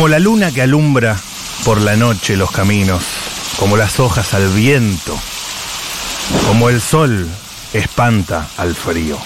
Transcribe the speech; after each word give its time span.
Como 0.00 0.08
la 0.08 0.18
luna 0.18 0.50
que 0.50 0.62
alumbra 0.62 1.14
por 1.62 1.78
la 1.78 1.94
noche 1.94 2.34
los 2.34 2.50
caminos, 2.50 3.04
como 3.58 3.76
las 3.76 4.00
hojas 4.00 4.32
al 4.32 4.48
viento, 4.48 5.14
como 6.46 6.70
el 6.70 6.80
sol 6.80 7.28
espanta 7.74 8.48
al 8.56 8.74
frío, 8.74 9.18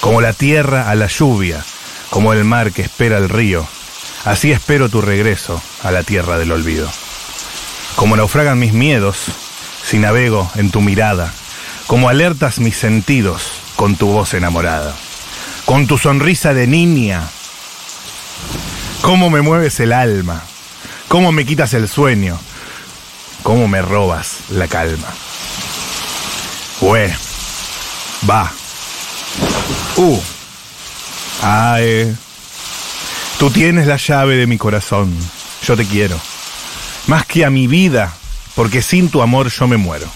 como 0.00 0.22
la 0.22 0.32
tierra 0.32 0.90
a 0.90 0.94
la 0.94 1.06
lluvia, 1.06 1.62
como 2.08 2.32
el 2.32 2.44
mar 2.44 2.72
que 2.72 2.80
espera 2.80 3.18
el 3.18 3.28
río, 3.28 3.66
así 4.24 4.50
espero 4.52 4.88
tu 4.88 5.02
regreso 5.02 5.60
a 5.82 5.90
la 5.90 6.02
tierra 6.02 6.38
del 6.38 6.52
olvido. 6.52 6.90
Como 7.94 8.16
naufragan 8.16 8.58
mis 8.58 8.72
miedos, 8.72 9.18
si 9.84 9.98
navego 9.98 10.50
en 10.54 10.70
tu 10.70 10.80
mirada, 10.80 11.30
como 11.86 12.08
alertas 12.08 12.58
mis 12.58 12.78
sentidos 12.78 13.42
con 13.76 13.96
tu 13.96 14.06
voz 14.06 14.32
enamorada, 14.32 14.96
con 15.66 15.86
tu 15.86 15.98
sonrisa 15.98 16.54
de 16.54 16.66
niña, 16.66 17.28
cómo 19.00 19.30
me 19.30 19.40
mueves 19.40 19.80
el 19.80 19.92
alma, 19.92 20.42
cómo 21.08 21.32
me 21.32 21.44
quitas 21.44 21.74
el 21.74 21.88
sueño, 21.88 22.38
cómo 23.42 23.68
me 23.68 23.82
robas 23.82 24.50
la 24.50 24.68
calma. 24.68 25.08
Ue, 26.80 27.14
va, 28.28 28.50
uh, 29.96 30.20
ae, 31.42 32.14
tú 33.38 33.50
tienes 33.50 33.86
la 33.86 33.96
llave 33.96 34.36
de 34.36 34.46
mi 34.46 34.58
corazón, 34.58 35.14
yo 35.66 35.76
te 35.76 35.86
quiero, 35.86 36.18
más 37.06 37.26
que 37.26 37.44
a 37.44 37.50
mi 37.50 37.66
vida, 37.66 38.12
porque 38.54 38.82
sin 38.82 39.10
tu 39.10 39.22
amor 39.22 39.50
yo 39.50 39.66
me 39.68 39.76
muero. 39.76 40.08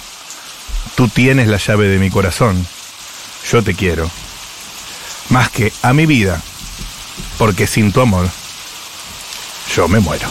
Tú 0.94 1.08
tienes 1.08 1.48
la 1.48 1.56
llave 1.56 1.88
de 1.88 1.98
mi 1.98 2.10
corazón, 2.10 2.66
yo 3.50 3.62
te 3.62 3.74
quiero, 3.74 4.10
más 5.30 5.50
que 5.50 5.72
a 5.82 5.92
mi 5.92 6.06
vida, 6.06 6.40
porque 7.36 7.66
sin 7.66 7.92
tu 7.92 8.00
amor 8.00 8.28
yo 9.74 9.88
me 9.88 9.98
muero. 9.98 10.28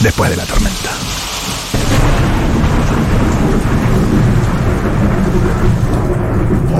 Después 0.00 0.30
de 0.30 0.36
la 0.36 0.46
tormenta. 0.46 0.90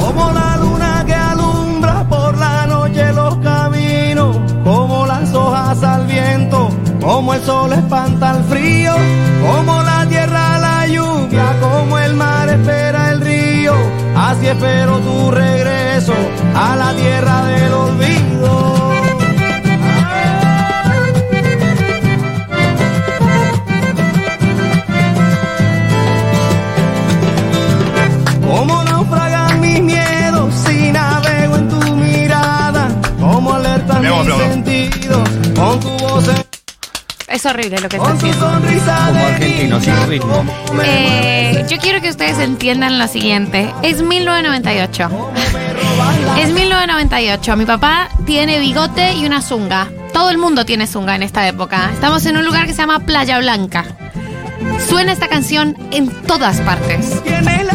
Como 0.00 0.32
la 0.32 0.56
luna 0.56 1.04
que 1.06 1.12
alumbra 1.12 2.02
por 2.08 2.38
la 2.38 2.66
noche 2.66 3.12
los 3.12 3.36
caminos, 3.38 4.38
como 4.64 5.06
las 5.06 5.34
hojas 5.34 5.82
al 5.82 6.06
viento, 6.06 6.70
como 7.02 7.34
el 7.34 7.42
sol 7.42 7.70
espanta 7.74 8.38
el 8.38 8.44
frío, 8.44 8.94
como 9.42 9.82
la 9.82 10.06
tierra 10.08 10.58
la 10.60 10.86
lluvia, 10.86 11.56
como 11.60 11.98
el 11.98 12.14
mar 12.14 12.48
espera 12.48 13.10
el 13.10 13.20
río, 13.20 13.74
así 14.16 14.46
espero 14.46 14.98
tu 15.00 15.30
regreso 15.30 16.14
a 16.54 16.74
la 16.74 16.94
tierra 16.94 17.44
del 17.44 17.72
olvido. 17.74 18.63
Sentidos 34.64 35.28
con 35.54 35.80
tu 35.80 35.88
voz, 35.90 36.28
en- 36.28 36.44
Es 37.28 37.46
horrible 37.46 37.78
lo 37.80 37.88
que 37.88 37.96
está 37.96 38.12
haciendo. 38.12 38.38
sonrisa 38.40 39.04
Como 39.08 39.26
argentino, 39.26 39.80
sin 39.80 40.06
ritmo. 40.08 40.44
Eh, 40.82 41.64
yo 41.68 41.78
quiero 41.78 42.00
que 42.00 42.10
ustedes 42.10 42.38
entiendan 42.38 42.98
lo 42.98 43.08
siguiente. 43.08 43.72
Es 43.82 44.02
1998. 44.02 45.08
Es 46.38 46.52
1998. 46.52 47.56
Mi 47.56 47.64
papá 47.64 48.08
tiene 48.26 48.58
bigote 48.60 49.14
y 49.14 49.24
una 49.26 49.40
zunga. 49.42 49.88
Todo 50.12 50.30
el 50.30 50.38
mundo 50.38 50.64
tiene 50.64 50.86
zunga 50.86 51.16
en 51.16 51.22
esta 51.22 51.48
época. 51.48 51.90
Estamos 51.92 52.24
en 52.26 52.36
un 52.36 52.44
lugar 52.44 52.66
que 52.66 52.72
se 52.72 52.78
llama 52.82 53.00
Playa 53.00 53.38
Blanca. 53.38 53.84
Suena 54.88 55.12
esta 55.12 55.28
canción 55.28 55.76
en 55.90 56.08
todas 56.26 56.60
partes. 56.60 57.22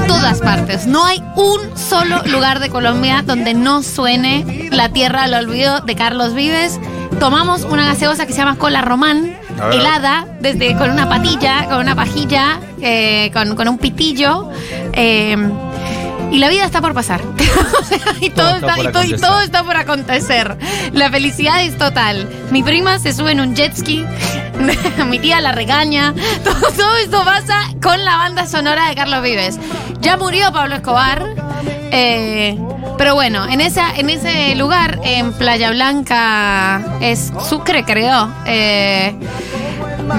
Todas 0.08 0.40
partes. 0.40 0.86
No 0.88 1.06
hay 1.06 1.24
un 1.36 1.78
solo 1.78 2.22
lugar 2.26 2.60
de 2.60 2.70
Colombia 2.70 3.24
donde 3.26 3.54
no 3.54 3.84
suene 3.84 4.70
La 4.72 4.90
Tierra 4.90 5.24
al 5.24 5.34
Olvido 5.34 5.82
de 5.82 5.96
Carlos 5.96 6.34
Vives. 6.34 6.80
Tomamos 7.20 7.64
una 7.64 7.86
gaseosa 7.86 8.26
que 8.26 8.34
se 8.34 8.40
llama 8.40 8.58
Cola 8.58 8.82
Román, 8.82 9.38
helada, 9.72 10.28
desde 10.40 10.76
con 10.78 10.90
una 10.92 11.08
patilla, 11.10 11.66
con 11.66 11.80
una 11.80 11.96
pajilla, 11.96 12.60
eh, 12.82 13.30
con, 13.34 13.56
con 13.56 13.68
un 13.68 13.78
pitillo. 13.78 14.50
eh, 14.94 15.36
y 16.32 16.38
la 16.40 16.50
vida 16.50 16.66
está 16.66 16.82
por 16.82 16.94
pasar. 16.94 17.22
y, 18.22 18.30
todo 18.30 18.60
Todo 18.60 18.70
está 18.70 18.74
y 18.74 18.76
todo- 18.84 18.84
y 18.84 18.88
acontecer. 18.88 19.20
todo 19.22 19.42
está 19.42 19.64
por 19.64 19.78
acontecer. 19.78 20.58
La 20.94 21.10
felicidad 21.10 21.64
es 21.64 21.78
total. 21.78 22.28
Mi 22.52 22.64
prima 22.64 23.00
se 23.00 23.14
sube 23.14 23.32
en 23.32 23.40
un 23.40 23.56
jet 23.56 23.76
ski. 23.76 24.06
Mi 25.08 25.20
tía 25.20 25.40
la 25.42 25.52
regaña. 25.54 26.14
Todo, 26.44 26.60
todo 26.72 26.96
esto 26.98 27.24
pasa 27.24 27.62
con 27.82 28.04
la 28.04 28.18
banda 28.18 28.46
sonora 28.46 28.90
de 28.90 28.96
Carlos 28.96 29.22
Vives. 29.24 29.58
Ya 30.02 30.18
murió 30.18 30.52
Pablo 30.52 30.76
Escobar. 30.76 31.26
eh, 31.92 32.58
pero 32.98 33.16
bueno, 33.16 33.48
en, 33.48 33.62
esa, 33.62 33.96
en 33.96 34.10
ese 34.10 34.54
lugar, 34.56 35.00
en 35.04 35.32
Playa 35.32 35.72
Blanca, 35.72 36.84
es 37.00 37.32
Sucre, 37.48 37.86
creo. 37.86 38.30
eh, 38.46 39.16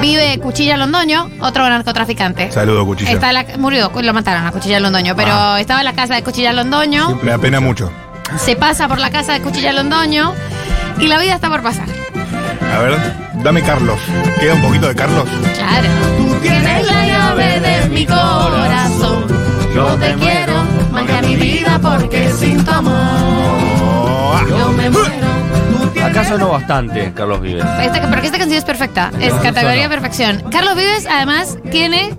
vive 0.00 0.38
Cuchilla 0.40 0.76
Londoño, 0.76 1.30
otro 1.40 1.68
narcotraficante. 1.68 2.50
Saludo, 2.52 2.84
cuchillo. 2.86 3.10
Está 3.10 3.32
la- 3.32 3.46
murió, 3.58 3.90
lo 4.00 4.12
mataron 4.14 4.46
a 4.46 4.52
Cuchilla 4.52 4.80
Londoño, 4.80 5.14
pero 5.16 5.30
Ah. 5.32 5.60
estaba 5.60 5.80
en 5.80 5.86
la 5.86 5.92
casa 5.94 6.14
de 6.14 6.22
Cuchilla 6.22 6.52
Londoño, 6.52 7.18
Me 7.22 7.32
apena 7.32 7.60
mucho. 7.60 7.90
se 8.38 8.56
pasa 8.56 8.88
por 8.88 8.98
la 8.98 9.10
casa 9.10 9.32
de 9.32 9.40
Cuchilla 9.40 9.72
Londoño 9.72 10.34
y 10.98 11.06
la 11.08 11.18
vida 11.18 11.34
está 11.34 11.48
por 11.48 11.62
pasar. 11.62 11.86
A 12.74 12.78
ver, 12.80 12.96
dame 13.42 13.62
Carlos. 13.62 13.98
¿Queda 14.38 14.54
un 14.54 14.62
poquito 14.62 14.88
de 14.88 14.94
Carlos? 14.94 15.24
Claro. 15.56 15.88
Tú 16.18 16.34
tienes 16.40 16.86
la 16.86 17.06
llave 17.06 17.60
de 17.60 17.88
mi 17.88 18.06
corazón. 18.06 19.24
Yo 19.74 19.86
te 19.96 20.14
quiero 20.14 20.52
más 20.92 21.04
que 21.04 21.12
a 21.12 21.22
mi 21.22 21.36
vida 21.36 21.78
porque 21.82 22.30
sin 22.32 22.64
tu 22.64 22.70
amor 22.70 23.79
sonó 26.38 26.48
bastante, 26.50 27.12
Carlos 27.14 27.40
Vives. 27.40 27.64
Esta, 27.80 28.08
porque 28.08 28.26
esta 28.26 28.38
canción 28.38 28.58
es 28.58 28.64
perfecta, 28.64 29.10
es 29.20 29.34
No, 29.34 29.42
categoría 29.42 29.82
sonó. 29.84 29.94
perfección. 29.94 30.42
Carlos 30.50 30.74
Vives 30.76 31.06
además 31.10 31.56
tiene 31.70 32.10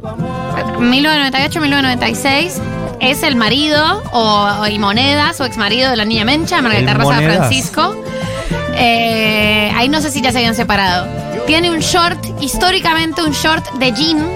1998-1996. 0.80 2.52
Es 3.00 3.24
el 3.24 3.36
marido 3.36 4.04
o, 4.12 4.68
y 4.68 4.78
moneda, 4.78 5.34
su 5.34 5.44
ex 5.44 5.58
marido 5.58 5.90
de 5.90 5.98
la 5.98 6.06
niña 6.06 6.24
Mencha, 6.24 6.62
Margarita 6.62 6.94
Rosa 6.94 7.14
Monedas. 7.16 7.38
Francisco. 7.38 7.96
Eh, 8.76 9.72
ahí 9.76 9.90
no 9.90 10.02
sé 10.02 10.12
si 10.12 10.22
ya 10.22 10.32
se 10.32 10.38
habían 10.38 10.56
separado. 10.56 11.08
Tiene 11.48 11.72
un 11.72 11.80
short, 11.80 12.24
históricamente 12.42 13.24
un 13.24 13.32
short 13.32 13.68
de 13.74 13.92
jean, 13.92 14.28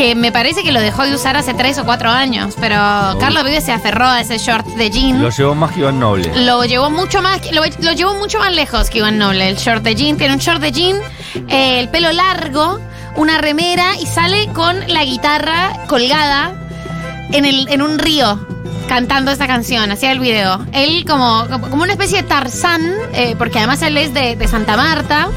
que 0.00 0.14
me 0.14 0.32
parece 0.32 0.62
que 0.62 0.72
lo 0.72 0.80
dejó 0.80 1.02
de 1.02 1.14
usar 1.14 1.36
hace 1.36 1.52
tres 1.52 1.76
o 1.76 1.84
cuatro 1.84 2.08
años, 2.08 2.54
pero 2.58 2.74
Carlos 3.20 3.44
Vives 3.44 3.64
se 3.64 3.72
aferró 3.72 4.06
a 4.06 4.22
ese 4.22 4.38
short 4.38 4.64
de 4.68 4.88
jean. 4.88 5.20
Lo 5.20 5.28
llevó 5.28 5.54
más 5.54 5.72
que 5.72 5.80
Iván 5.80 6.00
Noble. 6.00 6.46
Lo 6.46 6.64
llevó 6.64 6.88
mucho 6.88 7.20
más, 7.20 7.52
lo, 7.52 7.60
lo 7.82 7.92
llevó 7.92 8.14
mucho 8.14 8.38
más 8.38 8.50
lejos 8.50 8.88
que 8.88 9.00
Iván 9.00 9.18
Noble. 9.18 9.46
El 9.46 9.56
short 9.56 9.82
de 9.82 9.94
jean 9.94 10.16
tiene 10.16 10.32
un 10.32 10.40
short 10.40 10.62
de 10.62 10.72
jean, 10.72 10.96
eh, 11.48 11.80
el 11.80 11.90
pelo 11.90 12.12
largo, 12.12 12.80
una 13.16 13.36
remera 13.42 13.94
y 14.00 14.06
sale 14.06 14.48
con 14.54 14.74
la 14.88 15.04
guitarra 15.04 15.84
colgada 15.86 16.54
en, 17.32 17.44
el, 17.44 17.68
en 17.68 17.82
un 17.82 17.98
río 17.98 18.40
cantando 18.88 19.30
esta 19.30 19.46
canción, 19.46 19.92
hacía 19.92 20.12
el 20.12 20.20
video. 20.20 20.64
Él 20.72 21.04
como, 21.06 21.46
como 21.68 21.82
una 21.82 21.92
especie 21.92 22.22
de 22.22 22.26
Tarzán, 22.26 22.90
eh, 23.12 23.34
porque 23.36 23.58
además 23.58 23.82
él 23.82 23.98
es 23.98 24.14
de, 24.14 24.34
de 24.34 24.48
Santa 24.48 24.78
Marta. 24.78 25.28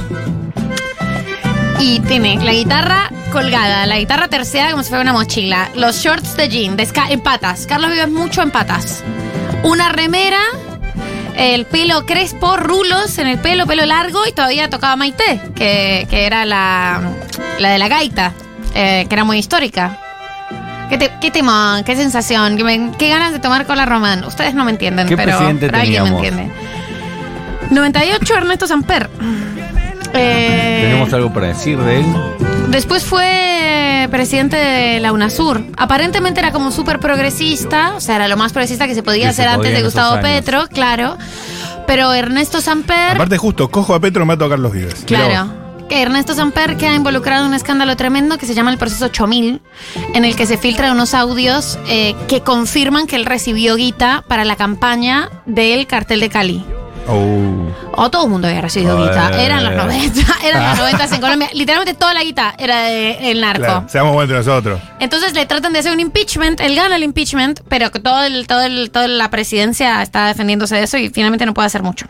Y 1.80 2.00
tiene 2.02 2.38
la 2.44 2.54
guitarra 2.54 3.10
colgada, 3.32 3.86
la 3.86 3.98
guitarra 4.00 4.28
terciada 4.28 4.72
como 4.72 4.84
si 4.84 4.90
fuera 4.90 5.02
una 5.02 5.14
mochila, 5.14 5.70
los 5.76 5.98
shorts 5.98 6.38
de 6.38 6.48
jean, 6.50 6.78
de 6.78 6.88
en 7.10 7.20
patas. 7.22 7.66
Carlos 7.68 7.92
vive 7.92 8.08
mucho 8.08 8.42
en 8.42 8.52
patas. 8.52 9.04
Una 9.64 9.90
remera, 9.90 10.40
el 11.36 11.66
pelo 11.66 12.06
crespo, 12.06 12.58
rulos 12.58 13.18
en 13.18 13.28
el 13.28 13.38
pelo, 13.40 13.66
pelo 13.66 13.86
largo 13.86 14.26
y 14.28 14.32
todavía 14.34 14.70
tocaba 14.70 14.96
Maite, 14.96 15.42
que, 15.56 16.08
que 16.10 16.26
era 16.26 16.46
la, 16.46 17.02
la 17.60 17.70
de 17.70 17.78
la 17.80 17.88
gaita, 17.88 18.34
eh, 18.76 19.06
que 19.10 19.16
era 19.16 19.24
muy 19.24 19.38
histórica. 19.40 20.00
¿Qué, 20.90 20.98
te, 20.98 21.12
qué 21.20 21.32
temón, 21.32 21.84
qué 21.84 21.96
sensación, 21.96 22.56
qué, 22.56 22.64
me- 22.64 22.92
qué 22.98 23.10
ganas 23.10 23.34
de 23.34 23.40
tomar 23.40 23.66
cola 23.66 23.86
román. 23.86 24.24
Ustedes 24.26 24.54
no 24.54 24.64
me 24.64 24.72
entienden, 24.72 25.08
¿Qué 25.08 25.18
pero, 25.18 25.32
presidente 25.38 25.66
pero 25.68 25.78
alguien 25.80 26.04
me 26.04 26.10
entiende. 26.10 26.52
98 27.72 28.36
Ernesto 28.36 28.68
Samper. 28.68 29.10
Eh, 30.14 30.80
¿Tenemos 30.84 31.14
algo 31.14 31.34
para 31.34 31.48
decir 31.48 31.78
de 31.80 32.00
él? 32.02 32.06
Después 32.70 33.04
fue 33.04 34.08
presidente 34.12 34.56
de 34.56 35.00
la 35.00 35.12
UNASUR. 35.12 35.64
Aparentemente 35.78 36.40
era 36.40 36.52
como 36.52 36.72
súper 36.72 37.00
progresista, 37.00 37.94
o 37.96 38.02
sea, 38.02 38.16
era 38.16 38.28
lo 38.28 38.38
más 38.38 38.52
progresista 38.52 38.88
que 38.88 38.96
se 38.96 39.04
podía 39.04 39.26
Que 39.26 39.30
hacer 39.30 39.46
se 39.46 39.52
antes 39.52 39.74
de 39.74 39.84
Gustavo 39.84 40.14
años. 40.16 40.24
Petro, 40.26 40.68
claro. 40.68 41.18
Pero 41.88 42.14
Ernesto 42.14 42.62
Samper, 42.62 43.16
Aparte, 43.16 43.38
justo, 43.38 43.70
cojo 43.70 43.94
a 43.94 44.00
Petro, 44.00 44.26
mato 44.26 44.46
a 44.46 44.50
Carlos 44.50 44.72
Vives. 44.72 45.04
claro, 45.06 45.52
que 45.90 46.02
Ernesto 46.02 46.34
Samper 46.34 46.78
queda 46.78 46.96
involucrado 46.96 47.44
en 47.44 47.50
un 47.50 47.54
escándalo 47.56 47.96
tremendo 47.98 48.38
que 48.38 48.46
se 48.46 48.54
llama 48.54 48.72
el 48.72 48.78
proceso 48.78 49.06
8000, 49.06 49.62
en 50.14 50.26
el 50.26 50.36
que 50.36 50.46
se 50.46 50.58
filtran 50.58 50.92
unos 50.94 51.14
audios 51.14 51.78
eh, 51.88 52.16
que 52.30 52.40
confirman 52.42 53.06
que 53.06 53.18
él 53.18 53.26
recibió 53.26 53.76
guita 53.76 54.24
para 54.28 54.46
la 54.46 54.56
campaña 54.56 55.30
del 55.46 55.86
cartel 55.86 56.22
de 56.22 56.30
Cali. 56.30 56.66
Oh. 57.08 57.68
O 57.96 58.10
todo 58.10 58.24
el 58.26 58.30
mundo 58.30 58.48
había 58.48 58.62
recibido 58.62 58.98
guita. 58.98 59.30
Eran 59.44 59.64
los 59.64 59.76
90. 59.76 60.22
Eran 60.44 60.70
los 60.70 60.80
90 60.80 61.16
en 61.16 61.22
Colombia. 61.22 61.50
Literalmente 61.54 61.94
toda 61.94 62.14
la 62.14 62.24
guita 62.24 62.56
era 62.58 62.84
del 62.84 63.42
narco. 63.42 63.64
Claro, 63.64 63.86
seamos 63.90 64.14
buenos 64.14 64.30
entre 64.36 64.38
nosotros. 64.52 64.80
Entonces 65.00 65.34
le 65.34 65.46
tratan 65.46 65.74
de 65.74 65.80
hacer 65.80 65.92
un 65.94 66.00
impeachment, 66.00 66.60
él 66.62 66.76
gana 66.76 66.96
el 66.96 67.04
impeachment, 67.04 67.60
pero 67.68 67.92
que 67.92 68.00
todo 68.00 68.24
el, 68.24 68.48
todo 68.48 68.62
el, 68.62 68.90
toda 68.92 69.08
la 69.08 69.30
presidencia 69.30 70.02
está 70.02 70.28
defendiéndose 70.28 70.76
de 70.76 70.84
eso 70.84 70.98
y 70.98 71.10
finalmente 71.10 71.46
no 71.46 71.54
puede 71.54 71.66
hacer 71.68 71.84
mucho. 71.84 72.06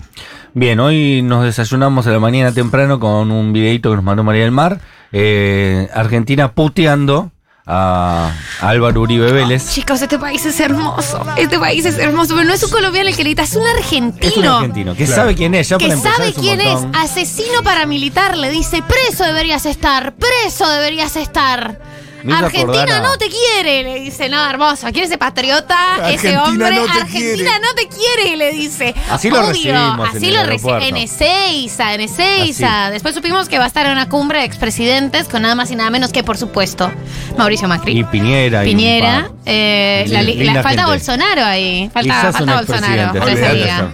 Bien, 0.53 0.79
hoy 0.79 1.21
nos 1.23 1.43
desayunamos 1.43 2.05
a 2.05 2.11
la 2.11 2.19
mañana 2.19 2.51
temprano 2.51 2.99
con 2.99 3.31
un 3.31 3.51
videito 3.53 3.89
que 3.89 3.95
nos 3.95 4.05
mandó 4.05 4.23
María 4.23 4.43
del 4.43 4.51
Mar. 4.51 4.79
eh, 5.11 5.89
Argentina 5.93 6.51
puteando 6.51 7.31
a 7.65 8.31
Álvaro 8.61 9.01
Uribe 9.01 9.31
Vélez. 9.31 9.69
Chicos, 9.73 10.01
este 10.01 10.19
país 10.19 10.45
es 10.45 10.59
hermoso. 10.59 11.25
Este 11.37 11.57
país 11.57 11.85
es 11.85 11.97
hermoso, 11.97 12.33
pero 12.35 12.45
no 12.47 12.53
es 12.53 12.61
un 12.63 12.69
colombiano 12.71 13.07
el 13.09 13.15
que 13.15 13.23
grita, 13.23 13.43
es 13.43 13.55
un 13.55 13.65
argentino. 13.65 14.29
Es 14.31 14.37
un 14.37 14.45
argentino 14.45 14.95
que 14.95 15.05
Claro. 15.05 15.21
sabe 15.21 15.35
quién 15.35 15.55
es, 15.55 15.69
ya 15.69 15.77
que 15.77 15.95
sabe 15.95 16.29
es 16.29 16.35
quién 16.35 16.59
es, 16.59 16.79
asesino 16.93 17.63
paramilitar, 17.63 18.37
le 18.37 18.49
dice, 18.49 18.81
preso 18.83 19.23
deberías 19.23 19.65
estar, 19.65 20.13
preso 20.15 20.69
deberías 20.69 21.15
estar. 21.15 21.79
Me 22.23 22.33
Argentina 22.33 22.99
no 23.01 23.17
te 23.17 23.27
quiere, 23.29 23.83
le 23.83 23.99
dice, 23.99 24.29
no, 24.29 24.43
hermoso, 24.49 24.87
¿quién 24.91 25.03
es 25.03 25.09
ese 25.09 25.17
patriota? 25.17 26.09
ese 26.09 26.35
Argentina 26.35 26.43
hombre, 26.43 26.75
no 26.75 26.83
te 26.85 26.91
Argentina 27.01 27.35
quiere. 27.35 27.59
no 27.59 27.73
te 27.75 27.87
quiere, 27.87 28.37
le 28.37 28.51
dice. 28.53 28.95
Así 29.11 29.29
lo 29.29 29.39
Obvio, 29.39 29.47
recibimos 29.49 30.09
en 30.11 30.17
así 30.17 30.31
lo 30.31 30.37
reci- 30.39 30.47
aeropuerto. 30.49 30.85
en 30.87 30.97
Ezeiza, 30.97 31.93
en 31.93 32.01
Ezeiza. 32.01 32.89
Después 32.91 33.13
supimos 33.15 33.49
que 33.49 33.57
va 33.57 33.65
a 33.65 33.67
estar 33.67 33.85
en 33.85 33.91
una 33.91 34.07
cumbre 34.09 34.39
de 34.39 34.45
expresidentes 34.45 35.27
con 35.27 35.41
nada 35.41 35.55
más 35.55 35.69
y 35.71 35.75
nada 35.75 35.89
menos 35.89 36.11
que, 36.11 36.23
por 36.23 36.37
supuesto, 36.37 36.91
Mauricio 37.37 37.67
Macri. 37.67 37.99
Y 37.99 38.03
Piñera. 38.05 38.63
y 38.65 38.69
Piñera, 38.69 39.29
eh, 39.45 40.05
la, 40.07 40.53
falta 40.63 40.69
gente. 40.69 40.85
Bolsonaro 40.85 41.43
ahí. 41.43 41.89
Falta, 41.93 42.31
Bolsonaro. 42.31 42.65
se 43.13 43.19
olvídate 43.19 43.53
diga. 43.55 43.91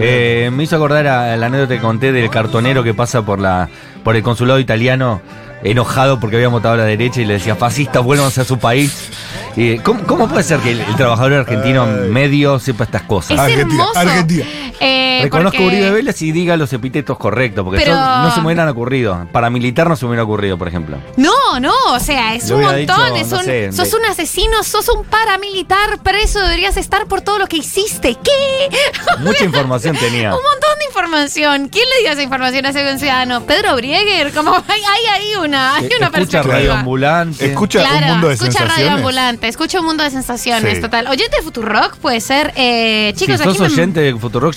Eh, 0.00 0.50
me 0.52 0.62
hizo 0.62 0.76
acordar 0.76 1.06
a 1.06 1.36
la 1.36 1.46
anécdota 1.46 1.74
que 1.74 1.80
conté 1.80 2.12
del 2.12 2.30
cartonero 2.30 2.84
que 2.84 2.94
pasa 2.94 3.22
por 3.22 3.40
la 3.40 3.68
por 4.04 4.14
el 4.16 4.22
consulado 4.22 4.58
italiano 4.60 5.20
enojado 5.62 6.20
porque 6.20 6.36
había 6.36 6.48
votado 6.48 6.74
a 6.74 6.78
la 6.78 6.84
derecha 6.84 7.20
y 7.20 7.24
le 7.24 7.34
decía 7.34 7.56
fascistas 7.56 8.02
vuelvan 8.02 8.28
a 8.28 8.44
su 8.44 8.58
país. 8.58 9.10
Y, 9.56 9.78
¿cómo, 9.78 10.02
cómo 10.04 10.28
puede 10.28 10.42
ser 10.42 10.60
que 10.60 10.72
el, 10.72 10.80
el 10.80 10.96
trabajador 10.96 11.32
argentino 11.34 11.86
medio 11.86 12.58
sepa 12.58 12.84
estas 12.84 13.02
cosas? 13.02 13.32
Es 13.32 13.38
Argentina, 13.38 13.82
hermoso. 13.82 13.98
Argentina. 13.98 14.46
Eh, 14.80 15.20
Reconozco 15.24 15.58
a 15.58 15.60
porque- 15.60 15.66
Uribe 15.76 15.90
Vélez 15.90 16.22
y 16.22 16.32
diga 16.32 16.56
los 16.56 16.72
epítetos 16.72 17.18
correctos, 17.18 17.64
porque 17.64 17.80
Pero- 17.80 17.94
no 17.94 18.30
se 18.34 18.40
me 18.40 18.46
hubieran 18.46 18.68
ocurrido. 18.68 19.26
Para 19.30 19.50
militar 19.50 19.88
no 19.88 19.96
se 19.96 20.04
me 20.06 20.10
hubiera 20.10 20.24
ocurrido, 20.24 20.56
por 20.56 20.68
ejemplo. 20.68 20.96
No, 21.16 21.60
no, 21.60 21.74
o 21.92 22.00
sea, 22.00 22.34
es 22.34 22.50
un 22.50 22.62
montón. 22.62 22.76
dicho, 22.80 23.16
es 23.16 23.28
no 23.30 23.38
un- 23.38 23.44
sé, 23.44 23.72
sos 23.72 23.90
de- 23.90 23.96
un 23.98 24.04
asesino, 24.06 24.62
sos 24.62 24.88
un 24.88 25.04
paramilitar, 25.04 25.98
preso, 26.02 26.40
deberías 26.40 26.76
estar 26.76 27.06
por 27.06 27.20
todo 27.20 27.38
lo 27.38 27.46
que 27.46 27.58
hiciste. 27.58 28.16
¿Qué? 28.22 28.70
Mucha 29.20 29.44
información 29.44 29.96
tenía. 29.96 30.34
Un 30.34 30.42
montón 30.42 30.78
de 30.78 30.84
información. 30.86 31.68
¿Quién 31.68 31.84
le 31.96 32.02
dio 32.02 32.12
esa 32.12 32.22
información 32.22 32.64
a 32.66 32.70
ese 32.70 32.82
buen 32.82 32.98
ciudadano? 32.98 33.42
¿Pedro 33.44 33.76
Brieger? 33.76 34.32
Como 34.32 34.54
hay, 34.68 34.80
hay 34.80 35.06
ahí 35.12 35.34
una, 35.44 35.76
hay 35.76 35.86
una 35.86 36.06
Escucha 36.06 36.10
perspectiva. 36.10 36.54
radio 36.54 36.72
ambulante. 36.72 37.46
Escucha 37.46 37.80
Claro, 37.80 38.06
un 38.06 38.12
mundo 38.12 38.28
de 38.28 38.34
escucha 38.34 38.50
Radio 38.52 38.66
sensaciones. 38.68 38.94
Ambulante, 38.98 39.48
escucha 39.48 39.80
un 39.80 39.86
mundo 39.86 40.04
de 40.04 40.10
sensaciones, 40.10 40.76
Sí. 40.76 40.80
total. 40.80 41.06
Oyente 41.08 41.36
de 41.36 41.42
Futurock 41.42 41.96
puede 41.98 42.20
ser. 42.20 42.52
Eh, 42.56 43.12
si 43.16 43.26
chicos, 43.26 43.40
sos 43.40 43.48
aquí 43.54 43.58
me- 43.60 43.66
oyente 43.66 44.00
de 44.00 44.14
Futurock, 44.16 44.54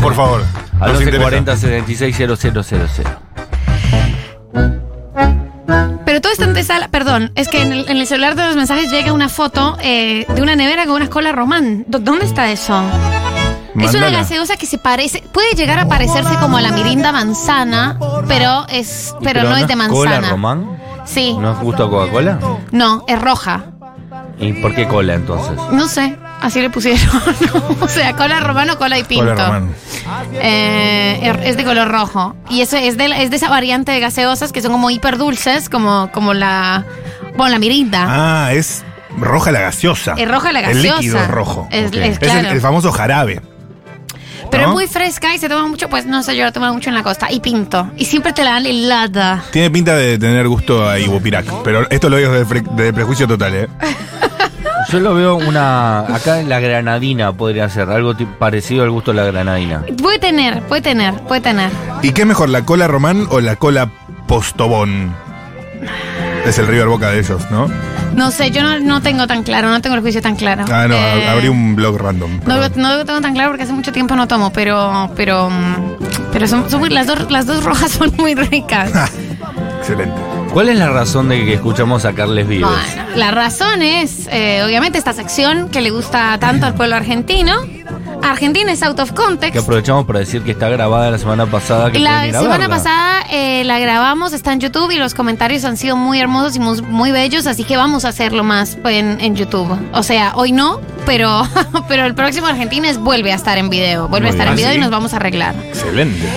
Por 0.00 0.14
favor. 0.14 0.42
Al 0.80 0.92
nos 0.92 1.02
interesa. 1.02 1.30
1140 1.30 1.56
76 1.56 2.16
000. 2.16 2.36
Pero 6.04 6.20
todo 6.20 6.32
esto 6.32 6.44
antes 6.44 6.66
sala, 6.66 6.88
perdón, 6.88 7.32
es 7.34 7.48
que 7.48 7.62
en 7.62 7.72
el, 7.72 7.88
en 7.88 7.96
el 7.96 8.06
celular 8.06 8.36
de 8.36 8.44
los 8.46 8.56
mensajes 8.56 8.90
llega 8.90 9.12
una 9.12 9.28
foto 9.28 9.76
eh, 9.82 10.26
de 10.28 10.42
una 10.42 10.54
nevera 10.54 10.84
con 10.86 10.96
una 10.96 11.08
cola 11.08 11.32
román. 11.32 11.84
¿Dó- 11.88 11.98
¿Dónde 11.98 12.26
está 12.26 12.50
eso? 12.50 12.80
Es 13.80 13.92
una 13.94 14.10
gaseosa 14.10 14.56
que 14.56 14.66
se 14.66 14.78
parece, 14.78 15.22
puede 15.32 15.54
llegar 15.54 15.80
a 15.80 15.88
parecerse 15.88 16.36
como 16.36 16.58
a 16.58 16.60
la 16.60 16.70
mirinda 16.70 17.10
manzana, 17.10 17.98
pero 18.28 18.66
es, 18.68 19.12
¿Y 19.20 19.24
pero, 19.24 19.42
no 19.42 19.56
es 19.56 19.66
de 19.66 19.74
¿Cola 19.74 19.88
manzana. 19.88 20.30
Román? 20.30 20.78
Sí, 21.04 21.36
¿No 21.38 21.52
es 21.52 21.58
justo 21.58 21.84
a 21.84 21.90
Coca-Cola? 21.90 22.38
no, 22.70 23.04
es 23.08 23.20
roja. 23.20 23.64
¿Y 24.38 24.52
por 24.54 24.74
qué 24.76 24.86
cola 24.86 25.14
entonces? 25.14 25.58
No 25.72 25.88
sé, 25.88 26.16
así 26.44 26.60
le 26.60 26.70
pusieron. 26.70 27.00
o 27.80 27.88
sea, 27.88 28.14
cola 28.14 28.40
román 28.40 28.70
o 28.70 28.78
cola 28.78 28.98
y 28.98 29.04
pinto. 29.04 29.24
Hola, 29.32 29.46
Román. 29.46 29.74
Eh, 30.34 31.20
er- 31.22 31.40
es 31.44 31.56
de 31.56 31.64
color 31.64 31.88
rojo. 31.90 32.36
Y 32.50 32.60
eso 32.60 32.76
es 32.76 32.96
de, 32.96 33.06
es 33.22 33.30
de 33.30 33.36
esa 33.36 33.48
variante 33.48 33.92
de 33.92 34.00
gaseosas 34.00 34.52
que 34.52 34.60
son 34.62 34.72
como 34.72 34.90
hiper 34.90 35.18
dulces, 35.18 35.68
como, 35.68 36.10
como 36.12 36.34
la. 36.34 36.84
Bueno, 37.36 37.52
la 37.52 37.58
mirinda. 37.58 38.06
Ah, 38.08 38.52
es 38.52 38.84
roja 39.18 39.50
la 39.52 39.60
gaseosa. 39.60 40.14
Es 40.16 40.28
roja 40.28 40.52
la 40.52 40.60
El 40.60 40.66
gaseosa. 40.76 40.96
líquido 41.00 41.18
es 41.18 41.28
rojo. 41.28 41.68
Es- 41.70 41.92
el- 41.92 42.18
el, 42.46 42.60
famoso 42.60 42.92
jarabe. 42.92 43.40
Pero 44.50 44.64
¿no? 44.64 44.68
es 44.70 44.74
muy 44.74 44.86
fresca 44.86 45.34
y 45.34 45.38
se 45.38 45.48
toma 45.48 45.66
mucho, 45.66 45.88
pues 45.88 46.06
no 46.06 46.22
sé, 46.22 46.36
yo 46.36 46.44
la 46.44 46.52
tomo 46.52 46.72
mucho 46.72 46.88
en 46.90 46.94
la 46.94 47.02
costa. 47.02 47.32
Y 47.32 47.40
pinto. 47.40 47.90
Y 47.96 48.04
siempre 48.04 48.32
te 48.32 48.44
la 48.44 48.52
dan 48.52 48.66
helada. 48.66 49.42
Tiene 49.50 49.70
pinta 49.70 49.96
de 49.96 50.16
tener 50.18 50.46
gusto 50.46 50.88
a 50.88 50.98
Ibupirac. 50.98 51.46
Pero 51.64 51.88
esto 51.90 52.08
lo 52.08 52.18
digo 52.18 52.30
de, 52.32 52.44
de 52.44 52.92
prejuicio 52.92 53.26
total, 53.26 53.54
¿eh? 53.54 53.68
Yo 54.90 55.00
lo 55.00 55.14
veo 55.14 55.36
una. 55.36 56.00
Acá 56.00 56.40
en 56.40 56.48
la 56.48 56.60
granadina 56.60 57.32
podría 57.32 57.68
ser, 57.68 57.90
algo 57.90 58.14
ti- 58.14 58.26
parecido 58.38 58.84
al 58.84 58.90
gusto 58.90 59.12
de 59.12 59.16
la 59.18 59.24
granadina. 59.24 59.82
Puede 60.02 60.18
tener, 60.18 60.62
puede 60.62 60.82
tener, 60.82 61.14
puede 61.22 61.40
tener. 61.40 61.70
¿Y 62.02 62.12
qué 62.12 62.22
es 62.22 62.26
mejor, 62.26 62.48
la 62.48 62.64
cola 62.64 62.86
román 62.86 63.26
o 63.30 63.40
la 63.40 63.56
cola 63.56 63.88
postobón? 64.26 65.14
Es 66.46 66.58
el 66.58 66.66
River 66.66 66.86
Boca 66.88 67.10
de 67.10 67.20
ellos, 67.20 67.42
¿no? 67.50 67.68
No 68.14 68.30
sé, 68.30 68.50
yo 68.50 68.62
no, 68.62 68.78
no 68.78 69.00
tengo 69.02 69.26
tan 69.26 69.42
claro, 69.42 69.68
no 69.70 69.80
tengo 69.80 69.96
el 69.96 70.02
juicio 70.02 70.20
tan 70.22 70.36
claro. 70.36 70.64
Ah, 70.70 70.86
no, 70.86 70.94
Eh, 70.94 71.26
abrí 71.28 71.48
un 71.48 71.74
blog 71.74 71.98
random. 71.98 72.40
No, 72.46 72.56
lo- 72.58 72.68
no 72.76 72.96
lo 72.98 73.04
tengo 73.04 73.20
tan 73.20 73.32
claro 73.34 73.50
porque 73.50 73.64
hace 73.64 73.72
mucho 73.72 73.90
tiempo 73.92 74.14
no 74.14 74.28
tomo, 74.28 74.52
pero 74.52 75.10
pero 75.16 75.50
mm, 75.50 75.96
pero 76.32 76.46
son, 76.46 76.70
son 76.70 76.80
muy- 76.80 76.90
las 76.90 77.06
dos 77.06 77.30
las 77.30 77.46
dos 77.46 77.64
rojas 77.64 77.90
son 77.98 78.12
muy 78.16 78.34
ricas. 78.34 78.90
Excelente. 79.80 80.14
¿Cuál 80.54 80.68
es 80.68 80.78
la 80.78 80.88
razón 80.88 81.28
de 81.28 81.44
que 81.44 81.54
escuchamos 81.54 82.04
a 82.04 82.12
Carles 82.12 82.46
Vives? 82.46 82.64
Bueno, 82.70 83.16
la 83.16 83.32
razón 83.32 83.82
es, 83.82 84.28
eh, 84.30 84.62
obviamente, 84.64 84.98
esta 84.98 85.12
sección 85.12 85.68
que 85.68 85.80
le 85.80 85.90
gusta 85.90 86.38
tanto 86.38 86.64
al 86.66 86.74
pueblo 86.74 86.94
argentino. 86.94 87.54
Argentina 88.22 88.70
es 88.72 88.80
out 88.84 88.98
of 89.00 89.10
Que 89.10 89.14
context. 89.16 89.56
aprovechamos 89.64 90.06
para 90.06 90.20
decir 90.20 90.42
que 90.42 90.52
está 90.52 90.68
grabada 90.68 91.10
la 91.10 91.18
semana 91.18 91.46
pasada. 91.46 91.90
Que 91.90 91.98
La 91.98 92.30
semana 92.30 92.68
pasada 92.68 93.24
eh, 93.30 93.64
la 93.64 93.80
grabamos, 93.80 94.32
está 94.32 94.52
en 94.52 94.60
YouTube 94.60 94.92
y 94.92 94.96
los 94.96 95.12
comentarios 95.14 95.64
han 95.64 95.76
sido 95.76 95.96
muy 95.96 96.20
hermosos 96.20 96.54
y 96.54 96.60
muy, 96.60 96.80
muy 96.82 97.10
bellos, 97.10 97.48
así 97.48 97.64
que 97.64 97.76
vamos 97.76 98.04
a 98.04 98.08
hacerlo 98.10 98.44
más 98.44 98.78
en, 98.84 99.20
en 99.20 99.34
YouTube. 99.34 99.76
O 99.92 100.02
sea, 100.04 100.34
hoy 100.36 100.52
no, 100.52 100.80
pero, 101.04 101.42
pero 101.88 102.06
el 102.06 102.14
próximo 102.14 102.46
Argentina 102.46 102.88
es, 102.88 102.98
vuelve 102.98 103.32
a 103.32 103.34
estar 103.34 103.58
en 103.58 103.68
video, 103.70 104.06
vuelve 104.08 104.28
Muy 104.30 104.38
a 104.38 104.40
estar 104.40 104.46
bien. 104.46 104.50
en 104.52 104.56
video 104.56 104.68
¿Ah, 104.68 104.72
y 104.72 104.76
sí? 104.76 104.80
nos 104.80 104.90
vamos 104.92 105.12
a 105.12 105.16
arreglar. 105.16 105.54
Excelente. 105.64 106.28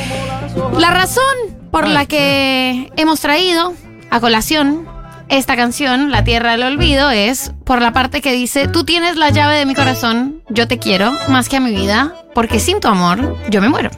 La 0.80 0.90
razón 0.90 1.24
por 1.72 1.88
la 1.88 2.06
que 2.08 2.92
hemos 2.98 3.20
traído 3.22 3.74
a 4.10 4.20
colación 4.20 4.88
esta 5.30 5.58
canción, 5.58 6.10
La 6.10 6.24
Tierra 6.24 6.52
del 6.52 6.64
Olvido, 6.64 7.10
es 7.10 7.52
por 7.66 7.82
la 7.82 7.92
parte 7.92 8.22
que 8.22 8.32
dice, 8.32 8.68
tú 8.68 8.86
tienes 8.86 9.18
la 9.18 9.30
llave 9.30 9.58
de 9.58 9.66
mi 9.66 9.76
corazón, 9.76 10.42
yo 10.50 10.68
te 10.68 10.80
quiero 10.80 11.14
más 11.28 11.50
que 11.50 11.58
a 11.58 11.60
mi 11.60 11.72
vida, 11.72 12.16
porque 12.34 12.60
sin 12.60 12.80
tu 12.80 12.88
amor 12.88 13.38
yo 13.50 13.62
me 13.62 13.68
muero. 13.68 13.90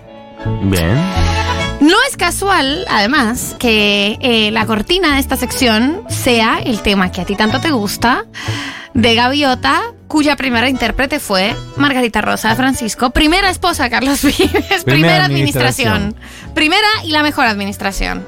Bien. 0.63 0.97
No 1.81 1.95
es 2.09 2.17
casual, 2.17 2.85
además, 2.89 3.55
que 3.59 4.17
eh, 4.21 4.51
la 4.51 4.65
cortina 4.65 5.13
de 5.13 5.19
esta 5.19 5.37
sección 5.37 6.01
sea 6.09 6.59
el 6.63 6.81
tema 6.81 7.11
que 7.11 7.21
a 7.21 7.25
ti 7.25 7.35
tanto 7.35 7.61
te 7.61 7.71
gusta, 7.71 8.25
de 8.95 9.15
Gaviota, 9.15 9.81
cuya 10.07 10.35
primera 10.35 10.67
intérprete 10.67 11.19
fue 11.19 11.55
Margarita 11.77 12.21
Rosa 12.21 12.49
de 12.49 12.55
Francisco, 12.55 13.11
primera 13.11 13.49
esposa 13.49 13.83
de 13.83 13.89
Carlos 13.91 14.23
Vives, 14.23 14.83
primera, 14.83 15.25
administración. 15.25 16.15
Primera 16.55 16.87
y 17.03 17.11
la 17.11 17.21
mejor 17.21 17.45
administración. 17.45 18.25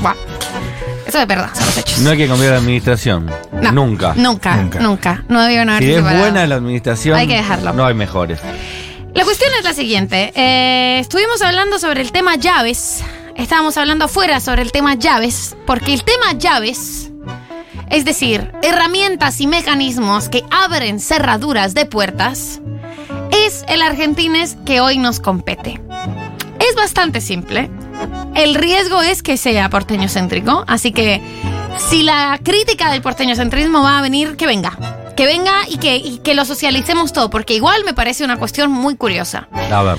Buah. 0.00 0.14
Eso 1.06 1.18
de 1.18 1.26
verdad, 1.26 1.50
son 1.54 1.64
los 1.66 1.78
hechos. 1.78 1.98
No 2.00 2.10
hay 2.10 2.16
que 2.18 2.26
cambiar 2.28 2.50
de 2.52 2.56
administración. 2.58 3.30
No, 3.52 3.72
Nunca. 3.72 4.14
Nunca, 4.16 4.56
Nunca. 4.56 4.80
nunca. 4.80 5.24
No 5.28 5.40
debieron 5.42 5.70
haber 5.70 5.82
Si 5.82 5.90
es 5.90 5.96
separado. 5.96 6.20
buena 6.20 6.46
la 6.46 6.54
administración, 6.56 7.16
Hay 7.16 7.26
que 7.28 7.34
dejarlo. 7.36 7.72
no 7.72 7.86
hay 7.86 7.94
mejores. 7.94 8.40
La 9.14 9.24
cuestión 9.24 9.50
es 9.58 9.64
la 9.64 9.72
siguiente. 9.72 10.32
Eh, 10.34 10.98
estuvimos 10.98 11.40
hablando 11.42 11.78
sobre 11.78 12.02
el 12.02 12.12
tema 12.12 12.36
llaves. 12.36 13.02
Estábamos 13.36 13.76
hablando 13.78 14.06
afuera 14.06 14.40
sobre 14.40 14.62
el 14.62 14.72
tema 14.72 14.94
llaves. 14.94 15.56
Porque 15.66 15.94
el 15.94 16.02
tema 16.04 16.32
llaves, 16.36 17.10
es 17.88 18.04
decir, 18.04 18.50
herramientas 18.62 19.40
y 19.40 19.46
mecanismos 19.46 20.28
que 20.28 20.44
abren 20.50 21.00
cerraduras 21.00 21.72
de 21.72 21.86
puertas, 21.86 22.60
es 23.46 23.64
el 23.68 23.80
Argentines 23.80 24.56
que 24.66 24.80
hoy 24.80 24.98
nos 24.98 25.20
compete. 25.20 25.80
Es 26.58 26.74
bastante 26.74 27.20
simple. 27.20 27.70
El 28.34 28.54
riesgo 28.54 29.00
es 29.02 29.22
que 29.22 29.36
sea 29.36 29.68
porteño 29.70 30.08
céntrico, 30.08 30.64
así 30.66 30.92
que 30.92 31.20
si 31.90 32.02
la 32.02 32.38
crítica 32.42 32.90
del 32.90 33.02
porteño 33.02 33.34
centrismo 33.34 33.82
va 33.82 33.98
a 33.98 34.02
venir, 34.02 34.36
que 34.36 34.46
venga. 34.46 34.76
Que 35.16 35.24
venga 35.24 35.62
y 35.68 35.78
que, 35.78 35.96
y 35.96 36.18
que 36.18 36.34
lo 36.34 36.44
socialicemos 36.44 37.12
todo, 37.12 37.30
porque 37.30 37.54
igual 37.54 37.82
me 37.84 37.94
parece 37.94 38.24
una 38.24 38.36
cuestión 38.36 38.70
muy 38.70 38.96
curiosa. 38.96 39.48
A 39.72 39.82
ver. 39.82 39.96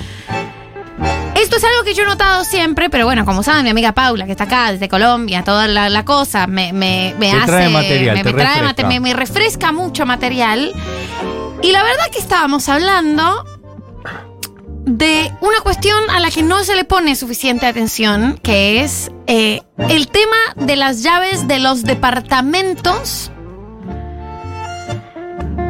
Esto 1.36 1.58
es 1.58 1.64
algo 1.64 1.84
que 1.84 1.94
yo 1.94 2.04
he 2.04 2.06
notado 2.06 2.44
siempre, 2.44 2.90
pero 2.90 3.06
bueno, 3.06 3.24
como 3.26 3.44
saben, 3.44 3.64
mi 3.64 3.70
amiga 3.70 3.92
Paula, 3.94 4.26
que 4.26 4.32
está 4.32 4.46
acá 4.46 4.72
desde 4.72 4.90
Colombia, 4.90 5.44
toda 5.44 5.68
la, 5.68 5.90
la 5.90 6.04
cosa, 6.06 6.48
me, 6.48 6.74
me, 6.74 7.14
me 7.20 7.32
hace. 7.32 7.46
trae 7.46 7.70
material, 7.70 8.16
me, 8.18 8.24
trae 8.24 8.34
refresca. 8.34 8.64
mate- 8.64 8.84
me- 8.86 9.00
me 9.00 9.14
refresca 9.14 9.72
mucho 9.72 10.06
material. 10.06 10.72
Y 11.62 11.72
la 11.72 11.84
verdad 11.84 12.06
que 12.12 12.20
estábamos 12.20 12.68
hablando 12.70 13.44
de 14.88 15.34
una 15.42 15.60
cuestión 15.62 16.10
a 16.10 16.22
la 16.22 16.32
que 16.32 16.42
no 16.42 16.64
se 16.64 16.76
le 16.76 16.86
pone 16.86 17.16
suficiente 17.16 17.66
atención, 17.66 18.40
que 18.42 18.84
es 18.84 19.12
eh, 19.28 19.62
el 19.90 20.08
tema 20.08 20.38
de 20.56 20.78
las 20.78 21.04
llaves 21.04 21.48
de 21.48 21.60
los 21.60 21.84
departamentos 21.84 23.32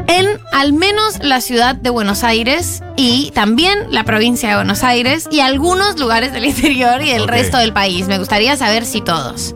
en 0.07 0.39
al 0.53 0.71
menos 0.71 1.19
la 1.24 1.41
ciudad 1.41 1.75
de 1.75 1.89
Buenos 1.89 2.24
Aires 2.24 2.83
y 2.95 3.31
también 3.31 3.91
la 3.91 4.03
provincia 4.03 4.50
de 4.50 4.55
Buenos 4.55 4.83
Aires 4.83 5.27
y 5.31 5.39
algunos 5.39 6.00
lugares 6.00 6.31
del 6.31 6.45
interior 6.51 7.01
y 7.01 7.12
del 7.12 7.27
resto 7.27 7.57
del 7.57 7.74
país. 7.74 8.07
Me 8.07 8.19
gustaría 8.19 8.55
saber 8.55 8.86
si 8.86 9.01
todos. 9.01 9.55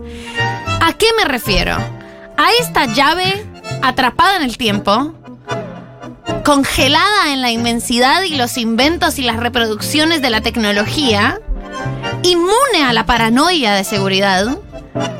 ¿A 0.82 0.94
qué 0.94 1.08
me 1.18 1.26
refiero? 1.26 1.76
A 1.76 2.48
esta 2.60 2.86
llave 2.86 3.46
atrapada 3.84 4.38
en 4.38 4.42
el 4.42 4.58
tiempo, 4.58 5.14
congelada 6.44 7.34
en 7.34 7.42
la 7.42 7.52
inmensidad 7.52 8.24
y 8.24 8.36
los 8.36 8.58
inventos 8.58 9.20
y 9.20 9.24
las 9.24 9.38
reproducciones 9.38 10.22
de 10.22 10.30
la 10.30 10.42
tecnología, 10.42 11.40
inmune 12.24 12.84
a 12.86 12.94
la 12.94 13.06
paranoia 13.06 13.74
de 13.74 13.84
seguridad 13.84 14.58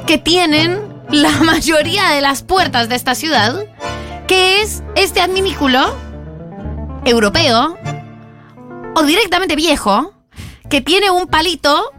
que 0.06 0.18
tienen 0.18 0.80
la 1.10 1.32
mayoría 1.44 2.10
de 2.10 2.22
las 2.22 2.44
puertas 2.44 2.90
de 2.90 2.96
esta 2.96 3.16
ciudad, 3.16 3.66
que 4.28 4.62
es 4.62 4.84
este 4.96 5.22
adminículo 5.22 5.96
europeo 7.06 7.78
o 8.96 9.04
directamente 9.04 9.56
viejo 9.56 10.14
que 10.70 10.82
tiene 10.82 11.10
un 11.12 11.28
palito. 11.28 11.92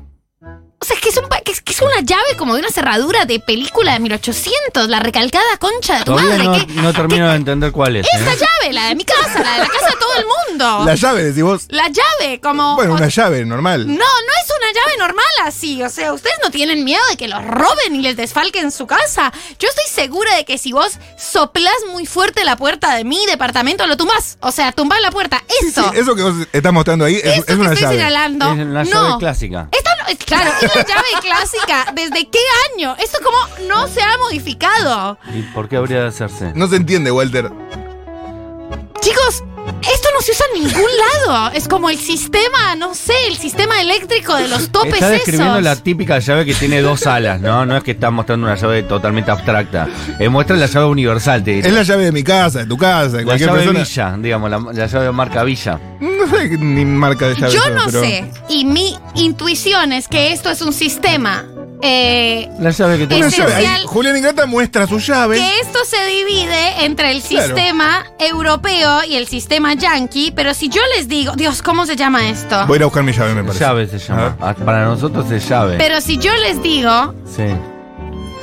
O 0.82 0.84
sea, 0.84 0.96
es 0.96 1.00
que 1.02 1.10
es, 1.10 1.16
un 1.16 1.28
pa- 1.28 1.40
que 1.40 1.52
es, 1.52 1.60
que 1.60 1.72
es 1.72 1.80
una 1.80 2.00
llave 2.00 2.36
como 2.36 2.54
de 2.54 2.60
una 2.60 2.68
cerradura 2.70 3.24
de 3.24 3.38
película 3.38 3.92
de 3.92 4.00
1800, 4.00 4.88
la 4.88 4.98
recalcada 4.98 5.56
concha 5.58 5.98
de 6.00 6.04
tu 6.04 6.10
Todavía 6.12 6.38
madre. 6.38 6.44
no, 6.44 6.66
¿qué- 6.66 6.72
no 6.82 6.92
termino 6.92 7.28
de 7.30 7.36
entender 7.36 7.70
cuál 7.70 7.94
es. 7.96 8.06
esta 8.12 8.32
¿eh? 8.32 8.36
llave, 8.36 8.72
la 8.72 8.86
de 8.88 8.94
mi 8.96 9.04
casa, 9.04 9.38
la 9.40 9.52
de 9.52 9.58
la 9.60 9.68
casa 9.68 9.86
de 9.86 9.96
todo 10.00 10.14
el 10.18 10.24
mundo. 10.26 10.84
La 10.84 10.94
llave, 10.96 11.22
decís 11.24 11.42
vos. 11.42 11.66
La 11.68 11.88
llave, 11.88 12.40
como. 12.40 12.74
Bueno, 12.74 12.94
o- 12.94 12.96
una 12.96 13.08
llave 13.08 13.44
normal. 13.44 13.86
No, 13.86 13.94
no 13.94 14.00
es 14.02 14.52
una 14.58 14.72
llave 14.72 14.96
normal 14.98 15.24
así. 15.44 15.82
O 15.82 15.88
sea, 15.88 16.12
ustedes 16.12 16.36
no 16.42 16.50
tienen 16.50 16.84
miedo 16.84 17.02
de 17.10 17.16
que 17.16 17.26
los 17.28 17.44
roben 17.44 17.94
y 17.94 18.02
les 18.02 18.16
desfalquen 18.16 18.70
su 18.72 18.86
casa. 18.86 19.32
Yo 19.60 19.68
estoy 19.68 19.84
segura 19.88 20.34
de 20.36 20.44
que 20.44 20.58
si 20.58 20.72
vos 20.72 20.98
soplás 21.16 21.74
muy 21.92 22.06
fuerte 22.06 22.44
la 22.44 22.56
puerta 22.56 22.94
de 22.96 23.04
mi 23.04 23.24
departamento, 23.26 23.86
lo 23.86 23.96
tumbás. 23.96 24.36
O 24.40 24.50
sea, 24.52 24.72
tumbás 24.72 25.00
la 25.00 25.10
puerta. 25.10 25.42
Eso. 25.62 25.90
Sí, 25.92 25.98
eso 26.00 26.14
que 26.16 26.22
vos 26.22 26.34
estás 26.52 26.72
mostrando 26.72 27.04
ahí 27.04 27.16
es, 27.16 27.24
Eso 27.24 27.40
es 27.40 27.44
que 27.46 27.54
una 27.54 27.64
estoy 27.72 27.82
llave. 27.82 27.94
señalando. 27.96 28.46
Es 28.46 28.52
una 28.58 28.84
no. 28.84 28.90
llave 28.90 29.18
clásica. 29.18 29.68
Esta 29.72 29.91
no, 30.02 30.08
es, 30.08 30.18
claro, 30.18 30.50
es 30.60 30.74
la 30.74 30.84
llave 30.86 31.08
clásica. 31.20 31.92
¿Desde 31.94 32.28
qué 32.28 32.38
año? 32.74 32.94
Esto 33.02 33.18
como 33.22 33.68
no 33.68 33.86
se 33.88 34.00
ha 34.02 34.16
modificado. 34.18 35.18
¿Y 35.34 35.42
por 35.42 35.68
qué 35.68 35.76
habría 35.76 36.02
de 36.02 36.08
hacerse? 36.08 36.52
No 36.54 36.66
se 36.68 36.76
entiende, 36.76 37.10
Walter. 37.10 37.50
Chicos, 39.00 39.42
esto 39.82 40.08
no 40.14 40.20
se 40.20 40.30
usa 40.30 40.46
en 40.54 40.62
ningún 40.62 40.90
lado. 41.26 41.50
Es 41.54 41.66
como 41.66 41.90
el 41.90 41.98
sistema, 41.98 42.76
no 42.76 42.94
sé, 42.94 43.14
el 43.28 43.36
sistema 43.36 43.80
eléctrico 43.80 44.36
de 44.36 44.46
los 44.46 44.70
topes 44.70 44.94
Está 44.94 45.08
describiendo 45.08 45.54
esos. 45.54 45.64
la 45.64 45.76
típica 45.76 46.18
llave 46.20 46.44
que 46.44 46.54
tiene 46.54 46.80
dos 46.82 47.06
alas, 47.08 47.40
¿no? 47.40 47.66
No 47.66 47.76
es 47.76 47.82
que 47.82 47.90
está 47.92 48.10
mostrando 48.12 48.46
una 48.46 48.54
llave 48.54 48.84
totalmente 48.84 49.30
abstracta. 49.32 49.88
Eh, 50.20 50.28
muestra 50.28 50.56
la 50.56 50.66
llave 50.66 50.86
universal, 50.86 51.42
te 51.42 51.50
diría. 51.52 51.68
Es 51.68 51.74
la 51.74 51.82
llave 51.82 52.04
de 52.04 52.12
mi 52.12 52.22
casa, 52.22 52.60
de 52.60 52.66
tu 52.66 52.76
casa, 52.78 53.08
de 53.08 53.18
La 53.18 53.24
cualquier 53.24 53.48
llave 53.50 53.64
persona. 53.64 53.80
Villa, 53.80 54.16
digamos, 54.22 54.50
la, 54.50 54.58
la 54.72 54.86
llave 54.86 55.04
de 55.06 55.12
marca 55.12 55.42
Villa. 55.42 55.80
No 56.30 56.36
sé 56.36 56.48
ni 56.58 56.84
marca 56.84 57.28
de 57.28 57.34
llave. 57.34 57.52
Yo 57.52 57.70
no 57.70 57.82
pero- 57.86 58.00
sé. 58.00 58.30
Y 58.48 58.64
mi 58.64 58.96
intuición 59.14 59.92
es 59.92 60.08
que 60.08 60.32
esto 60.32 60.50
es 60.50 60.62
un 60.62 60.72
sistema. 60.72 61.44
eh, 61.84 62.48
La 62.60 62.70
llave 62.70 62.96
que 62.96 63.06
tiene. 63.08 63.28
Julián 63.86 64.16
Ingrata 64.16 64.46
muestra 64.46 64.86
su 64.86 64.98
llave. 65.00 65.36
que 65.36 65.58
esto 65.60 65.80
se 65.84 65.96
divide 66.06 66.84
entre 66.84 67.10
el 67.10 67.20
Claro. 67.20 67.46
sistema 67.46 68.04
europeo 68.20 69.02
y 69.04 69.16
el 69.16 69.26
sistema 69.26 69.74
yankee. 69.74 70.30
Pero 70.30 70.54
si 70.54 70.68
yo 70.68 70.80
les 70.96 71.08
digo, 71.08 71.32
Dios, 71.34 71.60
¿cómo 71.60 71.84
se 71.84 71.96
llama 71.96 72.28
esto? 72.28 72.66
Voy 72.68 72.74
a 72.74 72.76
ir 72.76 72.82
a 72.82 72.86
buscar 72.86 73.02
mi 73.02 73.12
llave, 73.12 73.34
me 73.34 73.42
parece. 73.42 73.64
llave 73.64 73.88
se 73.88 73.98
llama. 73.98 74.36
Ah, 74.40 74.54
Para 74.54 74.84
nosotros 74.84 75.28
es 75.32 75.48
llave. 75.48 75.76
Pero 75.76 76.00
si 76.00 76.18
yo 76.18 76.32
les 76.36 76.62
digo 76.62 77.14
Sí. 77.34 77.42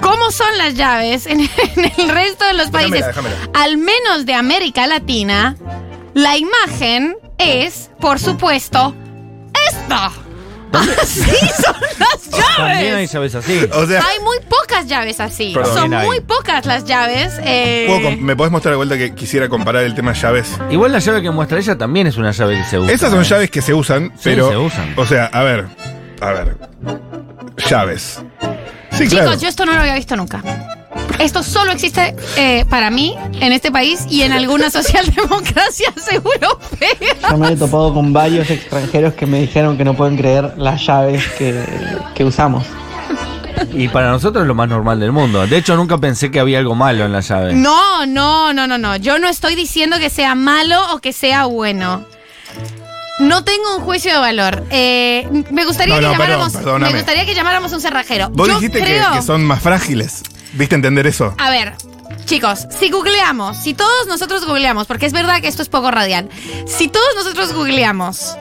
cómo 0.02 0.32
son 0.32 0.58
las 0.58 0.74
llaves 0.76 1.26
en, 1.26 1.40
en 1.78 1.92
el 1.98 2.10
resto 2.10 2.44
de 2.46 2.54
los 2.56 2.70
países, 2.72 3.06
Déjamela, 3.06 3.36
déjamela. 3.36 3.64
al 3.64 3.78
menos 3.78 4.26
de 4.26 4.34
América 4.34 4.86
Latina, 4.86 5.56
la 6.14 6.36
imagen 6.38 7.16
es, 7.40 7.90
por 8.00 8.20
supuesto, 8.20 8.94
esta. 9.68 10.12
Así 11.02 11.22
son 11.24 11.76
las 11.98 12.30
También 12.56 12.94
hay 12.94 13.08
llaves. 13.08 13.12
llaves 13.12 13.36
así. 13.36 13.68
O 13.74 13.88
sea, 13.88 14.04
Hay 14.06 14.20
muy 14.24 14.38
pocas 14.48 14.86
llaves 14.86 15.20
así. 15.20 15.52
Perdón. 15.52 15.76
Son 15.76 15.94
hay. 15.96 16.06
muy 16.06 16.20
pocas 16.20 16.64
las 16.68 16.86
llaves. 16.86 17.34
eh, 17.44 17.86
¿puedo 17.88 18.04
com- 18.04 18.20
¿me 18.22 18.36
podés 18.36 18.52
mostrar 18.52 18.74
de 18.74 18.78
vuelta 18.78 18.96
que 18.96 19.16
quisiera 19.16 19.50
comparar 19.50 19.82
el 19.84 19.96
tema 19.96 20.14
llaves? 20.14 20.60
Igual 20.70 20.92
la 20.92 21.00
llave 21.00 21.24
que 21.24 21.32
muestra 21.32 21.58
ella 21.58 21.76
también 21.76 22.06
es 22.06 22.18
una 22.18 22.30
llave 22.32 22.56
que 22.60 22.64
se 22.66 22.78
usa. 22.78 22.94
Esas 22.94 23.10
son 23.10 23.22
¿eh? 23.22 23.26
llaves 23.28 23.50
que 23.50 23.64
se 23.64 23.74
usan, 23.74 24.14
pero. 24.24 24.50
se 24.52 24.58
usan. 24.58 24.94
O 24.96 25.08
sea, 25.08 25.26
a 25.26 25.42
ver. 25.42 25.66
A 26.22 26.32
ver. 26.34 26.56
Llaves. 27.68 28.22
Sí, 28.92 29.08
Chicos, 29.10 29.24
claro. 29.26 29.40
yo 29.40 29.48
esto 29.48 29.66
no 29.66 29.74
lo 29.74 29.80
había 29.80 29.96
visto 29.96 30.16
nunca. 30.16 30.44
Esto 31.20 31.44
solo 31.44 31.72
existe 31.72 32.16
eh, 32.38 32.66
para 32.70 32.90
mí 32.90 33.16
en 33.42 33.52
este 33.52 33.72
país 33.72 34.06
y 34.10 34.24
en 34.24 34.32
algunas 34.32 34.74
socialdemocracias 34.74 35.94
europeas. 36.12 37.30
Yo 37.30 37.38
me 37.38 37.50
he 37.52 37.56
topado 37.58 37.94
con 37.94 38.14
varios 38.14 38.50
extranjeros 38.50 39.14
que 39.14 39.26
me 39.26 39.42
dijeron 39.42 39.78
que 39.78 39.84
no 39.84 39.96
pueden 39.96 40.18
creer 40.18 40.54
las 40.58 40.86
llaves 40.86 41.28
que, 41.38 41.64
que 42.16 42.24
usamos. 42.24 42.66
Y 43.74 43.90
para 43.90 44.10
nosotros 44.10 44.44
es 44.44 44.48
lo 44.48 44.56
más 44.56 44.70
normal 44.70 45.00
del 45.00 45.12
mundo. 45.12 45.46
De 45.46 45.58
hecho, 45.58 45.76
nunca 45.76 45.98
pensé 45.98 46.32
que 46.32 46.40
había 46.40 46.60
algo 46.60 46.76
malo 46.76 47.06
en 47.06 47.12
la 47.12 47.20
llave. 47.20 47.54
No, 47.54 48.06
no, 48.06 48.54
no, 48.54 48.66
no, 48.68 48.78
no. 48.78 48.96
Yo 48.96 49.20
no 49.20 49.28
estoy 49.28 49.56
diciendo 49.56 49.98
que 50.00 50.10
sea 50.10 50.34
malo 50.36 50.94
o 50.94 51.00
que 51.00 51.12
sea 51.12 51.46
bueno. 51.46 52.06
No 53.20 53.44
tengo 53.44 53.76
un 53.76 53.84
juicio 53.84 54.14
de 54.14 54.18
valor. 54.18 54.64
Eh, 54.70 55.28
me 55.52 55.66
gustaría 55.66 55.96
No, 55.96 56.00
que 56.00 56.06
no, 56.06 56.12
llamáramos. 56.14 56.54
me 56.80 56.94
gustaría 56.94 57.26
que 57.26 57.36
llamáramos 57.36 57.74
un 57.74 57.82
cerrajero. 57.82 58.30
Vos 58.30 58.48
Yo 58.48 58.56
dijiste 58.56 58.82
que, 58.82 59.22
son 59.22 59.44
más 59.44 59.62
frágiles. 59.62 60.24
¿Viste 60.54 60.76
entender 60.76 61.06
eso? 61.08 61.34
A 61.38 61.50
ver, 61.52 61.74
chicos, 62.26 62.68
si 62.78 62.90
googleamos, 62.90 63.58
si 63.58 63.74
todos 63.74 64.08
nosotros 64.08 64.46
googleamos, 64.46 64.88
porque 64.88 65.06
es 65.06 65.14
verdad 65.14 65.42
que 65.42 65.48
esto 65.48 65.62
es 65.62 65.70
poco 65.70 65.92
radial, 65.92 66.30
si 66.66 66.88
todos 66.88 67.08
nosotros 67.16 67.54
googleamos 67.54 68.36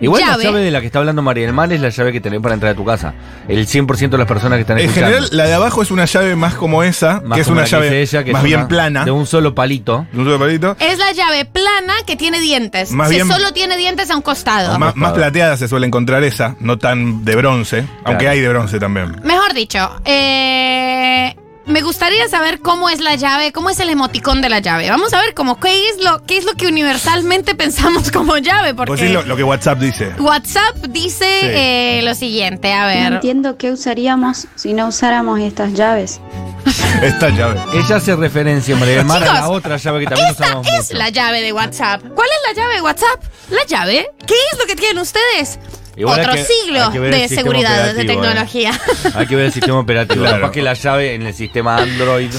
Igual 0.00 0.20
llave, 0.22 0.38
la 0.38 0.50
llave 0.50 0.60
de 0.62 0.70
la 0.70 0.80
que 0.80 0.86
está 0.86 0.98
hablando 0.98 1.22
María 1.22 1.44
del 1.46 1.52
Mar 1.54 1.72
es 1.72 1.80
la 1.80 1.90
llave 1.90 2.12
que 2.12 2.20
tenés 2.20 2.40
para 2.40 2.54
entrar 2.54 2.72
a 2.72 2.74
tu 2.74 2.84
casa. 2.84 3.14
El 3.46 3.66
100% 3.68 4.10
de 4.10 4.18
las 4.18 4.26
personas 4.26 4.56
que 4.56 4.62
están 4.62 4.78
En 4.78 4.86
escuchando. 4.86 5.14
general, 5.14 5.36
la 5.36 5.44
de 5.44 5.54
abajo 5.54 5.82
es 5.82 5.90
una 5.92 6.06
llave 6.06 6.34
más 6.34 6.54
como 6.54 6.82
esa, 6.82 7.20
Más 7.20 7.36
que 7.36 7.42
es 7.42 7.46
una 7.48 7.60
la 7.62 7.66
llave 7.68 7.86
dice 7.86 8.00
ella, 8.16 8.24
que 8.24 8.32
más 8.32 8.40
es 8.40 8.44
bien 8.46 8.60
una- 8.60 8.68
plana. 8.68 9.04
De 9.04 9.10
un 9.12 9.26
solo 9.26 9.54
palito. 9.54 10.06
de 10.10 10.18
un 10.18 10.24
solo 10.24 10.38
palito. 10.38 10.76
es 10.80 10.98
la 10.98 11.12
llave 11.12 11.44
plana 11.44 11.94
que 12.06 12.16
tiene 12.16 12.40
dientes. 12.40 12.90
Más 12.90 13.08
si 13.10 13.16
bien- 13.16 13.28
solo 13.28 13.52
tiene 13.52 13.76
dientes 13.76 14.10
a 14.10 14.16
un 14.16 14.22
costado. 14.22 14.76
Más, 14.78 14.96
más 14.96 15.12
plateada 15.12 15.56
se 15.56 15.68
suele 15.68 15.86
encontrar 15.86 16.24
esa, 16.24 16.56
no 16.58 16.78
tan 16.78 17.24
de 17.24 17.36
bronce, 17.36 17.84
aunque 18.04 18.28
hay 18.28 18.40
de 18.40 18.48
bronce 18.48 18.80
también. 18.80 19.20
Mejor 19.22 19.54
dicho, 19.54 19.88
eh, 20.04 21.36
me 21.66 21.80
gustaría 21.82 22.28
saber 22.28 22.60
cómo 22.60 22.88
es 22.90 23.00
la 23.00 23.14
llave, 23.14 23.52
cómo 23.52 23.70
es 23.70 23.78
el 23.80 23.88
emoticón 23.90 24.40
de 24.42 24.48
la 24.48 24.58
llave. 24.60 24.90
Vamos 24.90 25.12
a 25.12 25.20
ver 25.20 25.34
cómo 25.34 25.58
qué 25.60 25.88
es 25.90 26.02
lo, 26.02 26.24
qué 26.26 26.38
es 26.38 26.44
lo 26.44 26.54
que 26.54 26.66
universalmente 26.66 27.54
pensamos 27.56 28.10
como 28.10 28.36
llave, 28.38 28.74
Pues 28.74 28.86
porque 28.88 29.06
es 29.06 29.10
lo, 29.12 29.22
lo 29.22 29.36
que 29.36 29.44
WhatsApp 29.44 29.78
dice. 29.78 30.12
WhatsApp 30.18 30.76
dice 30.88 31.24
Sí. 31.24 31.46
eh, 31.48 32.00
lo 32.04 32.14
siguiente, 32.14 32.72
a 32.72 32.80
No 32.82 32.86
ver. 32.86 33.12
entiendo 33.14 33.56
qué 33.56 33.70
usaríamos 33.70 34.46
si 34.56 34.72
no 34.72 34.88
usáramos 34.88 35.40
estas 35.40 35.72
llaves. 35.74 36.20
Esta 37.02 37.28
llave. 37.30 37.60
Ella 37.74 37.96
hace 37.96 38.14
referencia, 38.14 38.76
María 38.76 38.96
del 38.98 39.04
Mar, 39.06 39.22
a 39.22 39.32
la 39.34 39.48
otra 39.48 39.76
llave 39.76 40.00
que 40.00 40.06
también 40.06 40.28
Esta 40.28 40.44
usamos 40.44 40.66
es 40.68 40.88
mucho. 40.90 40.98
la 40.98 41.08
llave 41.08 41.40
de 41.42 41.52
WhatsApp. 41.52 42.02
¿Cuál 42.14 42.28
es 42.28 42.56
la 42.56 42.62
llave 42.62 42.74
de 42.76 42.82
WhatsApp? 42.82 43.22
La 43.50 43.64
llave. 43.66 44.06
¿Qué 44.26 44.34
es 44.52 44.58
lo 44.58 44.66
que 44.66 44.76
tienen 44.76 44.98
ustedes? 44.98 45.58
Igual 45.96 46.20
hay 46.20 46.24
Otro 46.24 46.36
que- 46.36 46.44
siglo 46.44 46.84
hay 46.86 46.90
que 46.92 46.98
ver 46.98 47.14
el 47.14 47.20
de 47.20 47.28
seguridad, 47.28 47.94
de 47.94 48.00
eh. 48.02 48.04
tecnología. 48.06 48.72
Hay 49.14 49.26
que 49.26 49.36
ver 49.36 49.46
el 49.46 49.52
sistema 49.52 49.78
operativo. 49.78 50.22
Claro. 50.22 50.40
Capaz 50.40 50.52
que 50.52 50.62
la 50.62 50.72
llave 50.74 51.14
en 51.14 51.22
el 51.26 51.34
sistema 51.34 51.76
Android. 51.76 52.30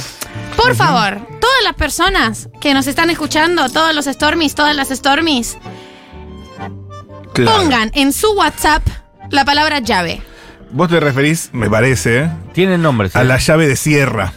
Por 0.58 0.76
favor, 0.76 1.20
todas 1.40 1.64
las 1.64 1.74
personas 1.76 2.50
que 2.60 2.74
nos 2.74 2.88
están 2.88 3.10
escuchando, 3.12 3.70
todos 3.70 3.94
los 3.94 4.06
Stormies, 4.06 4.56
todas 4.56 4.76
las 4.76 4.90
Stormies, 4.90 5.58
Claro. 7.34 7.58
pongan 7.62 7.92
en 7.94 8.14
su 8.14 8.32
WhatsApp 8.34 8.84
la 9.30 9.46
palabra 9.46 9.80
llave. 9.80 10.22
Vos 10.72 10.90
te 10.90 11.00
referís, 11.00 11.50
me 11.54 11.70
parece, 11.70 12.30
Tienen 12.54 12.82
nombres. 12.82 13.16
a 13.16 13.22
¿eh? 13.22 13.26
la 13.26 13.38
llave 13.38 13.68
de 13.68 13.76
sierra. 13.76 14.34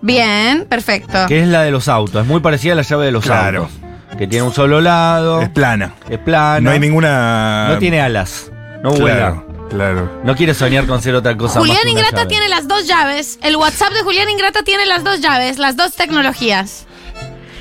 Bien, 0.00 0.66
perfecto. 0.68 1.26
Que 1.28 1.42
es 1.42 1.48
la 1.48 1.62
de 1.62 1.70
los 1.70 1.88
autos. 1.88 2.22
Es 2.22 2.26
muy 2.26 2.40
parecida 2.40 2.72
a 2.72 2.76
la 2.76 2.82
llave 2.82 3.06
de 3.06 3.12
los 3.12 3.24
Claro. 3.24 3.64
autos. 3.64 3.81
Que 4.18 4.26
tiene 4.26 4.44
un 4.44 4.52
solo 4.52 4.80
lado. 4.80 5.40
Es 5.42 5.48
plana. 5.48 5.94
Es 6.08 6.18
plana. 6.18 6.60
No 6.60 6.70
hay 6.70 6.78
ninguna. 6.80 7.68
No 7.70 7.78
tiene 7.78 8.00
alas. 8.00 8.50
No 8.82 8.90
Claro, 8.90 9.00
vuela. 9.00 9.42
claro. 9.70 10.20
No 10.24 10.34
quiere 10.36 10.54
soñar 10.54 10.86
con 10.86 11.00
ser 11.00 11.14
otra 11.14 11.36
cosa 11.36 11.60
más 11.60 11.68
Julián 11.68 11.78
que 11.84 11.90
una 11.90 12.00
Ingrata 12.00 12.16
llave. 12.18 12.28
tiene 12.28 12.48
las 12.48 12.68
dos 12.68 12.86
llaves. 12.86 13.38
El 13.42 13.56
WhatsApp 13.56 13.92
de 13.92 14.02
Julián 14.02 14.28
Ingrata 14.28 14.62
tiene 14.64 14.86
las 14.86 15.02
dos 15.04 15.20
llaves, 15.20 15.58
las 15.58 15.76
dos 15.76 15.94
tecnologías. 15.94 16.86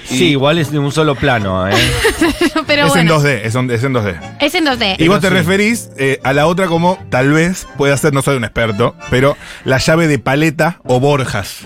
Sí, 0.04 0.32
igual 0.32 0.58
es 0.58 0.72
de 0.72 0.80
un 0.80 0.92
solo 0.92 1.16
plano, 1.16 1.66
¿eh? 1.70 1.74
Pero 2.68 2.84
es 2.88 2.90
bueno, 2.90 3.16
en 3.16 3.22
2D, 3.22 3.42
es, 3.46 3.56
en- 3.56 3.72
es 3.72 3.84
en 3.84 3.94
2D. 3.94 4.20
es 4.42 4.56
en 4.56 4.66
2D. 4.66 4.96
Y 4.98 5.08
vos 5.08 5.22
te 5.22 5.30
sí. 5.30 5.34
referís 5.34 5.90
eh, 5.98 6.20
a 6.24 6.34
la 6.34 6.48
otra 6.48 6.68
como, 6.68 6.98
tal 7.10 7.32
vez, 7.32 7.66
puede 7.78 7.96
ser, 7.98 8.12
no 8.14 8.22
soy 8.22 8.36
un 8.36 8.44
experto, 8.44 8.94
pero 9.10 9.38
la 9.64 9.78
llave 9.78 10.08
de 10.08 10.20
paleta 10.20 10.80
o 10.84 11.00
Borjas. 11.00 11.60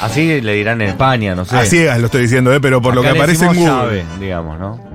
Así 0.00 0.40
le 0.40 0.52
dirán 0.54 0.80
en 0.80 0.90
España, 0.90 1.34
no 1.34 1.44
sé. 1.44 1.56
A 1.56 1.64
ciegas 1.64 1.98
lo 1.98 2.06
estoy 2.06 2.22
diciendo, 2.22 2.52
eh, 2.52 2.60
pero 2.60 2.80
por 2.80 2.94
lo 2.94 3.02
que 3.02 3.08
aparece 3.08 3.44
en 3.46 3.54
Google. 3.54 3.64
llave, 3.66 4.04
digamos, 4.20 4.58
¿no? 4.58 4.88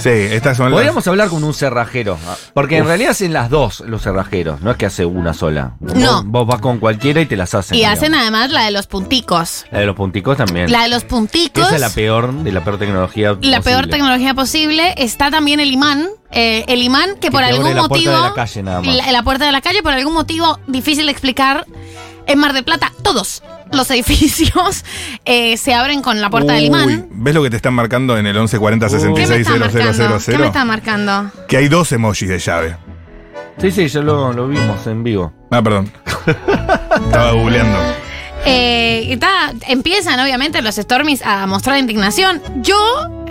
Sí, 0.00 0.10
estas 0.10 0.58
son 0.58 0.66
las. 0.66 0.74
Podríamos 0.76 1.08
hablar 1.08 1.28
con 1.30 1.42
un 1.42 1.54
cerrajero. 1.54 2.18
ah, 2.28 2.36
Porque 2.52 2.76
en 2.76 2.84
realidad 2.84 3.12
hacen 3.12 3.32
las 3.32 3.48
dos 3.48 3.80
los 3.80 4.02
cerrajeros. 4.02 4.60
No 4.60 4.70
es 4.70 4.76
que 4.76 4.84
hace 4.84 5.06
una 5.06 5.32
sola. 5.32 5.72
No. 5.80 6.22
Vos, 6.24 6.24
vos 6.26 6.46
vas 6.46 6.60
con 6.60 6.78
cualquiera 6.78 7.22
y 7.22 7.26
te 7.26 7.36
las 7.36 7.54
hacen. 7.54 7.74
Y 7.74 7.78
digamos. 7.78 7.98
hacen 7.98 8.14
además 8.14 8.50
la 8.50 8.66
de 8.66 8.70
los 8.70 8.86
punticos. 8.86 9.64
La 9.70 9.78
de 9.80 9.86
los 9.86 9.96
punticos 9.96 10.36
también. 10.36 10.70
La 10.70 10.82
de 10.82 10.88
los 10.90 11.04
punticos. 11.04 11.64
Esa 11.66 11.76
es 11.76 11.80
la 11.80 11.88
peor 11.90 12.32
de 12.34 12.52
la 12.52 12.62
peor 12.62 12.78
tecnología. 12.78 13.30
La 13.40 13.60
peor 13.62 13.76
posible. 13.76 13.90
tecnología 13.92 14.34
posible. 14.34 14.94
Está 14.98 15.30
también 15.30 15.58
el 15.58 15.70
imán. 15.72 16.06
eh, 16.32 16.66
el 16.68 16.82
imán 16.82 17.14
que, 17.14 17.20
Que 17.20 17.30
por 17.30 17.40
te 17.40 17.46
abre 17.46 17.56
algún 17.56 17.74
la 17.74 17.88
puerta 17.88 17.94
motivo. 17.94 18.12
de 18.12 18.28
la 18.28 18.34
calle 18.34 18.62
nada 18.62 18.80
más. 18.82 18.94
La, 18.94 19.10
la 19.12 19.22
puerta 19.22 19.46
de 19.46 19.52
la 19.52 19.62
calle, 19.62 19.82
por 19.82 19.94
algún 19.94 20.12
motivo 20.12 20.60
difícil 20.66 21.06
de 21.06 21.12
explicar. 21.12 21.64
En 22.26 22.38
Mar 22.38 22.52
del 22.52 22.62
Plata, 22.62 22.92
todos 23.02 23.42
los 23.72 23.90
edificios 23.90 24.84
eh, 25.24 25.56
se 25.56 25.74
abren 25.74 26.02
con 26.02 26.20
la 26.20 26.30
puerta 26.30 26.52
del 26.54 26.62
Uy, 26.62 26.66
imán. 26.68 27.08
¿Ves 27.10 27.34
lo 27.34 27.42
que 27.42 27.50
te 27.50 27.56
están 27.56 27.74
marcando 27.74 28.16
en 28.16 28.26
el 28.26 28.34
1140 28.34 28.86
¿Qué 28.86 28.92
me 28.92 29.00
66 29.00 29.40
está 29.40 29.58
marcando? 29.58 30.18
¿Qué 30.18 30.32
me 30.32 30.38
0000? 30.38 30.44
está 30.44 30.64
marcando? 30.64 31.30
Que 31.48 31.56
hay 31.56 31.68
dos 31.68 31.92
emojis 31.92 32.28
de 32.28 32.38
llave. 32.38 32.76
Sí, 33.58 33.70
sí, 33.72 33.88
ya 33.88 34.00
lo, 34.00 34.32
lo 34.32 34.46
vimos 34.46 34.86
en 34.86 35.02
vivo. 35.02 35.32
Ah, 35.50 35.62
perdón. 35.62 35.90
Estaba 36.26 37.32
googleando. 37.32 37.78
Eh, 38.46 39.08
y 39.08 39.16
ta, 39.16 39.52
empiezan 39.66 40.18
obviamente 40.20 40.62
los 40.62 40.76
Stormies 40.76 41.22
a 41.22 41.46
mostrar 41.46 41.78
indignación. 41.78 42.40
Yo 42.62 42.76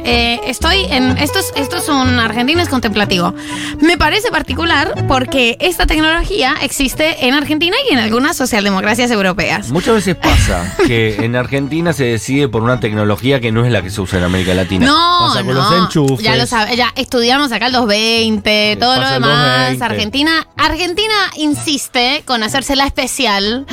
eh, 0.09 0.39
estoy 0.45 0.85
en. 0.89 1.17
Esto 1.17 1.39
es, 1.39 1.51
esto 1.55 1.77
es 1.77 1.89
un 1.89 2.19
argentino 2.19 2.63
contemplativo. 2.69 3.33
Me 3.81 3.97
parece 3.97 4.31
particular 4.31 5.05
porque 5.07 5.57
esta 5.59 5.85
tecnología 5.85 6.55
existe 6.61 7.27
en 7.27 7.33
Argentina 7.33 7.75
y 7.89 7.93
en 7.93 7.99
algunas 7.99 8.37
socialdemocracias 8.37 9.11
europeas. 9.11 9.69
Muchas 9.69 9.95
veces 9.95 10.15
pasa 10.15 10.75
que 10.87 11.17
en 11.25 11.35
Argentina 11.35 11.91
se 11.91 12.05
decide 12.05 12.47
por 12.47 12.63
una 12.63 12.79
tecnología 12.79 13.41
que 13.41 13.51
no 13.51 13.65
es 13.65 13.71
la 13.71 13.81
que 13.81 13.89
se 13.89 13.99
usa 13.99 14.19
en 14.19 14.25
América 14.25 14.53
Latina. 14.53 14.85
No, 14.85 15.27
pasa 15.27 15.43
con 15.43 15.53
no. 15.53 15.61
los 15.61 15.83
enchufes. 15.83 16.23
Ya 16.25 16.37
lo 16.37 16.45
sabe, 16.45 16.77
ya 16.77 16.93
estudiamos 16.95 17.51
acá 17.51 17.67
el 17.67 17.73
220, 17.73 18.73
Sí, 18.73 18.79
todo 18.79 18.95
lo 19.01 19.09
demás. 19.09 19.77
220. 19.77 19.83
Argentina, 19.83 20.47
Argentina 20.55 21.15
insiste 21.35 22.23
con 22.25 22.43
hacérsela 22.43 22.85
especial 22.85 23.65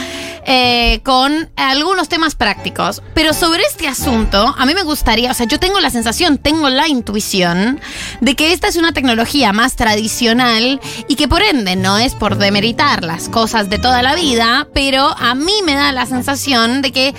eh, 0.47 1.01
con 1.03 1.51
algunos 1.57 2.09
temas 2.09 2.35
prácticos. 2.35 3.03
Pero 3.15 3.33
sobre 3.33 3.63
este 3.63 3.89
asunto, 3.89 4.55
a 4.57 4.67
mí 4.67 4.75
me 4.75 4.83
gustaría, 4.83 5.31
o 5.31 5.35
sea, 5.35 5.47
yo 5.47 5.59
tengo 5.59 5.81
la 5.81 5.91
sensación, 5.91 6.39
tengo 6.39 6.69
la 6.69 6.89
intuición 6.89 7.81
de 8.21 8.35
que 8.35 8.53
esta 8.53 8.69
es 8.69 8.77
una 8.77 8.93
tecnología 8.93 9.53
más 9.53 9.77
tradicional 9.77 10.81
y 11.09 11.17
que 11.17 11.29
por 11.29 11.43
ende 11.43 11.77
no 11.77 11.99
es 11.99 12.15
por 12.15 12.37
demeritar 12.37 13.05
las 13.05 13.29
cosas 13.29 13.71
de 13.71 13.79
toda 13.79 14.03
la 14.03 14.15
vida, 14.15 14.69
pero 14.75 15.15
a 15.19 15.35
mí 15.35 15.55
me 15.65 15.75
da 15.75 15.93
la 15.93 16.07
sensación 16.07 16.83
de 16.83 16.93
que 16.93 17.15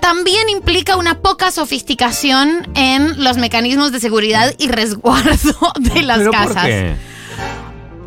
también 0.00 0.48
implica 0.48 0.96
una 0.96 1.20
poca 1.20 1.50
sofisticación 1.50 2.68
en 2.74 3.22
los 3.22 3.36
mecanismos 3.36 3.92
de 3.92 4.00
seguridad 4.00 4.54
y 4.58 4.68
resguardo 4.68 5.72
de 5.80 6.02
las 6.02 6.18
¿Pero 6.18 6.30
casas. 6.30 6.54
por 6.54 6.62
qué? 6.64 6.96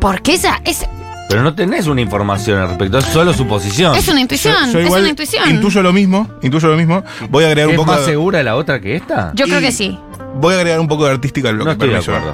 Porque 0.00 0.34
esa 0.34 0.60
es, 0.64 0.86
Pero 1.32 1.42
no 1.44 1.54
tenés 1.54 1.86
una 1.86 2.00
información 2.02 2.58
al 2.60 2.68
respecto, 2.68 2.98
es 2.98 3.06
solo 3.06 3.32
suposición. 3.32 3.94
es 3.96 4.06
una 4.08 4.20
intuición. 4.20 4.66
Yo- 4.66 4.72
yo 4.72 4.78
es 4.80 4.84
igual 4.86 5.00
una 5.00 5.10
intuición. 5.10 5.48
Intuyo 5.50 5.82
lo 5.82 5.92
mismo, 5.92 6.28
intuyo 6.42 6.68
lo 6.68 6.76
mismo. 6.76 7.02
Voy 7.30 7.44
a 7.44 7.46
agregar 7.46 7.68
un 7.68 7.72
¿Es 7.74 7.78
poco 7.80 7.90
más 7.90 8.00
de, 8.00 8.06
segura 8.06 8.42
la 8.42 8.54
otra 8.56 8.80
que 8.80 8.96
esta? 8.96 9.32
Yo 9.34 9.46
creo 9.46 9.60
y- 9.60 9.62
que 9.62 9.72
sí. 9.72 9.98
voy 10.34 10.52
a 10.54 10.58
agregar 10.58 10.78
un 10.80 10.88
poco 10.88 11.06
de 11.06 11.12
artística 11.12 11.48
al 11.48 11.56
No 11.56 11.64
bloque. 11.64 11.86
estoy 11.86 11.88
de 11.90 11.96
acuerdo. 12.16 12.32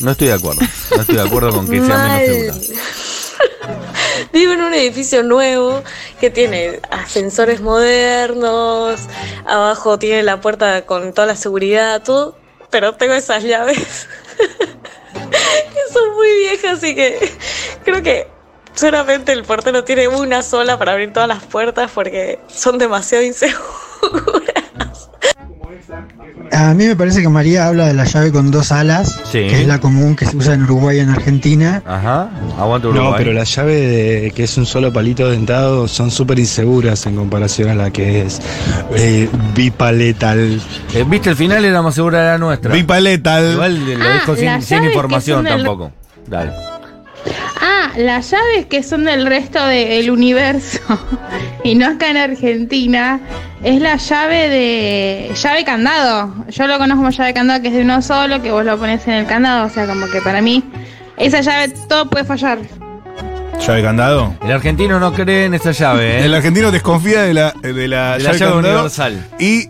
No 0.00 0.10
estoy 0.10 0.26
de 0.28 0.32
acuerdo. 0.34 0.60
No 0.96 1.00
estoy 1.00 1.14
de 1.16 1.22
acuerdo 1.22 1.50
con 1.52 1.68
que 1.68 1.80
sea 1.80 1.96
menos 2.08 2.26
segura. 2.26 2.54
Vivo 4.32 4.52
en 4.52 4.60
un 4.62 4.74
edificio 4.74 5.22
nuevo 5.22 5.82
que 6.20 6.30
tiene 6.30 6.80
ascensores 6.90 7.60
modernos, 7.60 9.00
abajo 9.46 9.98
tiene 9.98 10.22
la 10.22 10.40
puerta 10.40 10.82
con 10.86 11.12
toda 11.12 11.26
la 11.26 11.36
seguridad, 11.36 12.02
todo, 12.02 12.36
pero 12.70 12.94
tengo 12.94 13.14
esas 13.14 13.42
llaves 13.42 13.78
que 15.18 15.92
son 15.92 16.14
muy 16.14 16.28
viejas, 16.38 16.78
así 16.78 16.94
que 16.94 17.18
creo 17.84 18.02
que 18.02 18.28
solamente 18.74 19.32
el 19.32 19.44
portero 19.44 19.84
tiene 19.84 20.08
una 20.08 20.42
sola 20.42 20.78
para 20.78 20.92
abrir 20.92 21.12
todas 21.12 21.28
las 21.28 21.42
puertas 21.44 21.90
porque 21.94 22.38
son 22.48 22.78
demasiado 22.78 23.22
inseguras. 23.24 23.60
A 26.52 26.74
mí 26.74 26.84
me 26.86 26.96
parece 26.96 27.22
que 27.22 27.28
María 27.28 27.66
habla 27.68 27.86
de 27.86 27.94
la 27.94 28.04
llave 28.04 28.32
con 28.32 28.50
dos 28.50 28.72
alas, 28.72 29.20
Sí. 29.24 29.46
que 29.46 29.60
es 29.62 29.66
la 29.68 29.78
común 29.80 30.16
que 30.16 30.26
se 30.26 30.36
usa 30.36 30.54
en 30.54 30.64
Uruguay 30.64 30.96
y 30.98 31.00
en 31.00 31.10
Argentina. 31.10 31.82
Ajá, 31.86 32.28
aguanta 32.58 32.88
Uruguay. 32.88 33.10
No, 33.12 33.16
pero 33.16 33.32
la 33.32 33.44
llave 33.44 33.74
de, 33.76 34.30
que 34.32 34.44
es 34.44 34.56
un 34.56 34.66
solo 34.66 34.92
palito 34.92 35.28
dentado 35.30 35.86
son 35.88 36.10
súper 36.10 36.38
inseguras 36.38 37.06
en 37.06 37.16
comparación 37.16 37.70
a 37.70 37.74
la 37.74 37.90
que 37.90 38.22
es 38.22 38.40
eh, 38.96 39.28
bipaletal. 39.54 40.60
Eh, 40.94 41.04
Viste, 41.08 41.30
el 41.30 41.36
final 41.36 41.64
era 41.64 41.82
más 41.82 41.94
segura 41.94 42.18
de 42.20 42.24
la 42.26 42.38
nuestra. 42.38 42.72
Bipaletal. 42.72 43.52
Igual 43.52 43.98
lo 43.98 44.04
Ah, 44.04 44.12
dejo 44.14 44.36
sin, 44.36 44.84
información 44.84 45.44
tampoco. 45.44 45.92
Dale. 46.26 46.52
Ah, 47.90 47.98
las 47.98 48.30
llaves 48.30 48.66
que 48.66 48.82
son 48.82 49.04
del 49.04 49.26
resto 49.26 49.64
del 49.66 50.10
universo 50.10 50.80
y 51.64 51.74
no 51.74 51.86
acá 51.86 52.10
en 52.10 52.16
Argentina 52.16 53.20
es 53.62 53.80
la 53.80 53.96
llave 53.96 54.48
de 54.48 55.30
llave 55.34 55.64
candado. 55.64 56.34
Yo 56.48 56.66
lo 56.66 56.78
conozco 56.78 57.02
como 57.02 57.10
llave 57.10 57.34
candado 57.34 57.62
que 57.62 57.68
es 57.68 57.74
de 57.74 57.82
uno 57.82 58.02
solo, 58.02 58.42
que 58.42 58.50
vos 58.50 58.64
lo 58.64 58.78
pones 58.78 59.06
en 59.06 59.14
el 59.14 59.26
candado, 59.26 59.66
o 59.66 59.70
sea, 59.70 59.86
como 59.86 60.06
que 60.08 60.20
para 60.20 60.40
mí 60.40 60.62
esa 61.16 61.40
llave 61.40 61.72
todo 61.88 62.08
puede 62.08 62.24
fallar. 62.24 62.58
¿Llave 63.60 63.82
candado? 63.82 64.34
El 64.42 64.52
argentino 64.52 64.98
no 64.98 65.12
cree 65.12 65.46
en 65.46 65.54
esa 65.54 65.72
llave, 65.72 66.20
¿eh? 66.20 66.24
El 66.24 66.34
argentino 66.34 66.70
desconfía 66.70 67.22
de 67.22 67.34
la, 67.34 67.52
de 67.60 67.88
la, 67.88 68.16
De 68.16 68.24
la 68.24 68.32
llave 68.32 68.38
candado 68.38 68.58
universal. 68.58 69.26
Y 69.38 69.68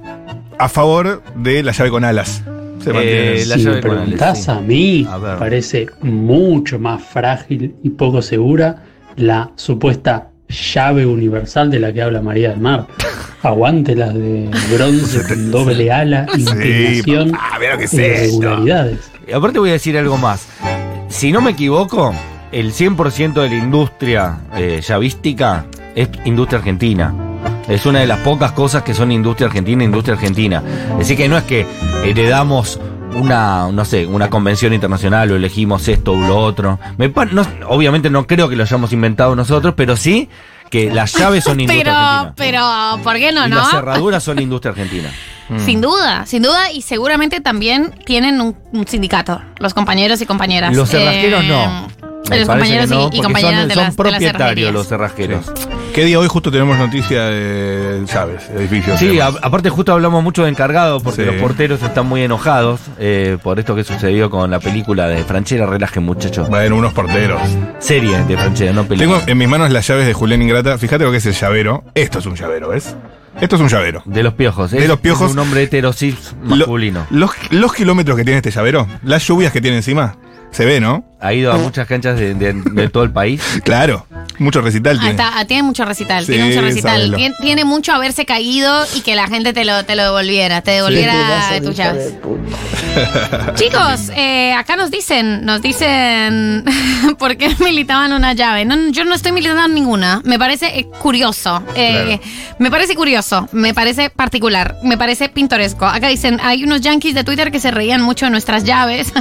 a 0.58 0.68
favor 0.68 1.22
de 1.34 1.62
la 1.62 1.72
llave 1.72 1.90
con 1.90 2.04
alas. 2.04 2.42
Se 2.82 2.90
Eh, 2.90 2.92
mantiene. 2.94 3.46
la 3.46 3.54
si 3.56 3.62
llave 3.64 3.76
me 3.76 3.80
con 3.82 3.90
Alex, 3.90 4.02
preguntás 4.04 4.44
sí. 4.44 4.50
a 4.50 4.60
mí, 4.60 5.06
A 5.10 5.18
ver. 5.18 5.38
parece 5.38 5.86
mucho 6.02 6.78
más 6.78 7.02
frágil 7.02 7.74
y 7.82 7.90
poco 7.90 8.22
segura 8.22 8.84
la 9.16 9.50
supuesta 9.56 10.28
llave 10.48 11.06
universal 11.06 11.70
de 11.70 11.78
la 11.80 11.92
que 11.92 12.02
habla 12.02 12.20
María 12.22 12.50
del 12.50 12.60
Mar. 12.60 12.86
Aguante 13.42 13.94
las 13.94 14.12
de 14.14 14.50
bronce 14.74 15.22
con 15.28 15.50
doble 15.50 15.90
ala, 15.90 16.26
inclinación 16.36 17.30
papá, 17.30 17.58
mira 17.58 17.72
lo 17.72 17.78
que 17.78 17.84
es 17.84 17.94
e 17.94 18.06
irregularidades. 18.26 19.10
Y 19.28 19.32
aparte 19.32 19.58
voy 19.58 19.70
a 19.70 19.74
decir 19.74 19.96
algo 19.96 20.18
más. 20.18 20.46
Si 21.08 21.32
no 21.32 21.40
me 21.40 21.52
equivoco, 21.52 22.12
el 22.52 22.72
100% 22.72 23.32
de 23.42 23.48
la 23.48 23.54
industria 23.56 24.38
eh, 24.56 24.80
llavística 24.86 25.66
es 25.94 26.08
industria 26.24 26.58
argentina. 26.58 27.14
Es 27.68 27.86
una 27.86 28.00
de 28.00 28.06
las 28.06 28.18
pocas 28.20 28.52
cosas 28.52 28.82
que 28.82 28.94
son 28.94 29.12
industria 29.12 29.46
argentina, 29.46 29.84
industria 29.84 30.14
argentina. 30.14 30.62
Así 31.00 31.16
que 31.16 31.28
no 31.28 31.36
es 31.38 31.44
que 31.44 31.66
heredamos 32.04 32.80
una, 33.14 33.70
no 33.72 33.84
sé, 33.84 34.06
una 34.06 34.28
convención 34.30 34.72
internacional 34.72 35.30
o 35.32 35.36
elegimos 35.36 35.86
esto 35.88 36.12
o 36.12 36.16
lo 36.16 36.38
otro. 36.38 36.78
Me 36.96 37.08
no- 37.32 37.46
obviamente 37.68 38.10
no 38.10 38.26
creo 38.26 38.48
que 38.48 38.56
lo 38.56 38.62
hayamos 38.64 38.92
inventado 38.92 39.34
nosotros, 39.36 39.74
pero 39.76 39.96
sí 39.96 40.28
que 40.70 40.90
las 40.92 41.12
llaves 41.14 41.44
son 41.44 41.58
industria 41.60 41.84
Pero, 41.84 41.96
argentina. 41.96 42.34
pero, 42.36 43.02
¿por 43.04 43.16
qué 43.16 43.32
no, 43.32 43.46
y 43.46 43.50
no? 43.50 43.56
las 43.56 43.70
cerraduras 43.70 44.22
son 44.22 44.40
industria 44.40 44.70
argentina. 44.70 45.10
Sin 45.66 45.80
duda, 45.80 46.26
sin 46.26 46.44
duda, 46.44 46.70
y 46.70 46.82
seguramente 46.82 47.40
también 47.40 47.92
tienen 48.06 48.40
un, 48.40 48.56
un 48.72 48.86
sindicato, 48.86 49.42
los 49.58 49.74
compañeros 49.74 50.20
y 50.20 50.26
compañeras. 50.26 50.76
Los 50.76 50.88
cerrajeros 50.90 51.42
Eh, 51.42 51.48
no. 51.48 51.88
Me 52.30 52.38
Los 52.38 52.46
compañeros 52.48 52.88
no, 52.88 53.10
y- 53.12 53.20
compañeras 53.20 53.58
son, 53.62 53.68
de 53.68 53.74
son 53.74 53.82
las, 53.84 53.96
de 53.96 54.02
las 54.12 54.20
propietarios 54.20 54.72
los 54.72 54.86
cerrajeros. 54.86 55.50
¿Qué 55.94 56.04
día 56.04 56.18
hoy 56.20 56.28
justo 56.28 56.52
tenemos 56.52 56.78
noticia 56.78 57.24
de 57.24 58.04
llaves, 58.06 58.48
edificios? 58.50 58.98
Sí, 58.98 59.18
a- 59.18 59.26
aparte 59.42 59.70
justo 59.70 59.92
hablamos 59.92 60.22
mucho 60.22 60.44
de 60.44 60.50
encargados 60.50 61.02
porque 61.02 61.22
Sí. 61.22 61.26
los 61.26 61.34
porteros 61.36 61.82
están 61.82 62.06
muy 62.06 62.22
enojados 62.22 62.80
eh, 62.98 63.38
por 63.42 63.58
esto 63.58 63.74
que 63.74 63.82
sucedió 63.82 64.30
con 64.30 64.50
la 64.52 64.60
película 64.60 65.08
de 65.08 65.24
Franchera 65.24 65.66
Relaje 65.66 65.98
Muchacho. 65.98 66.44
Bueno, 66.48 66.76
unos 66.76 66.92
porteros. 66.92 67.42
Serie 67.80 68.22
de 68.24 68.36
Franchera, 68.36 68.72
no 68.72 68.84
película. 68.84 69.18
Tengo 69.18 69.30
en 69.32 69.38
mis 69.38 69.48
manos 69.48 69.70
las 69.70 69.86
llaves 69.86 70.06
de 70.06 70.12
Julián 70.14 70.40
Ingrata. 70.42 70.78
Fíjate 70.78 71.02
lo 71.04 71.10
que 71.10 71.16
es 71.16 71.26
el 71.26 71.34
llavero. 71.34 71.82
Esto 71.94 72.20
es 72.20 72.26
un 72.26 72.36
llavero, 72.36 72.68
¿ves? 72.68 72.94
Esto 73.40 73.56
es 73.56 73.62
un 73.62 73.68
llavero. 73.68 74.02
De 74.04 74.22
los 74.22 74.34
piojos. 74.34 74.70
De 74.70 74.78
es- 74.82 74.88
los 74.88 75.00
piojos. 75.00 75.26
es 75.28 75.32
un 75.32 75.40
hombre 75.40 75.64
heterosis 75.64 76.34
Lo- 76.44 76.56
masculino. 76.56 77.06
los, 77.10 77.30
los 77.50 77.72
kilómetros 77.74 78.16
que 78.16 78.22
tiene 78.24 78.36
este 78.38 78.52
llavero, 78.52 78.86
las 79.02 79.26
lluvias 79.26 79.52
que 79.52 79.60
tiene 79.60 79.78
encima, 79.78 80.16
se 80.52 80.64
ve, 80.64 80.80
¿no? 80.80 81.04
Ha 81.22 81.32
ido 81.34 81.52
a 81.52 81.56
muchas 81.58 81.86
canchas 81.86 82.18
de, 82.18 82.34
de- 82.34 82.52
de 82.54 82.88
todo 82.88 83.02
el 83.04 83.10
país. 83.10 83.40
Claro, 83.64 84.06
mucho 84.38 84.60
recital 84.62 84.96
Ah, 84.96 85.00
tiene. 85.00 85.10
está- 85.22 85.44
tiene 85.46 85.62
mucho 85.62 85.84
recital, 85.84 86.24
Sí, 86.24 86.32
tiene 86.32 86.48
mucho 86.48 86.60
recital. 86.62 86.96
sábelo. 86.96 87.16
Tien- 87.18 87.34
Tiene, 87.40 87.64
mucho 87.64 87.92
haberse 87.92 88.24
caído 88.24 88.84
y 88.96 89.02
que 89.02 89.14
la 89.14 89.26
gente 89.28 89.52
te 89.52 89.64
lo, 89.64 89.84
te 89.84 89.96
lo 89.96 90.02
devolviera, 90.04 90.62
te 90.62 90.70
devolviera 90.72 91.50
de 91.52 91.60
tus 91.60 91.76
llaves. 91.76 92.14
Chicos, 93.54 94.10
eh, 94.16 94.52
acá 94.54 94.76
nos 94.76 94.90
dicen, 94.90 95.44
nos 95.44 95.62
dicen 95.62 96.64
por 97.18 97.36
qué 97.36 97.54
militaban 97.60 98.12
una 98.12 98.32
llave. 98.32 98.64
No, 98.64 98.76
yo 98.90 99.04
no 99.04 99.14
estoy 99.14 99.32
militando 99.32 99.64
en 99.66 99.74
ninguna. 99.74 100.20
Me 100.24 100.38
parece 100.38 100.78
eh, 100.78 100.86
curioso. 101.00 101.62
Eh, 101.74 102.18
Me 102.58 102.70
parece 102.70 102.94
curioso, 102.94 103.48
me 103.52 103.72
parece 103.74 104.10
particular, 104.10 104.76
me 104.82 104.96
parece 104.98 105.28
pintoresco. 105.28 105.86
Acá 105.86 106.08
dicen, 106.08 106.38
hay 106.42 106.64
unos 106.64 106.80
yankees 106.80 107.14
de 107.14 107.24
Twitter 107.24 107.50
que 107.50 107.60
se 107.60 107.70
reían 107.70 108.02
mucho 108.02 108.26
de 108.26 108.30
nuestras 108.30 108.64
llaves. 108.64 109.12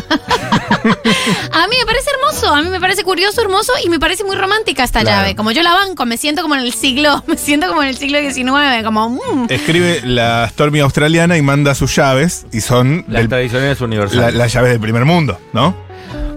A 1.51 1.67
mí 1.67 1.75
me 1.79 1.85
parece 1.89 2.09
hermoso, 2.11 2.53
a 2.55 2.61
mí 2.61 2.69
me 2.69 2.79
parece 2.79 3.03
curioso, 3.03 3.41
hermoso 3.41 3.73
y 3.83 3.89
me 3.89 3.99
parece 3.99 4.23
muy 4.23 4.35
romántica 4.35 4.83
esta 4.83 5.01
Claro. 5.01 5.21
llave. 5.21 5.35
Como 5.35 5.51
yo 5.51 5.63
la 5.63 5.73
banco, 5.73 6.05
me 6.05 6.17
siento 6.17 6.41
como 6.41 6.55
en 6.55 6.61
el 6.61 6.73
siglo, 6.73 7.23
me 7.27 7.35
siento 7.37 7.67
como 7.67 7.81
en 7.83 7.89
el 7.89 7.97
siglo 7.97 8.19
XIX, 8.19 8.83
como 8.83 9.09
mm. 9.09 9.47
Escribe 9.49 10.01
la 10.03 10.47
Stormy 10.49 10.79
australiana 10.81 11.37
y 11.37 11.41
manda 11.41 11.73
sus 11.75 11.95
llaves 11.95 12.45
y 12.51 12.61
son 12.61 13.03
Las 13.07 13.21
del- 13.21 13.29
tradiciones 13.29 13.79
la- 13.79 13.85
universales. 13.85 14.35
las 14.35 14.53
llaves 14.53 14.71
del 14.71 14.79
primer 14.79 15.05
mundo, 15.05 15.39
¿no? 15.53 15.75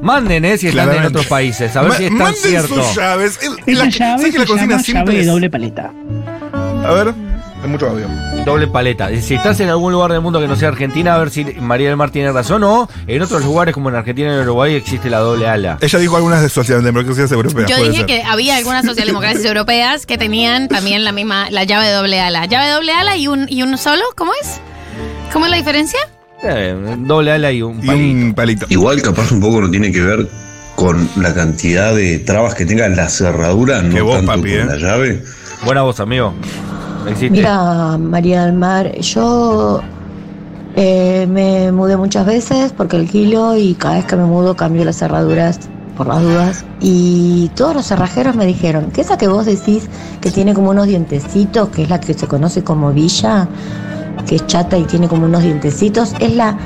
Manden, 0.00 0.44
eh, 0.44 0.58
si 0.58 0.66
están 0.68 0.92
en 0.94 1.04
otros 1.04 1.26
países. 1.26 1.76
A 1.76 1.82
ver 1.82 1.90
Ma- 1.90 1.96
si 1.96 2.04
es 2.04 2.08
tan 2.10 2.18
manden 2.18 2.42
cierto. 2.42 2.74
sus 2.82 2.96
llaves. 2.96 3.38
La- 3.66 3.84
llave 3.88 3.92
¿sabes 3.92 4.32
que 4.32 4.38
la 4.38 4.44
se 4.44 4.48
consigna 4.48 4.72
llama 4.74 4.82
siempre 4.82 5.14
llave 5.14 5.24
de 5.26 5.30
doble 5.30 5.50
paleta. 5.50 5.92
A 6.84 6.92
ver, 6.92 7.14
hay 7.62 7.68
mucho 7.68 7.88
audio. 7.88 8.06
Doble 8.44 8.66
paleta. 8.66 9.08
Si 9.20 9.34
estás 9.34 9.60
en 9.60 9.68
algún 9.68 9.92
lugar 9.92 10.10
del 10.12 10.20
mundo 10.20 10.40
que 10.40 10.48
no 10.48 10.56
sea 10.56 10.68
Argentina, 10.68 11.14
a 11.14 11.18
ver 11.18 11.30
si 11.30 11.44
María 11.44 11.88
del 11.88 11.96
Mar 11.96 12.10
tiene 12.10 12.32
razón 12.32 12.64
o 12.64 12.88
en 13.06 13.22
otros 13.22 13.44
lugares 13.44 13.72
como 13.74 13.88
en 13.88 13.94
Argentina 13.96 14.30
y 14.30 14.34
en 14.34 14.40
Uruguay 14.40 14.74
existe 14.74 15.08
la 15.10 15.18
doble 15.18 15.48
ala. 15.48 15.78
Ella 15.80 15.98
dijo 15.98 16.16
algunas 16.16 16.42
de 16.42 16.48
socialdemocracias 16.48 17.30
europeas. 17.30 17.70
Yo 17.70 17.76
dije 17.76 17.98
ser. 17.98 18.06
que 18.06 18.22
había 18.22 18.56
algunas 18.56 18.84
socialdemocracias 18.84 19.44
europeas 19.44 20.06
que 20.06 20.18
tenían 20.18 20.68
también 20.68 21.04
la 21.04 21.12
misma, 21.12 21.50
la 21.50 21.64
llave 21.64 21.86
de 21.86 21.92
doble 21.92 22.20
ala. 22.20 22.46
Llave 22.46 22.66
de 22.66 22.72
doble 22.72 22.92
ala 22.92 23.16
y 23.16 23.28
un, 23.28 23.46
y 23.48 23.62
uno 23.62 23.76
solo, 23.76 24.02
¿cómo 24.16 24.32
es? 24.42 24.60
¿Cómo 25.32 25.44
es 25.46 25.50
la 25.50 25.56
diferencia? 25.56 26.00
Eh, 26.42 26.74
doble 26.98 27.30
ala 27.32 27.52
y 27.52 27.62
un 27.62 27.78
Y 27.82 27.86
palito. 27.86 28.26
un 28.26 28.34
palito. 28.34 28.66
Igual 28.70 29.00
capaz 29.02 29.30
un 29.30 29.40
poco 29.40 29.60
no 29.60 29.70
tiene 29.70 29.92
que 29.92 30.00
ver 30.00 30.26
con 30.74 31.08
la 31.16 31.32
cantidad 31.32 31.94
de 31.94 32.18
trabas 32.18 32.54
que 32.54 32.66
tenga 32.66 32.88
la 32.88 33.08
cerradura, 33.08 33.82
no 33.82 33.94
Que 33.94 34.00
vos, 34.00 34.16
tanto 34.16 34.32
papi, 34.32 34.40
con 34.42 34.50
eh. 34.50 34.64
la 34.64 34.76
llave. 34.76 35.22
Buena 35.64 35.82
voz, 35.82 36.00
amigo. 36.00 36.34
Existe. 37.06 37.30
Mira, 37.30 37.98
María 37.98 38.44
del 38.44 38.54
Mar, 38.54 38.92
yo 39.00 39.80
eh, 40.76 41.26
me 41.28 41.70
mudé 41.72 41.96
muchas 41.96 42.24
veces 42.26 42.72
porque 42.72 42.96
alquilo 42.96 43.56
y 43.56 43.74
cada 43.74 43.96
vez 43.96 44.04
que 44.06 44.16
me 44.16 44.24
mudo 44.24 44.56
cambio 44.56 44.84
las 44.84 44.96
cerraduras 44.96 45.60
por 45.96 46.06
las 46.06 46.22
dudas. 46.22 46.64
Y 46.80 47.50
todos 47.54 47.74
los 47.74 47.86
cerrajeros 47.86 48.34
me 48.34 48.46
dijeron 48.46 48.90
que 48.90 49.02
esa 49.02 49.18
que 49.18 49.28
vos 49.28 49.46
decís 49.46 49.88
que 50.20 50.30
tiene 50.30 50.54
como 50.54 50.70
unos 50.70 50.86
dientecitos, 50.86 51.68
que 51.68 51.82
es 51.82 51.90
la 51.90 52.00
que 52.00 52.14
se 52.14 52.26
conoce 52.26 52.64
como 52.64 52.92
villa, 52.92 53.48
que 54.26 54.36
es 54.36 54.46
chata 54.46 54.78
y 54.78 54.84
tiene 54.84 55.08
como 55.08 55.26
unos 55.26 55.42
dientecitos, 55.42 56.14
es 56.20 56.34
la 56.34 56.56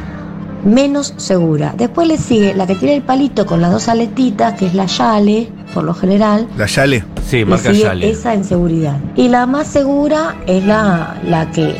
menos 0.64 1.14
segura. 1.16 1.74
Después 1.76 2.08
le 2.08 2.18
sigue 2.18 2.54
la 2.54 2.66
que 2.66 2.74
tiene 2.74 2.96
el 2.96 3.02
palito 3.02 3.46
con 3.46 3.60
las 3.60 3.72
dos 3.72 3.88
aletitas, 3.88 4.54
que 4.54 4.66
es 4.66 4.74
la 4.74 4.86
Yale, 4.86 5.50
por 5.74 5.84
lo 5.84 5.94
general. 5.94 6.48
La 6.56 6.66
Yale. 6.66 7.04
Sí, 7.26 7.44
marca 7.44 7.72
sigue 7.72 7.84
Yale. 7.84 8.10
esa 8.10 8.34
en 8.34 8.44
seguridad. 8.44 8.98
Y 9.16 9.28
la 9.28 9.46
más 9.46 9.66
segura 9.66 10.36
es 10.46 10.64
la, 10.64 11.20
la 11.24 11.50
que 11.50 11.76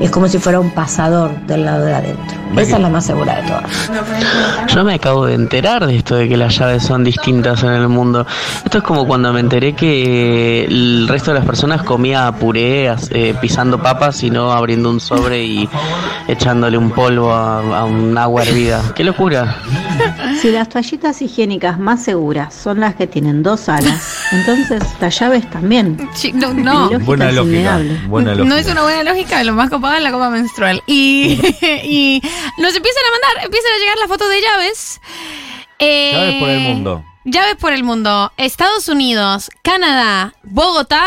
es 0.00 0.10
como 0.10 0.28
si 0.28 0.38
fuera 0.38 0.58
un 0.58 0.70
pasador 0.70 1.30
del 1.46 1.64
lado 1.64 1.84
de 1.84 1.94
adentro. 1.94 2.36
Esa 2.56 2.76
es 2.76 2.82
la 2.82 2.88
más 2.88 3.06
segura 3.06 3.36
de 3.36 3.42
todas. 3.48 3.90
Yo 4.74 4.82
me 4.82 4.94
acabo 4.94 5.26
de 5.26 5.34
enterar 5.34 5.86
de 5.86 5.96
esto 5.96 6.16
de 6.16 6.28
que 6.28 6.36
las 6.36 6.58
llaves 6.58 6.82
son 6.82 7.04
distintas 7.04 7.62
en 7.62 7.70
el 7.70 7.86
mundo. 7.88 8.26
Esto 8.64 8.78
es 8.78 8.84
como 8.84 9.06
cuando 9.06 9.32
me 9.32 9.38
enteré 9.40 9.74
que 9.74 10.64
el 10.64 11.06
resto 11.06 11.32
de 11.32 11.38
las 11.38 11.46
personas 11.46 11.82
comía 11.84 12.30
puré 12.32 12.92
eh, 13.10 13.34
pisando 13.40 13.80
papas 13.80 14.22
y 14.24 14.30
no 14.30 14.50
abriendo 14.52 14.90
un 14.90 14.98
sobre 15.00 15.44
y 15.44 15.68
echándole 16.26 16.76
un 16.76 16.90
polvo 16.90 17.32
a, 17.32 17.80
a 17.80 17.84
un 17.84 18.16
agua 18.18 18.42
hervida. 18.42 18.82
¡Qué 18.96 19.04
locura! 19.04 19.56
Si 20.40 20.50
las 20.50 20.68
toallitas 20.68 21.20
higiénicas 21.22 21.78
más 21.78 22.02
seguras 22.02 22.54
son 22.54 22.80
las 22.80 22.94
que 22.94 23.06
tienen 23.06 23.42
dos 23.42 23.68
alas, 23.68 24.24
entonces 24.32 24.82
las 25.00 25.18
llaves 25.18 25.48
también. 25.50 26.08
Sí, 26.14 26.32
no, 26.32 26.52
no. 26.54 26.84
Lógica 26.90 27.04
Buena 27.04 27.28
es 27.28 27.34
lógica. 27.34 27.56
innegable. 27.56 28.00
Buena 28.08 28.30
lógica. 28.34 28.48
No 28.48 28.56
es 28.56 28.66
una 28.70 28.82
buena 28.82 29.02
lógica, 29.10 29.44
lo 29.44 29.52
más 29.52 29.68
copado 29.70 29.89
es 29.98 30.02
la 30.02 30.12
copa 30.12 30.30
menstrual. 30.30 30.82
Y, 30.86 31.32
y 31.84 32.22
nos 32.58 32.74
empiezan 32.74 33.02
a 33.06 33.10
mandar, 33.10 33.44
empiezan 33.46 33.72
a 33.74 33.78
llegar 33.78 33.96
las 33.98 34.08
fotos 34.08 34.28
de 34.28 34.40
llaves. 34.40 35.00
Eh, 35.78 36.12
Llaves 36.12 36.34
por 36.40 36.48
el 36.50 36.60
mundo. 36.60 37.04
Llaves 37.24 37.56
por 37.56 37.72
el 37.72 37.84
mundo. 37.84 38.32
Estados 38.36 38.88
Unidos, 38.88 39.50
Canadá, 39.62 40.34
Bogotá 40.42 41.06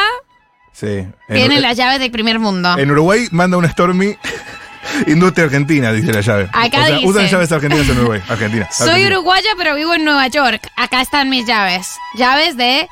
Sí. 0.72 0.88
En, 0.88 1.14
tienen 1.28 1.62
las 1.62 1.78
llaves 1.78 2.00
del 2.00 2.10
primer 2.12 2.40
mundo. 2.40 2.76
en 2.78 2.90
Uruguay 2.90 3.28
manda 3.32 3.58
una 3.58 3.70
Stormy. 3.70 4.18
Industria 5.08 5.46
Argentina, 5.46 5.92
dice 5.94 6.12
la 6.12 6.22
llave. 6.22 6.50
Acá 6.52 6.82
o 6.82 6.86
sea, 6.86 6.96
dice. 6.96 7.08
usan 7.08 7.28
llaves 7.28 7.52
argentinas 7.52 7.88
en 7.88 7.98
Uruguay. 8.00 8.22
Argentina. 8.28 8.68
Soy 8.72 8.90
Argentina. 8.90 9.18
uruguaya, 9.18 9.50
pero 9.58 9.76
vivo 9.76 9.94
en 9.94 10.04
Nueva 10.04 10.28
York. 10.28 10.68
Acá 10.76 11.02
están 11.02 11.30
mis 11.30 11.46
llaves. 11.48 11.96
Llaves 12.16 12.58
de 12.58 12.88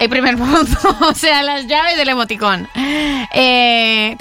el 0.00 0.08
primer 0.08 0.36
mundo. 0.36 0.76
o 1.02 1.14
sea, 1.14 1.42
las 1.44 1.66
llaves 1.66 1.96
del 1.96 2.08
emoticón. 2.08 2.68
Eh, 2.74 4.16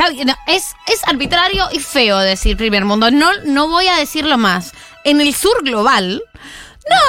es 0.48 1.08
arbitrario 1.08 1.66
y 1.72 1.80
feo 1.80 2.20
decir 2.20 2.58
primer 2.58 2.86
mundo. 2.86 3.10
No, 3.10 3.30
no 3.46 3.68
voy 3.68 3.88
a 3.88 3.96
decirlo 3.96 4.38
más. 4.38 4.74
En 5.04 5.22
el 5.22 5.34
sur 5.34 5.64
global. 5.64 6.22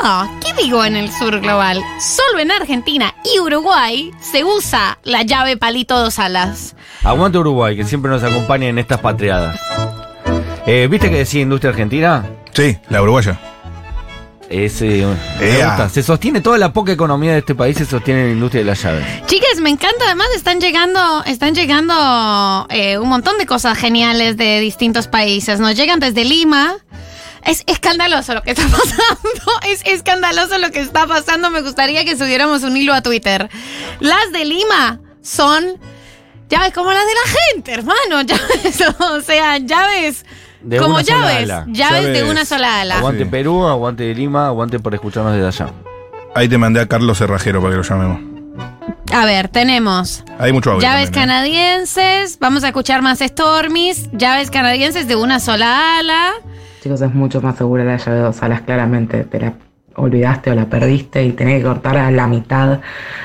No, 0.03 0.41
¿qué 0.41 0.63
digo 0.63 0.85
en 0.85 0.97
el 0.97 1.11
sur 1.11 1.41
global? 1.41 1.83
Solo 2.01 2.41
en 2.41 2.51
Argentina 2.51 3.15
y 3.25 3.39
Uruguay 3.41 4.11
se 4.21 4.45
usa 4.45 4.99
la 5.05 5.23
llave 5.23 5.57
palito 5.57 5.99
dos 5.99 6.19
alas. 6.19 6.77
Aguante 7.03 7.39
Uruguay, 7.39 7.77
que 7.77 7.85
siempre 7.85 8.11
nos 8.11 8.23
acompaña 8.23 8.69
en 8.69 8.79
estas 8.79 9.01
patriadas. 9.01 9.59
Eh, 10.67 10.87
¿Viste 10.91 11.09
que 11.09 11.17
decía 11.17 11.41
industria 11.41 11.71
argentina? 11.71 12.27
Sí, 12.53 12.77
la 12.91 13.03
uruguaya. 13.03 13.39
Es, 14.51 14.83
eh, 14.83 15.07
me 15.39 15.47
Ea. 15.47 15.69
gusta. 15.69 15.89
Se 15.89 16.03
sostiene 16.03 16.41
toda 16.41 16.59
la 16.59 16.73
poca 16.73 16.91
economía 16.91 17.33
de 17.33 17.39
este 17.39 17.55
país, 17.55 17.79
se 17.79 17.87
sostiene 17.87 18.23
en 18.23 18.27
la 18.27 18.33
industria 18.33 18.63
de 18.63 18.67
las 18.67 18.83
llaves. 18.83 19.07
Chicas, 19.27 19.61
me 19.61 19.71
encanta. 19.71 20.05
Además, 20.07 20.27
están 20.35 20.61
llegando, 20.61 21.23
están 21.25 21.55
llegando 21.55 22.67
eh, 22.69 22.99
un 22.99 23.09
montón 23.09 23.39
de 23.39 23.47
cosas 23.47 23.79
geniales 23.79 24.37
de 24.37 24.59
distintos 24.59 25.07
países. 25.07 25.61
Nos 25.61 25.77
llegan 25.77 26.01
desde 26.01 26.25
Lima. 26.25 26.75
Es 27.45 27.63
escandaloso 27.69 28.35
lo 28.35 28.43
que 28.43 28.51
está 28.51 28.65
pasando. 28.71 29.61
Es 29.69 29.83
escandaloso 29.87 30.59
lo 30.59 30.73
que 30.73 30.81
está 30.81 31.07
pasando. 31.07 31.51
Me 31.51 31.63
gustaría 31.63 32.05
que 32.05 32.17
subiéramos 32.17 32.65
un 32.65 32.77
hilo 32.77 32.93
a 32.93 33.03
Twitter. 33.03 33.49
Las 34.01 34.33
de 34.33 34.45
Lima 34.45 35.01
son 35.23 35.79
llaves 36.49 36.73
como 36.73 36.91
las 36.91 37.05
de 37.07 37.13
la 37.15 37.39
gente, 37.55 37.73
hermano. 37.73 38.23
Llaves, 38.27 38.83
o 38.99 39.21
sea, 39.21 39.59
llaves 39.59 40.25
De 40.63 40.77
como 40.79 40.95
una 40.97 41.05
sola 41.05 41.19
llaves. 41.33 41.43
ala. 41.51 41.65
Llaves 41.69 42.13
de 42.13 42.31
una 42.31 42.45
sola 42.45 42.81
ala. 42.81 42.99
Aguante 42.99 43.25
Sí. 43.25 43.31
Perú, 43.31 43.67
aguante 43.67 44.05
de 44.05 44.15
Lima, 44.15 44.47
aguante 44.47 44.79
por 44.79 44.95
escucharnos 44.95 45.33
desde 45.35 45.47
allá. 45.47 45.73
Ahí 46.35 46.49
te 46.49 46.59
mandé 46.59 46.81
a 46.81 46.87
Carlos 46.87 47.19
Cerrajero 47.19 47.61
para 47.61 47.73
que 47.73 47.77
lo 47.79 47.83
llamemos. 47.83 48.21
A 49.13 49.25
ver, 49.25 49.49
tenemos 49.49 50.23
Hay 50.39 50.53
mucho 50.53 50.71
audio. 50.71 50.83
Llaves 50.83 51.11
también, 51.11 51.31
¿eh? 51.31 51.33
canadienses, 51.33 52.39
vamos 52.39 52.63
a 52.63 52.69
escuchar 52.69 53.03
más 53.03 53.19
Stormies, 53.19 54.09
llaves 54.13 54.51
canadienses 54.51 55.09
de 55.09 55.17
una 55.17 55.41
sola 55.41 55.99
ala. 55.99 56.33
Chicos, 56.83 57.01
es 57.01 57.13
mucho 57.13 57.41
más 57.41 57.57
segura 57.57 57.83
la 57.85 57.97
llave 57.97 58.19
de 58.19 58.23
dos 58.23 58.43
alas, 58.43 58.61
claramente. 58.61 59.25
Te 59.25 59.41
la 59.41 59.55
olvidaste 59.97 60.51
o 60.51 60.55
la 60.55 60.67
perdiste 60.67 61.25
y 61.25 61.33
tenés 61.33 61.59
que 61.59 61.65
cortar 61.67 61.97
a 61.99 62.11
la 62.13 62.27
mitad 62.29 62.79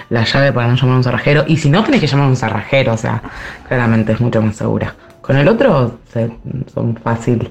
la 0.10 0.24
llave 0.26 0.52
para 0.52 0.68
no 0.68 0.76
llamar 0.76 0.94
a 0.96 0.98
un 0.98 1.04
cerrajero. 1.04 1.44
Y 1.48 1.58
si 1.58 1.70
no, 1.70 1.84
tenés 1.84 2.02
que 2.02 2.08
llamar 2.08 2.26
a 2.26 2.30
un 2.30 2.36
cerrajero, 2.36 2.94
o 2.94 2.98
sea, 2.98 3.22
claramente 3.68 4.14
es 4.14 4.20
mucho 4.20 4.42
más 4.42 4.56
segura. 4.56 4.96
Con 5.26 5.38
el 5.38 5.48
otro 5.48 6.00
se- 6.14 6.32
son 6.74 6.96
fácil 6.98 7.50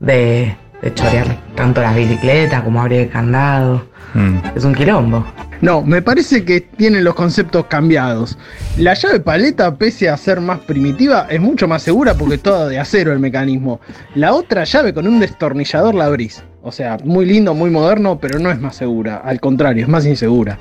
de, 0.00 0.56
de 0.82 0.94
chorear 0.94 1.26
tanto 1.56 1.80
las 1.80 1.96
bicicletas 1.96 2.62
como 2.62 2.80
abrir 2.80 3.00
el 3.02 3.08
candado. 3.10 3.84
Mm. 4.14 4.38
Es 4.56 4.64
un 4.64 4.74
quilombo. 4.74 5.24
No, 5.60 5.82
me 5.82 6.00
parece 6.00 6.44
que 6.44 6.60
tienen 6.60 7.02
los 7.02 7.14
conceptos 7.16 7.66
cambiados. 7.66 8.38
La 8.78 8.94
llave 8.94 9.18
paleta, 9.18 9.74
pese 9.76 10.08
a 10.08 10.16
ser 10.16 10.40
más 10.40 10.60
primitiva, 10.60 11.26
es 11.28 11.40
mucho 11.40 11.66
más 11.66 11.82
segura 11.82 12.14
porque 12.14 12.36
es 12.36 12.42
toda 12.42 12.68
de 12.68 12.78
acero 12.78 13.12
el 13.12 13.18
mecanismo. 13.18 13.80
La 14.14 14.32
otra 14.34 14.62
llave 14.62 14.94
con 14.94 15.08
un 15.08 15.18
destornillador 15.18 15.96
la 15.96 16.04
abrís. 16.06 16.44
O 16.62 16.70
sea, 16.70 16.96
muy 17.04 17.26
lindo, 17.26 17.54
muy 17.54 17.70
moderno, 17.70 18.18
pero 18.20 18.38
no 18.38 18.50
es 18.52 18.60
más 18.60 18.76
segura. 18.76 19.16
Al 19.24 19.40
contrario, 19.40 19.82
es 19.82 19.88
más 19.88 20.06
insegura. 20.06 20.58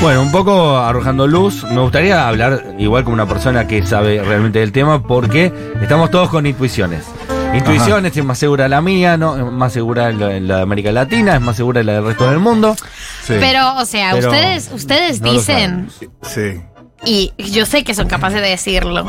Bueno, 0.00 0.22
un 0.22 0.30
poco 0.30 0.78
arrojando 0.78 1.26
luz, 1.26 1.64
me 1.64 1.80
gustaría 1.80 2.28
hablar 2.28 2.74
igual 2.78 3.02
como 3.02 3.14
una 3.14 3.26
persona 3.26 3.66
que 3.66 3.84
sabe 3.84 4.22
realmente 4.22 4.60
del 4.60 4.70
tema, 4.70 5.02
porque 5.02 5.52
estamos 5.82 6.10
todos 6.10 6.30
con 6.30 6.46
intuiciones. 6.46 7.04
Intuiciones, 7.52 8.16
es 8.16 8.24
más 8.24 8.38
segura 8.38 8.68
la 8.68 8.80
mía, 8.80 9.16
¿no? 9.16 9.36
Es 9.36 9.52
más 9.52 9.72
segura 9.72 10.12
la, 10.12 10.38
la 10.38 10.56
de 10.58 10.62
América 10.62 10.92
Latina, 10.92 11.34
es 11.34 11.40
más 11.40 11.56
segura 11.56 11.82
la 11.82 11.94
del 11.94 12.04
resto 12.04 12.30
del 12.30 12.38
mundo. 12.38 12.76
Pero, 13.26 13.76
o 13.76 13.84
sea, 13.84 14.12
Pero 14.12 14.28
ustedes, 14.28 14.70
ustedes 14.72 15.20
no 15.20 15.32
dicen, 15.32 15.88
Sí. 16.22 16.60
Y 17.04 17.32
yo 17.38 17.64
sé 17.66 17.84
que 17.84 17.94
son 17.94 18.08
capaces 18.08 18.40
de 18.42 18.48
decirlo. 18.48 19.06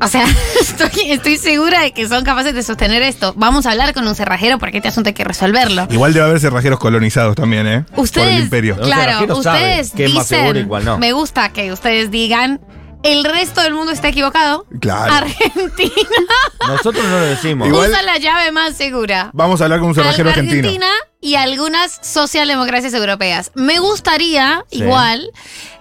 O 0.00 0.08
sea, 0.08 0.24
estoy, 0.60 1.10
estoy 1.10 1.36
segura 1.38 1.80
de 1.82 1.92
que 1.92 2.08
son 2.08 2.24
capaces 2.24 2.54
de 2.54 2.62
sostener 2.62 3.02
esto. 3.02 3.32
Vamos 3.36 3.66
a 3.66 3.70
hablar 3.72 3.94
con 3.94 4.06
un 4.06 4.14
cerrajero 4.14 4.58
porque 4.58 4.78
este 4.78 4.88
asunto 4.88 5.08
hay 5.08 5.14
que 5.14 5.24
resolverlo. 5.24 5.86
Igual 5.90 6.12
debe 6.12 6.26
haber 6.26 6.40
cerrajeros 6.40 6.78
colonizados 6.78 7.34
también, 7.36 7.66
¿eh? 7.66 7.82
Por 7.90 7.98
el 7.98 8.04
Ustedes, 8.04 8.40
imperio. 8.42 8.76
claro, 8.78 9.36
ustedes 9.36 9.94
dicen, 9.94 10.66
cuál 10.68 10.84
no. 10.84 10.98
me 10.98 11.12
gusta 11.12 11.50
que 11.50 11.72
ustedes 11.72 12.10
digan, 12.10 12.60
el 13.02 13.22
resto 13.24 13.60
del 13.62 13.74
mundo 13.74 13.92
está 13.92 14.08
equivocado. 14.08 14.66
Claro. 14.80 15.12
Argentina 15.12 15.92
Nosotros 16.68 17.04
no 17.04 17.10
lo 17.20 17.26
decimos. 17.26 17.68
Igual- 17.68 17.90
usa 17.90 18.02
la 18.02 18.18
llave 18.18 18.50
más 18.50 18.74
segura. 18.76 19.30
Vamos 19.34 19.60
a 19.60 19.64
hablar 19.64 19.78
con 19.80 19.88
un 19.90 19.94
cerrajero 19.94 20.30
argentino. 20.30 20.58
Argentina 20.58 20.86
y 21.20 21.34
algunas 21.36 21.98
socialdemocracias 22.02 22.94
europeas. 22.94 23.50
Me 23.54 23.78
gustaría, 23.78 24.64
Sí. 24.70 24.78
igual, 24.78 25.30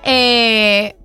eh, 0.03 0.95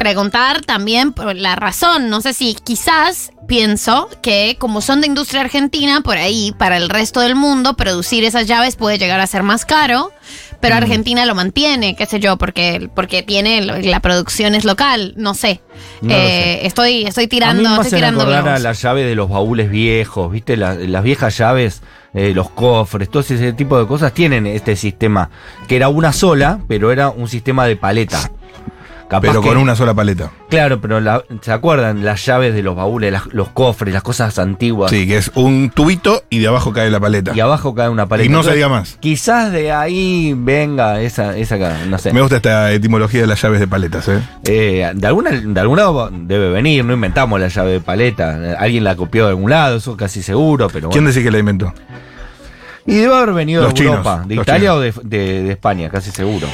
preguntar 0.00 0.62
también 0.62 1.12
por 1.12 1.36
la 1.36 1.56
razón. 1.56 2.08
No 2.08 2.22
sé 2.22 2.32
si 2.32 2.54
quizás 2.54 3.32
pienso 3.46 4.08
que 4.22 4.56
como 4.58 4.80
son 4.80 5.02
de 5.02 5.06
industria 5.06 5.42
argentina, 5.42 6.00
por 6.00 6.16
ahí, 6.16 6.54
para 6.56 6.78
el 6.78 6.88
resto 6.88 7.20
del 7.20 7.36
mundo, 7.36 7.74
producir 7.76 8.24
esas 8.24 8.46
llaves 8.46 8.76
puede 8.76 8.96
llegar 8.96 9.20
a 9.20 9.26
ser 9.26 9.42
más 9.42 9.66
caro. 9.66 10.10
Pero 10.60 10.74
Argentina 10.74 11.24
lo 11.26 11.34
mantiene, 11.34 11.96
qué 11.96 12.04
sé 12.06 12.18
yo, 12.20 12.36
porque, 12.36 12.90
porque 12.94 13.22
tiene 13.22 13.60
la 13.62 14.00
producción 14.00 14.54
es 14.54 14.64
local, 14.64 15.12
no 15.16 15.34
sé. 15.34 15.60
No 16.02 16.14
Eh, 16.14 16.66
Estoy, 16.66 17.04
estoy 17.04 17.24
a 17.24 17.26
mí 17.26 17.28
tirando, 17.28 17.62
me 17.70 17.76
estoy 17.76 17.90
tirando 17.98 18.20
a 18.22 18.58
la 18.58 18.72
llave 18.72 19.04
de 19.04 19.14
los 19.14 19.28
baúles 19.30 19.70
viejos, 19.70 20.30
¿viste? 20.32 20.56
La- 20.58 20.74
las 20.74 21.02
viejas 21.02 21.36
llaves, 21.38 21.82
eh, 22.14 22.32
los 22.34 22.50
cofres, 22.50 23.10
todo 23.10 23.20
ese 23.22 23.52
tipo 23.54 23.78
de 23.78 23.86
cosas 23.86 24.12
tienen 24.12 24.46
este 24.46 24.76
sistema, 24.76 25.30
que 25.66 25.76
era 25.76 25.88
una 25.88 26.12
sola, 26.12 26.58
pero 26.68 26.90
era 26.92 27.08
un 27.08 27.28
sistema 27.28 27.66
de 27.66 27.76
paleta. 27.76 28.30
Capaz 29.10 29.22
Pero 29.26 29.42
con 29.42 29.50
que- 29.54 29.56
una 29.58 29.74
sola 29.74 29.92
paleta. 29.92 30.30
Claro, 30.48 30.80
pero 30.80 31.00
la- 31.00 31.24
¿se 31.40 31.50
acuerdan? 31.50 32.04
Las 32.04 32.24
llaves 32.24 32.54
de 32.54 32.62
los 32.62 32.76
baúles, 32.76 33.10
las- 33.12 33.26
los 33.32 33.48
cofres, 33.48 33.92
las 33.92 34.04
cosas 34.04 34.38
antiguas. 34.38 34.88
Sí, 34.92 35.04
que 35.08 35.16
es 35.16 35.32
un 35.34 35.70
tubito 35.74 36.22
y 36.30 36.38
de 36.38 36.46
abajo 36.46 36.72
cae 36.72 36.88
la 36.92 37.00
paleta. 37.00 37.32
Y 37.34 37.40
abajo 37.40 37.74
cae 37.74 37.88
una 37.88 38.06
paleta. 38.06 38.24
Y 38.24 38.28
no 38.28 38.44
se 38.44 38.50
Entonces, 38.50 38.54
diga 38.54 38.68
más. 38.68 38.96
Quizás 39.00 39.50
de 39.50 39.72
ahí 39.72 40.32
venga 40.36 41.00
esa, 41.00 41.36
esa 41.36 41.58
no 41.86 41.98
sé. 41.98 42.12
Me 42.12 42.20
gusta 42.20 42.36
esta 42.36 42.70
etimología 42.72 43.20
de 43.22 43.26
las 43.26 43.42
llaves 43.42 43.58
de 43.58 43.66
paletas, 43.66 44.06
¿eh? 44.06 44.20
Eh, 44.44 44.88
de 44.94 45.06
alguna 45.08 45.30
de 45.32 45.60
algún 45.60 45.76
lado 45.78 46.08
debe 46.12 46.50
venir, 46.50 46.84
no 46.84 46.92
inventamos 46.94 47.40
la 47.40 47.48
llave 47.48 47.72
de 47.72 47.80
paleta. 47.80 48.54
Alguien 48.60 48.84
la 48.84 48.94
copió 48.94 49.24
de 49.24 49.30
algún 49.30 49.50
lado, 49.50 49.78
eso 49.78 49.96
casi 49.96 50.22
seguro, 50.22 50.68
pero 50.72 50.88
¿Quién 50.90 51.04
decía 51.04 51.24
que 51.24 51.32
la 51.32 51.38
inventó? 51.40 51.74
Y 52.86 52.94
debe 52.94 53.14
haber 53.14 53.34
venido 53.34 53.62
Los 53.62 53.74
de 53.74 53.78
chinos, 53.78 53.92
Europa, 53.96 54.22
de 54.26 54.34
Italia 54.36 54.74
o 54.74 54.80
de, 54.80 54.92
de- 55.02 55.42
de 55.42 55.50
España, 55.50 55.90
casi 55.90 56.10
seguro. 56.10 56.46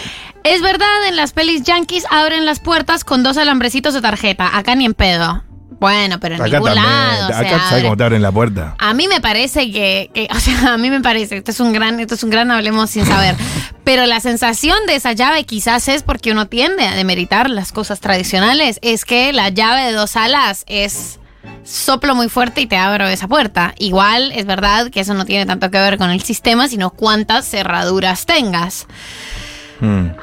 Es 0.46 0.62
verdad, 0.62 1.09
en 1.09 1.16
las 1.16 1.32
pelis 1.32 1.62
yankees 1.64 2.04
abren 2.11 2.46
las 2.46 2.61
puertas 2.61 3.04
con 3.04 3.22
dos 3.22 3.37
alambrecitos 3.37 3.94
de 3.94 4.00
tarjeta. 4.00 4.56
Acá 4.56 4.74
ni 4.76 4.85
en 4.85 4.94
pedo. 4.94 5.42
Bueno, 5.80 6.18
pero 6.20 6.37
en 6.37 6.40
Acá 6.40 6.52
ningún 6.52 6.72
también. 6.74 6.87
lado. 6.87 7.35
Acá, 7.35 7.68
¿sabes 7.68 7.82
cómo 7.85 7.96
te 7.96 8.04
abren 8.04 8.22
la 8.22 8.32
puerta? 8.32 8.76
A 8.78 8.94
mí 8.94 9.09
me 9.09 9.20
parece 9.20 9.70
que, 9.72 10.11
que- 10.14 10.28
o 10.35 10.38
sea, 10.40 10.74
a 10.74 10.78
mí 10.78 10.88
me 10.88 11.00
parece, 11.00 11.37
esto 11.38 11.50
es 11.50 11.61
un 11.61 11.72
gran, 11.72 11.98
esto 12.00 12.14
es 12.14 12.22
un 12.22 12.30
gran 12.30 12.50
hablemos 12.50 12.90
sin 12.90 13.04
saber. 13.04 13.35
Pero 13.85 14.06
la 14.06 14.20
sensación 14.20 14.78
de 14.87 14.94
esa 14.94 15.12
llave 15.12 15.44
quizás 15.44 15.88
es 15.88 16.02
porque 16.02 16.32
uno 16.32 16.46
tiende 16.46 16.87
a 16.87 16.94
demeritar 16.94 17.50
las 17.50 17.72
cosas 17.72 18.00
tradicionales, 18.00 18.78
es 18.82 19.04
que 19.04 19.32
la 19.32 19.48
llave 19.50 19.82
de 19.85 19.92
dos 19.92 20.16
alas 20.16 20.64
es 20.66 21.18
soplo 21.64 22.14
muy 22.14 22.28
fuerte 22.28 22.61
y 22.62 22.66
te 22.66 22.76
abro 22.76 23.06
esa 23.09 23.28
puerta. 23.28 23.74
Igual 23.78 24.32
es 24.32 24.46
verdad 24.46 24.90
que 24.90 25.00
eso 25.00 25.12
no 25.14 25.24
tiene 25.26 25.44
tanto 25.44 25.70
que 25.70 25.78
ver 25.78 25.98
con 25.98 26.11
el 26.11 26.22
sistema, 26.22 26.68
sino 26.68 26.90
cuántas 26.90 27.46
cerraduras 27.48 28.24
tengas. 28.26 28.87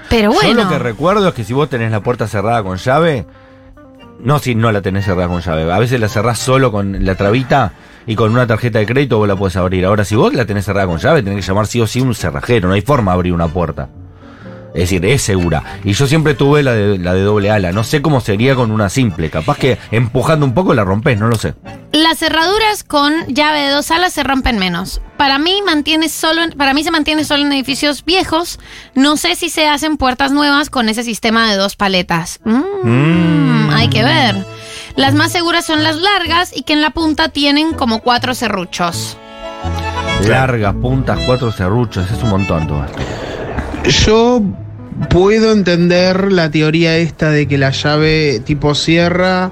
Pero 0.09 0.31
Yo 0.33 0.39
bueno. 0.41 0.63
lo 0.63 0.69
que 0.69 0.79
recuerdo 0.79 1.27
es 1.27 1.33
que 1.33 1.43
si 1.43 1.53
vos 1.53 1.69
tenés 1.69 1.91
la 1.91 2.01
puerta 2.01 2.27
cerrada 2.27 2.63
con 2.63 2.77
llave, 2.77 3.25
no 4.19 4.39
si 4.39 4.55
no 4.55 4.71
la 4.71 4.81
tenés 4.81 5.05
cerrada 5.05 5.27
con 5.27 5.41
llave, 5.41 5.71
a 5.71 5.79
veces 5.79 5.99
la 5.99 6.09
cerrás 6.09 6.39
solo 6.39 6.71
con 6.71 7.05
la 7.05 7.15
trabita 7.15 7.73
y 8.05 8.15
con 8.15 8.31
una 8.31 8.47
tarjeta 8.47 8.79
de 8.79 8.85
crédito 8.85 9.17
vos 9.17 9.27
la 9.27 9.35
podés 9.35 9.55
abrir. 9.55 9.85
Ahora, 9.85 10.05
si 10.05 10.15
vos 10.15 10.33
la 10.33 10.45
tenés 10.45 10.65
cerrada 10.65 10.87
con 10.87 10.97
llave, 10.97 11.23
tenés 11.23 11.45
que 11.45 11.47
llamar 11.47 11.67
sí 11.67 11.79
o 11.81 11.87
sí 11.87 12.01
un 12.01 12.15
cerrajero, 12.15 12.67
no 12.67 12.73
hay 12.73 12.81
forma 12.81 13.11
de 13.11 13.15
abrir 13.15 13.33
una 13.33 13.47
puerta. 13.47 13.89
Es 14.73 14.81
decir, 14.81 15.05
es 15.05 15.21
segura. 15.21 15.63
Y 15.83 15.93
yo 15.93 16.07
siempre 16.07 16.33
tuve 16.33 16.63
la 16.63 16.71
de, 16.73 16.97
la 16.97 17.13
de 17.13 17.21
doble 17.21 17.51
ala. 17.51 17.71
No 17.71 17.83
sé 17.83 18.01
cómo 18.01 18.21
sería 18.21 18.55
con 18.55 18.71
una 18.71 18.89
simple. 18.89 19.29
Capaz 19.29 19.57
que 19.57 19.77
empujando 19.91 20.45
un 20.45 20.53
poco 20.53 20.73
la 20.73 20.83
rompes, 20.83 21.19
no 21.19 21.27
lo 21.27 21.35
sé. 21.35 21.53
Las 21.91 22.17
cerraduras 22.17 22.83
con 22.83 23.13
llave 23.27 23.61
de 23.61 23.69
dos 23.69 23.91
alas 23.91 24.13
se 24.13 24.23
rompen 24.23 24.57
menos. 24.57 24.99
Para 25.17 25.37
mí 25.37 25.61
mantiene 25.63 26.09
solo, 26.09 26.41
en- 26.41 26.51
para 26.53 26.73
mí 26.73 26.83
se 26.83 26.89
mantiene 26.89 27.23
solo 27.23 27.43
en 27.43 27.53
edificios 27.53 28.03
viejos. 28.03 28.59
No 28.95 29.15
sé 29.15 29.35
si 29.35 29.49
se 29.49 29.67
hacen 29.67 29.97
puertas 29.97 30.31
nuevas 30.31 30.71
con 30.71 30.89
ese 30.89 31.03
sistema 31.03 31.51
de 31.51 31.55
dos 31.57 31.75
paletas. 31.75 32.39
Mm, 32.43 33.69
Hay 33.71 33.89
que 33.89 34.03
ver. 34.03 34.35
Las 34.95 35.13
más 35.13 35.31
seguras 35.31 35.65
son 35.65 35.83
las 35.83 35.95
largas 35.97 36.51
y 36.55 36.63
que 36.63 36.73
en 36.73 36.81
la 36.81 36.89
punta 36.89 37.29
tienen 37.29 37.73
como 37.73 37.99
cuatro 37.99 38.33
serruchos. 38.33 39.17
Largas, 40.27 40.73
puntas, 40.75 41.19
cuatro 41.25 41.51
serruchos, 41.51 42.09
es 42.11 42.23
un 42.23 42.29
montón 42.29 42.67
todo 42.67 42.83
esto. 42.85 42.99
Yo 44.05 44.41
puedo 45.09 45.51
entender 45.51 46.31
la 46.31 46.49
teoría 46.49 46.97
esta 46.97 47.29
de 47.29 47.47
que 47.47 47.57
la 47.57 47.71
llave 47.71 48.41
tipo 48.45 48.75
sierra 48.75 49.51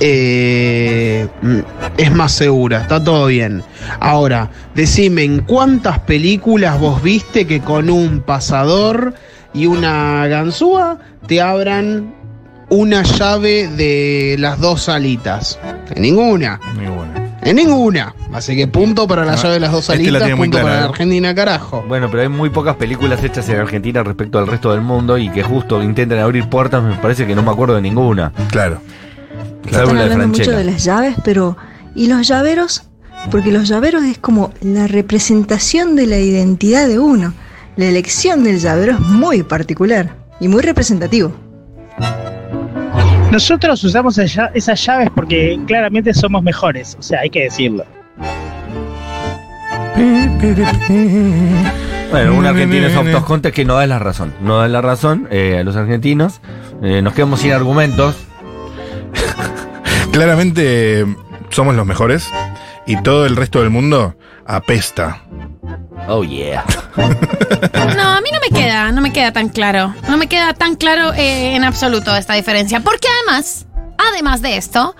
eh, 0.00 1.28
mm, 1.42 1.58
es 1.96 2.12
más 2.12 2.32
segura, 2.32 2.82
está 2.82 3.02
todo 3.02 3.26
bien. 3.26 3.62
Ahora, 4.00 4.50
decime, 4.74 5.24
¿en 5.24 5.40
cuántas 5.40 5.98
películas 6.00 6.78
vos 6.78 7.02
viste 7.02 7.46
que 7.46 7.60
con 7.60 7.90
un 7.90 8.20
pasador 8.20 9.14
y 9.54 9.66
una 9.66 10.26
ganzúa 10.26 10.98
te 11.26 11.40
abran 11.40 12.14
una 12.68 13.02
llave 13.02 13.68
de 13.68 14.36
las 14.38 14.60
dos 14.60 14.88
alitas? 14.88 15.58
En 15.94 16.02
ninguna. 16.02 16.60
En 17.42 17.56
ninguna. 17.56 18.14
Así 18.32 18.56
que 18.56 18.68
punto 18.68 19.06
para 19.08 19.24
la 19.24 19.32
Ah, 19.32 19.36
llave 19.36 19.54
de 19.54 19.60
las 19.60 19.72
dos 19.72 19.88
este 19.88 19.94
la 19.94 20.00
alitas, 20.02 20.22
tiene 20.22 20.36
muy 20.36 20.46
punto 20.48 20.58
clara, 20.58 20.68
para 20.70 20.80
la. 20.82 20.88
Argentina, 20.90 21.34
carajo. 21.34 21.84
Bueno, 21.88 22.08
pero 22.10 22.22
hay 22.22 22.28
muy 22.28 22.50
pocas 22.50 22.76
películas 22.76 23.22
hechas 23.24 23.48
en 23.48 23.58
Argentina 23.58 24.02
respecto 24.02 24.38
al 24.38 24.46
resto 24.46 24.70
del 24.72 24.80
mundo 24.80 25.18
y 25.18 25.28
que 25.30 25.42
justo 25.42 25.82
intentan 25.82 26.18
abrir 26.20 26.48
puertas, 26.48 26.82
me 26.82 26.94
parece 26.94 27.26
que 27.26 27.34
no 27.34 27.42
me 27.42 27.50
acuerdo 27.50 27.74
de 27.74 27.82
ninguna. 27.82 28.32
Claro. 28.50 28.80
Salvo 29.70 29.90
Están 29.90 29.96
la 29.96 30.04
de 30.04 30.12
hablando 30.12 30.38
mucho 30.38 30.50
de 30.52 30.64
las 30.64 30.84
llaves, 30.84 31.16
pero 31.24 31.56
¿y 31.94 32.06
los 32.06 32.26
llaveros? 32.28 32.84
Porque 33.30 33.52
los 33.52 33.68
llaveros 33.68 34.02
es 34.04 34.18
como 34.18 34.52
la 34.60 34.86
representación 34.86 35.94
de 35.96 36.06
la 36.06 36.18
identidad 36.18 36.88
de 36.88 36.98
uno. 36.98 37.34
La 37.76 37.86
elección 37.86 38.44
del 38.44 38.58
llavero 38.58 38.92
es 38.92 39.00
muy 39.00 39.42
particular 39.42 40.16
y 40.40 40.48
muy 40.48 40.62
representativo. 40.62 41.32
Nosotros 43.32 43.82
usamos 43.82 44.18
esa- 44.18 44.50
esas 44.54 44.84
llaves 44.84 45.08
porque 45.14 45.58
claramente 45.66 46.12
somos 46.12 46.42
mejores, 46.42 46.96
o 46.98 47.02
sea, 47.02 47.20
hay 47.20 47.30
que 47.30 47.44
decirlo. 47.44 47.84
Bueno, 52.10 52.34
un 52.34 52.44
argentino 52.46 52.86
es 52.86 52.94
autoconte 52.94 53.52
que 53.52 53.64
no 53.64 53.74
da 53.76 53.86
la 53.86 53.98
razón. 53.98 54.34
No 54.42 54.58
da 54.58 54.68
la 54.68 54.82
razón 54.82 55.28
eh, 55.30 55.58
a 55.58 55.64
los 55.64 55.76
argentinos. 55.76 56.40
Eh, 56.82 57.00
nos 57.02 57.14
quedamos 57.14 57.40
sin 57.40 57.52
argumentos. 57.52 58.16
Claramente 60.12 61.00
eh, 61.00 61.06
somos 61.50 61.74
los 61.74 61.86
mejores 61.86 62.28
y 62.86 63.00
todo 63.02 63.24
el 63.24 63.36
resto 63.36 63.60
del 63.60 63.70
mundo 63.70 64.14
apesta. 64.44 65.22
Oh 66.08 66.22
yeah. 66.24 66.64
No, 67.96 68.02
a 68.08 68.20
mí 68.20 68.28
no 68.32 68.38
me 68.40 68.58
queda, 68.58 68.90
no 68.92 69.00
me 69.02 69.12
queda 69.12 69.32
tan 69.32 69.48
claro. 69.48 69.94
No 70.08 70.16
me 70.16 70.26
queda 70.26 70.52
tan 70.54 70.74
claro 70.76 71.12
eh, 71.14 71.54
en 71.54 71.64
absoluto 71.64 72.14
esta 72.16 72.34
diferencia. 72.34 72.80
Porque 72.80 73.06
además, 73.26 73.66
además 73.98 74.42
de 74.42 74.56
esto, 74.56 74.96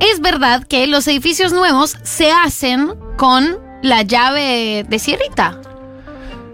es 0.00 0.20
verdad 0.20 0.64
que 0.64 0.86
los 0.86 1.06
edificios 1.06 1.52
nuevos 1.52 1.96
se 2.02 2.32
hacen 2.32 2.92
con 3.16 3.58
la 3.82 4.02
llave 4.02 4.84
de 4.88 4.98
sierrita. 4.98 5.60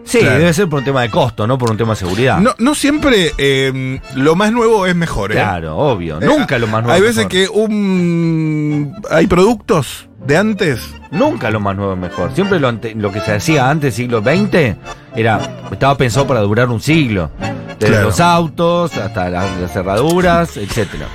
Sí, 0.04 0.18
Claro. 0.18 0.38
debe 0.38 0.52
ser 0.54 0.68
por 0.68 0.80
un 0.80 0.85
tema 0.85 1.02
de 1.02 1.11
costo, 1.11 1.46
no 1.46 1.59
por 1.59 1.70
un 1.70 1.76
tema 1.76 1.94
de 1.94 1.96
seguridad. 1.96 2.38
No, 2.38 2.54
no 2.59 2.74
siempre 2.74 3.32
eh, 3.38 4.00
lo 4.14 4.37
más 4.37 4.52
nuevo 4.52 4.87
es 4.87 4.94
mejor, 4.94 5.32
¿eh? 5.32 5.35
Claro, 5.37 5.76
obvio. 5.76 6.20
Eh, 6.20 6.26
Nunca 6.26 6.59
lo 6.59 6.66
más 6.68 6.82
nuevo 6.85 6.92
Hay 6.94 7.00
es 7.00 7.16
veces 7.16 7.26
mejor. 7.26 7.30
que 7.30 7.48
un 7.48 8.94
hay 9.11 9.26
productos 9.26 10.05
de 10.26 10.36
antes. 10.36 10.80
Nunca 11.10 11.50
lo 11.50 11.60
más 11.60 11.76
nuevo 11.76 11.92
es 11.94 11.98
mejor. 11.98 12.34
Siempre 12.34 12.58
lo, 12.60 12.68
ante- 12.68 12.94
lo 12.94 13.12
que 13.12 13.20
se 13.20 13.32
hacía 13.32 13.70
antes, 13.70 13.94
siglo 13.94 14.20
XX, 14.22 14.76
era, 15.14 15.40
estaba 15.70 15.96
pensado 15.96 16.26
para 16.26 16.40
durar 16.40 16.68
un 16.68 16.80
siglo. 16.80 17.30
Desde 17.78 17.92
Claro. 17.92 18.06
los 18.08 18.20
autos 18.20 18.96
hasta 18.96 19.28
las, 19.30 19.56
las 19.60 19.72
cerraduras, 19.72 20.56
etcétera. 20.56 21.06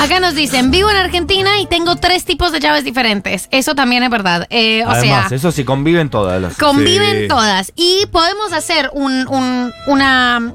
Acá 0.00 0.20
nos 0.20 0.34
dicen, 0.34 0.70
vivo 0.70 0.88
en 0.90 0.96
Argentina 0.96 1.58
y 1.60 1.66
tengo 1.66 1.96
tres 1.96 2.24
tipos 2.24 2.52
de 2.52 2.60
llaves 2.60 2.84
diferentes. 2.84 3.48
Eso 3.50 3.74
también 3.74 4.02
es 4.02 4.10
verdad. 4.10 4.46
Eh, 4.50 4.82
o 4.86 4.90
Además, 4.90 5.28
sea, 5.28 5.36
eso 5.36 5.50
sí 5.52 5.64
conviven 5.64 6.08
todas 6.10 6.40
las. 6.40 6.56
conviven 6.56 7.22
Sí. 7.22 7.28
todas. 7.28 7.72
Y 7.76 8.06
podemos 8.12 8.52
hacer 8.52 8.90
un, 8.94 9.26
un- 9.28 9.72
una... 9.86 10.52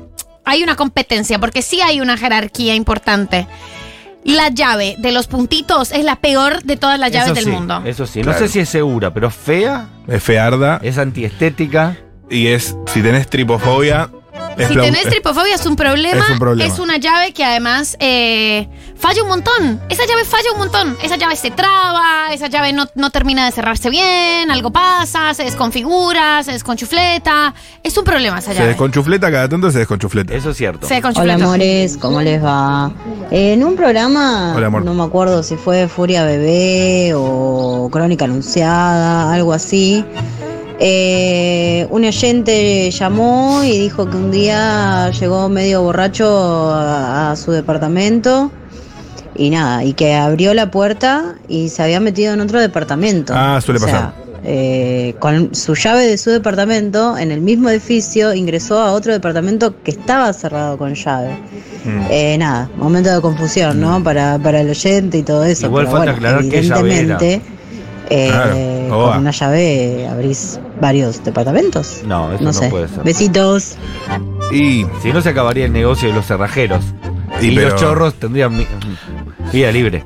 Hay 0.48 0.62
una 0.64 0.76
competencia, 0.76 1.40
porque 1.40 1.64
sí 1.64 1.82
hay 1.82 2.02
una 2.02 2.18
jerarquía 2.18 2.76
importante. 2.76 3.48
La 4.26 4.50
llave 4.50 4.96
de 4.98 5.12
los 5.12 5.28
puntitos 5.28 5.92
es 5.92 6.04
la 6.04 6.16
peor 6.18 6.64
de 6.64 6.78
todas 6.78 7.00
las 7.00 7.12
llaves 7.12 7.28
Eso 7.28 7.36
del 7.36 7.44
sí, 7.46 7.50
mundo. 7.52 7.82
Eso 7.86 8.06
sí, 8.08 8.22
Claro. 8.22 8.40
no 8.40 8.46
sé 8.46 8.52
si 8.52 8.60
es 8.60 8.68
segura, 8.70 9.14
pero 9.14 9.30
fea, 9.30 9.88
Es 10.08 10.22
fearda 10.24 10.80
es 10.84 10.98
antiestética. 10.98 11.96
y 12.30 12.48
es, 12.48 12.76
si 12.88 13.02
tenés 13.04 13.28
tripofobia, 13.30 14.10
es 14.58 14.68
Si 14.70 14.76
tenés 14.76 15.04
tripofobia 15.10 15.56
es 15.56 15.66
un 15.66 15.76
problema. 15.76 16.24
Es 16.24 16.30
un 16.32 16.40
problema. 16.40 16.74
Es 16.74 16.80
una 16.80 16.98
llave 16.98 17.34
que 17.34 17.44
además 17.44 17.98
eh, 18.00 18.68
falla 18.98 19.22
un 19.24 19.30
montón. 19.30 19.82
Esa 19.90 20.06
llave 20.06 20.26
falla 20.26 20.52
un 20.54 20.60
montón. 20.60 20.98
Esa 21.04 21.16
llave 21.18 21.36
se 21.36 21.52
traba, 21.52 22.34
esa 22.34 22.48
llave 22.48 22.74
no, 22.74 22.88
no 22.96 23.10
termina 23.10 23.46
de 23.46 23.52
cerrarse 23.52 23.90
bien, 23.90 24.50
algo 24.52 24.72
pasa, 24.72 25.34
se 25.34 25.44
desconfigura, 25.44 26.44
se 26.44 26.52
desconchufleta. 26.54 27.54
Es 27.84 27.98
un 27.98 28.04
problema 28.04 28.40
esa 28.40 28.52
Se 28.52 28.56
llave. 28.58 28.68
desconchufleta 28.70 29.32
cada 29.32 29.50
tanto, 29.50 29.72
se 29.72 29.80
desconchufleta. 29.80 30.34
Eso 30.34 30.52
es 30.52 30.58
cierto. 30.58 30.88
Se 30.88 30.96
desconchufleta. 30.96 31.36
Hola 31.36 31.46
amores, 31.46 31.98
¿cómo 31.98 32.22
les 32.22 32.44
va? 32.44 32.92
En 33.32 33.64
un 33.64 33.76
programa, 33.76 34.54
Hola, 34.56 34.68
amor. 34.68 34.84
no 34.86 34.94
me 34.94 35.04
acuerdo 35.04 35.44
si 35.44 35.56
fue 35.56 35.88
Furia 35.88 36.24
Bebé 36.26 37.14
o 37.16 37.90
Crónica 37.92 38.26
Anunciada, 38.26 39.34
algo 39.34 39.54
así, 39.54 40.04
eh, 40.78 41.88
un 41.90 42.04
oyente 42.06 42.92
llamó 42.92 43.64
y 43.64 43.78
dijo 43.80 44.10
que 44.10 44.18
un 44.18 44.32
día 44.32 45.10
llegó 45.12 45.50
medio 45.50 45.82
borracho 45.84 46.72
a, 46.74 47.32
a 47.32 47.36
su 47.36 47.52
departamento 47.52 48.52
Y 49.36 49.50
nada, 49.50 49.84
y 49.84 49.94
que 49.94 50.14
abrió 50.16 50.54
la 50.54 50.72
puerta 50.72 51.36
y 51.48 51.70
se 51.70 51.84
había 51.84 52.00
metido 52.00 52.34
en 52.34 52.42
otro 52.42 52.60
departamento. 52.60 53.34
Ah, 53.36 53.60
suele 53.62 53.80
O 53.80 53.80
sea, 53.80 53.92
pasar. 53.92 54.14
eh, 54.44 55.16
con 55.20 55.54
su 55.56 55.76
llave 55.76 56.06
de 56.08 56.18
su 56.18 56.30
departamento, 56.32 57.18
en 57.18 57.32
el 57.32 57.42
mismo 57.42 57.70
edificio, 57.70 58.34
ingresó 58.34 58.80
a 58.80 58.94
otro 58.94 59.12
departamento 59.14 59.82
que 59.84 59.92
estaba 59.92 60.32
cerrado 60.34 60.78
con 60.78 60.94
llave. 60.96 61.44
Mm. 61.84 62.08
Eh, 62.10 62.38
nada, 62.38 62.72
momento 62.76 63.14
de 63.14 63.22
confusión, 63.22 63.80
¿no? 63.80 64.02
Para, 64.04 64.40
para 64.40 64.62
el 64.62 64.70
oyente 64.70 65.18
y 65.20 65.24
todo 65.24 65.44
eso. 65.44 65.68
Igual 65.68 65.86
pero 65.86 65.92
falta 65.92 66.12
bueno, 66.12 66.12
aclarar 66.14 66.48
qué 66.50 66.64
llave 66.64 67.00
era. 67.00 67.28
Eh, 68.10 68.28
Claro, 68.88 69.06
con 69.12 69.18
una 69.20 69.32
llave 69.32 70.08
abrís 70.10 70.60
varios 70.82 71.24
departamentos. 71.24 72.02
No, 72.06 72.32
eso 72.34 72.44
No 72.44 72.50
no, 72.52 72.54
sé. 72.54 72.70
puede 72.70 72.88
ser. 72.88 73.04
Besitos. 73.04 73.76
Y 74.52 74.86
si 75.02 75.12
no 75.14 75.22
se 75.22 75.30
acabaría 75.30 75.66
el 75.66 75.74
negocio 75.74 76.10
de 76.10 76.16
los 76.16 76.26
cerrajeros. 76.26 76.84
Y 77.42 77.48
Y, 77.48 77.56
pero- 77.56 77.70
los 77.70 77.80
chorros 77.80 78.14
tendrían 78.16 78.66
vida 79.52 79.72
libre. 79.72 80.04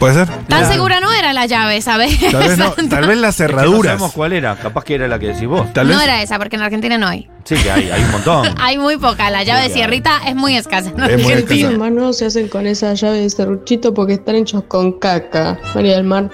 ¿Puede 0.00 0.14
ser? 0.14 0.28
Tan 0.48 0.66
segura 0.66 0.98
no 0.98 1.12
era 1.12 1.32
la 1.32 1.46
llave, 1.46 1.80
¿sabes? 1.82 2.18
Tal 2.32 2.48
vez 2.48 2.58
no, 2.58 2.72
tal 2.88 3.06
vez 3.06 3.18
las 3.18 3.38
Es 3.38 3.46
que 3.46 3.52
no 3.52 3.58
cerraduras. 3.60 3.92
sabemos 3.92 4.12
cuál 4.12 4.32
era. 4.32 4.56
Capaz 4.56 4.82
que 4.82 4.94
era 4.96 5.06
la 5.06 5.18
que 5.18 5.28
decís 5.28 5.46
vos. 5.46 5.72
Tal 5.72 5.86
no 5.88 5.94
vez. 5.96 6.04
era 6.04 6.22
esa, 6.22 6.38
porque 6.38 6.56
en 6.56 6.62
Argentina 6.62 6.96
no 6.98 7.06
hay. 7.06 7.28
Sí, 7.44 7.54
que 7.56 7.70
hay, 7.70 7.90
hay 7.90 8.02
un 8.02 8.10
montón. 8.10 8.48
Hay 8.60 8.78
muy 8.78 8.96
poca. 8.96 9.30
La 9.30 9.44
llave 9.44 9.62
de 9.62 9.68
Sí, 9.68 9.74
sierrita 9.74 10.20
es 10.26 10.34
muy 10.34 10.56
escasa 10.56 10.88
en 10.90 11.00
Es 11.02 11.26
Argentina. 11.26 11.68
hermanos 11.70 12.18
se 12.18 12.26
hacen 12.26 12.48
con 12.48 12.66
esa 12.66 12.94
llave 12.94 13.20
de 13.20 13.30
serruchito 13.30 13.92
porque 13.94 14.14
están 14.14 14.36
hechos 14.36 14.64
con 14.68 14.98
caca. 14.98 15.58
María 15.74 15.94
del 15.96 16.04
Mar. 16.04 16.30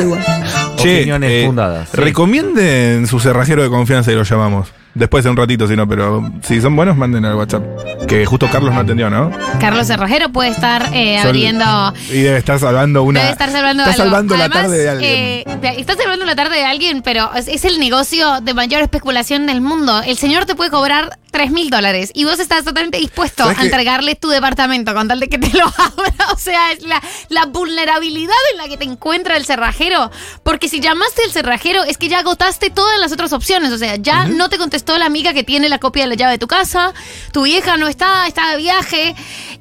Igual. 0.00 0.24
Che, 0.76 0.96
Opiniones 0.98 1.30
eh, 1.30 1.46
fundadas. 1.46 1.88
sí. 1.90 1.96
Recomienden 1.96 3.06
su 3.06 3.20
cerrajero 3.20 3.62
de 3.62 3.68
confianza 3.68 4.10
y 4.10 4.14
lo 4.16 4.22
llamamos. 4.24 4.68
Después 4.94 5.22
de 5.24 5.30
un 5.30 5.36
ratito, 5.36 5.66
si 5.68 5.76
no, 5.76 5.86
pero 5.88 6.28
si 6.42 6.60
son 6.60 6.74
buenos, 6.76 6.96
manden 6.96 7.24
al 7.24 7.34
WhatsApp. 7.36 7.62
Que 8.12 8.26
justo 8.26 8.46
Carlos 8.52 8.74
no 8.74 8.80
atendió, 8.80 9.08
¿no? 9.08 9.30
Carlos 9.58 9.86
Cerrajero 9.86 10.28
puede 10.30 10.50
estar 10.50 10.90
eh, 10.92 11.16
Sol- 11.22 11.28
abriendo. 11.28 11.94
Y 12.10 12.20
debe 12.20 12.36
estar 12.36 12.58
salvando 12.58 13.02
una. 13.04 13.20
Debe 13.20 13.32
estar 13.32 13.50
salvando 13.50 13.84
Está 13.84 13.94
algo. 14.02 14.04
salvando 14.04 14.36
la 14.36 14.44
Además, 14.44 14.62
tarde 14.64 14.78
de 14.82 14.88
alguien. 14.90 15.12
eh, 15.14 15.44
está 15.78 15.96
salvando 15.96 16.26
la 16.26 16.36
tarde 16.36 16.56
de 16.56 16.64
alguien, 16.64 17.00
pero 17.00 17.30
es, 17.34 17.48
es 17.48 17.64
el 17.64 17.80
negocio 17.80 18.42
de 18.42 18.52
mayor 18.52 18.82
especulación 18.82 19.46
del 19.46 19.62
mundo. 19.62 20.02
El 20.04 20.18
señor 20.18 20.44
te 20.44 20.54
puede 20.54 20.68
cobrar 20.70 21.18
3 21.30 21.50
mil 21.52 21.70
dólares 21.70 22.10
y 22.12 22.24
vos 22.24 22.38
estás 22.38 22.64
totalmente 22.64 22.98
dispuesto 22.98 23.44
a 23.44 23.46
¿Sabes 23.46 23.60
qué? 23.60 23.64
entregarle 23.64 24.14
tu 24.14 24.28
departamento 24.28 24.92
con 24.92 25.08
tal 25.08 25.18
de 25.18 25.30
que 25.30 25.38
te 25.38 25.48
lo 25.56 25.64
abra. 25.78 26.32
O 26.34 26.36
sea, 26.38 26.72
es 26.72 26.82
la, 26.82 27.00
la 27.30 27.46
vulnerabilidad 27.46 28.34
en 28.52 28.58
la 28.58 28.68
que 28.68 28.76
te 28.76 28.84
encuentra 28.84 29.38
el 29.38 29.46
cerrajero. 29.46 30.10
Porque 30.42 30.68
si 30.68 30.80
llamaste 30.80 31.22
al 31.24 31.30
cerrajero 31.32 31.82
es 31.84 31.96
que 31.96 32.10
ya 32.10 32.18
agotaste 32.18 32.68
todas 32.68 32.98
las 33.00 33.10
otras 33.12 33.32
opciones. 33.32 33.72
O 33.72 33.78
sea, 33.78 33.96
ya 33.96 34.26
no 34.26 34.50
te 34.50 34.58
contestó 34.58 34.98
la 34.98 35.06
amiga 35.06 35.32
que 35.32 35.44
tiene 35.44 35.70
la 35.70 35.78
copia 35.78 36.02
de 36.02 36.08
la 36.10 36.14
llave 36.16 36.32
de 36.32 36.38
tu 36.38 36.48
casa, 36.48 36.92
tu 37.32 37.44
vieja 37.44 37.78
no 37.78 37.88
está, 37.88 38.01
está 38.26 38.50
de 38.52 38.56
viaje. 38.58 39.14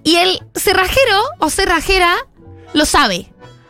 Y 0.04 0.16
el 0.18 0.40
cerrajero 0.56 1.22
o 1.40 1.50
cerrajera 1.50 2.16
lo 2.74 2.86
sabe. 2.86 3.28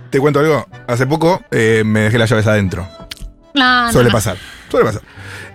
Te 0.09 0.19
cuento 0.19 0.39
algo. 0.39 0.67
Hace 0.87 1.07
poco 1.07 1.41
eh, 1.51 1.83
me 1.85 2.01
dejé 2.01 2.17
las 2.17 2.29
llaves 2.29 2.47
adentro. 2.47 2.87
No, 3.53 3.91
Suele 3.91 4.09
no. 4.09 4.13
pasar. 4.13 4.37
Suele 4.69 4.85
pasar. 4.85 5.01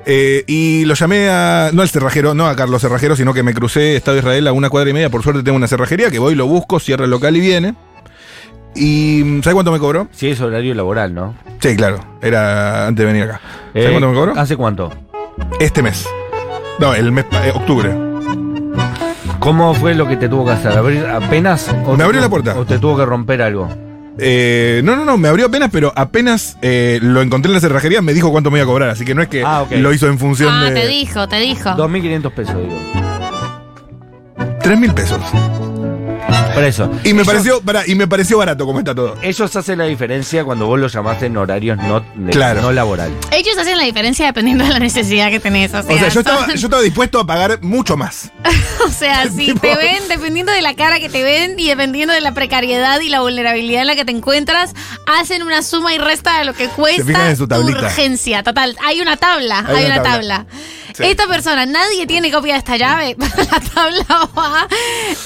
Eh, 0.04 0.44
y 0.46 0.84
lo 0.84 0.94
llamé 0.94 1.28
a. 1.28 1.70
No 1.72 1.82
al 1.82 1.88
cerrajero, 1.88 2.32
no 2.34 2.46
a 2.46 2.54
Carlos 2.54 2.80
Cerrajero, 2.80 3.16
sino 3.16 3.34
que 3.34 3.42
me 3.42 3.54
crucé 3.54 3.96
Estado 3.96 4.14
de 4.14 4.20
Israel 4.20 4.46
a 4.46 4.52
una 4.52 4.70
cuadra 4.70 4.90
y 4.90 4.92
media. 4.92 5.10
Por 5.10 5.22
suerte 5.22 5.42
tengo 5.42 5.56
una 5.56 5.66
cerrajería 5.66 6.10
que 6.10 6.18
voy, 6.18 6.34
lo 6.34 6.46
busco, 6.46 6.78
cierra 6.78 7.04
el 7.06 7.10
local 7.10 7.36
y 7.36 7.40
viene. 7.40 7.74
¿Y 8.74 9.22
¿sabes 9.42 9.54
cuánto 9.54 9.72
me 9.72 9.78
cobró? 9.78 10.06
Sí, 10.12 10.28
es 10.28 10.40
horario 10.40 10.74
laboral, 10.74 11.14
¿no? 11.14 11.34
Sí, 11.60 11.74
claro. 11.76 11.98
Era 12.22 12.86
antes 12.86 13.04
de 13.04 13.12
venir 13.12 13.24
acá. 13.28 13.40
¿Sabes 13.72 13.86
Eh, 13.88 13.90
cuánto 13.90 14.08
me 14.10 14.14
cobró? 14.14 14.38
¿Hace 14.38 14.56
cuánto? 14.56 14.92
Este 15.58 15.82
mes. 15.82 16.06
No, 16.78 16.94
el 16.94 17.10
mes. 17.10 17.24
eh, 17.44 17.52
octubre. 17.54 17.90
¿Cómo 19.46 19.74
fue 19.74 19.94
lo 19.94 20.08
que 20.08 20.16
te 20.16 20.28
tuvo 20.28 20.44
que 20.44 20.50
hacer? 20.50 20.72
¿Abrir 20.72 21.06
apenas? 21.06 21.68
o 21.86 21.92
Me 21.92 21.98
te- 21.98 22.02
abrió 22.02 22.20
la 22.20 22.28
puerta. 22.28 22.58
¿O 22.58 22.64
te 22.66 22.80
tuvo 22.80 22.96
que 22.96 23.04
romper 23.04 23.42
algo? 23.42 23.68
Eh, 24.18 24.80
no, 24.82 24.96
no, 24.96 25.04
no, 25.04 25.16
me 25.16 25.28
abrió 25.28 25.46
apenas, 25.46 25.68
pero 25.70 25.92
apenas 25.94 26.58
eh, 26.62 26.98
lo 27.00 27.22
encontré 27.22 27.50
en 27.50 27.54
la 27.54 27.60
cerrajería, 27.60 28.02
me 28.02 28.12
dijo 28.12 28.32
cuánto 28.32 28.50
me 28.50 28.58
iba 28.58 28.64
a 28.64 28.66
cobrar. 28.66 28.88
Así 28.88 29.04
que 29.04 29.14
no 29.14 29.22
es 29.22 29.28
que 29.28 29.44
Ah, 29.44 29.62
ok. 29.62 29.70
lo 29.76 29.92
hizo 29.92 30.08
en 30.08 30.18
función 30.18 30.52
Ah, 30.52 30.64
de. 30.70 30.80
te 30.80 30.88
dijo, 30.88 31.28
te 31.28 31.36
dijo. 31.36 31.70
2.500 31.70 32.32
pesos, 32.32 32.56
digo. 32.56 32.74
Tres 34.64 34.80
mil 34.80 34.92
pesos. 34.92 35.20
Por 36.56 36.64
eso. 36.64 36.90
Y 37.04 37.12
me 37.12 37.20
Ellos- 37.20 37.26
pareció, 37.26 37.60
pará, 37.60 37.82
y 37.86 37.94
me 37.94 38.08
pareció 38.08 38.38
barato 38.38 38.64
como 38.64 38.78
está 38.78 38.94
todo. 38.94 39.14
Ellos 39.20 39.54
hacen 39.54 39.78
la 39.78 39.84
diferencia 39.84 40.42
cuando 40.42 40.66
vos 40.66 40.80
los 40.80 40.90
llamaste 40.90 41.26
en 41.26 41.36
horarios 41.36 41.76
no, 41.76 42.02
Claro. 42.30 42.62
no 42.62 42.72
laboral. 42.72 43.12
Ellos 43.30 43.56
hacen 43.58 43.76
la 43.76 43.84
diferencia 43.84 44.24
dependiendo 44.24 44.64
de 44.64 44.70
la 44.70 44.78
necesidad 44.78 45.30
que 45.30 45.38
tenés. 45.38 45.74
O 45.74 45.82
sea, 45.82 45.94
O 45.94 45.98
sea, 45.98 46.08
yo 46.08 46.20
estaba, 46.20 46.46
yo 46.46 46.54
estaba 46.66 46.80
dispuesto 46.82 47.20
a 47.20 47.26
pagar 47.26 47.60
mucho 47.62 47.98
más. 47.98 48.30
o 48.86 48.90
sea, 48.90 49.24
si 49.36 49.48
Tipo- 49.52 49.60
te 49.60 49.76
ven, 49.76 50.02
dependiendo 50.08 50.50
de 50.50 50.62
la 50.62 50.74
cara 50.74 50.98
que 50.98 51.10
te 51.10 51.22
ven 51.22 51.58
y 51.60 51.68
dependiendo 51.68 52.14
de 52.14 52.22
la 52.22 52.32
precariedad 52.32 53.00
y 53.00 53.10
la 53.10 53.20
vulnerabilidad 53.20 53.82
en 53.82 53.86
la 53.88 53.94
que 53.94 54.06
te 54.06 54.12
encuentras, 54.12 54.72
hacen 55.06 55.42
una 55.42 55.60
suma 55.62 55.92
y 55.94 55.98
resta 55.98 56.38
de 56.38 56.46
lo 56.46 56.54
que 56.54 56.68
cuesta 56.68 57.04
fijan 57.04 57.28
en 57.28 57.36
su 57.36 57.46
tablita. 57.46 57.80
urgencia. 57.80 58.42
Total, 58.42 58.74
hay 58.82 59.02
una 59.02 59.18
tabla, 59.18 59.62
hay, 59.68 59.84
una, 59.84 60.02
tabla. 60.02 60.46
Sí. 60.96 61.04
Esta 61.04 61.26
persona, 61.26 61.66
nadie 61.66 62.06
tiene 62.06 62.30
copia 62.32 62.54
de 62.54 62.58
esta 62.60 62.76
llave, 62.76 63.16
la 63.18 63.60
tabla 63.74 64.06
va. 64.36 64.66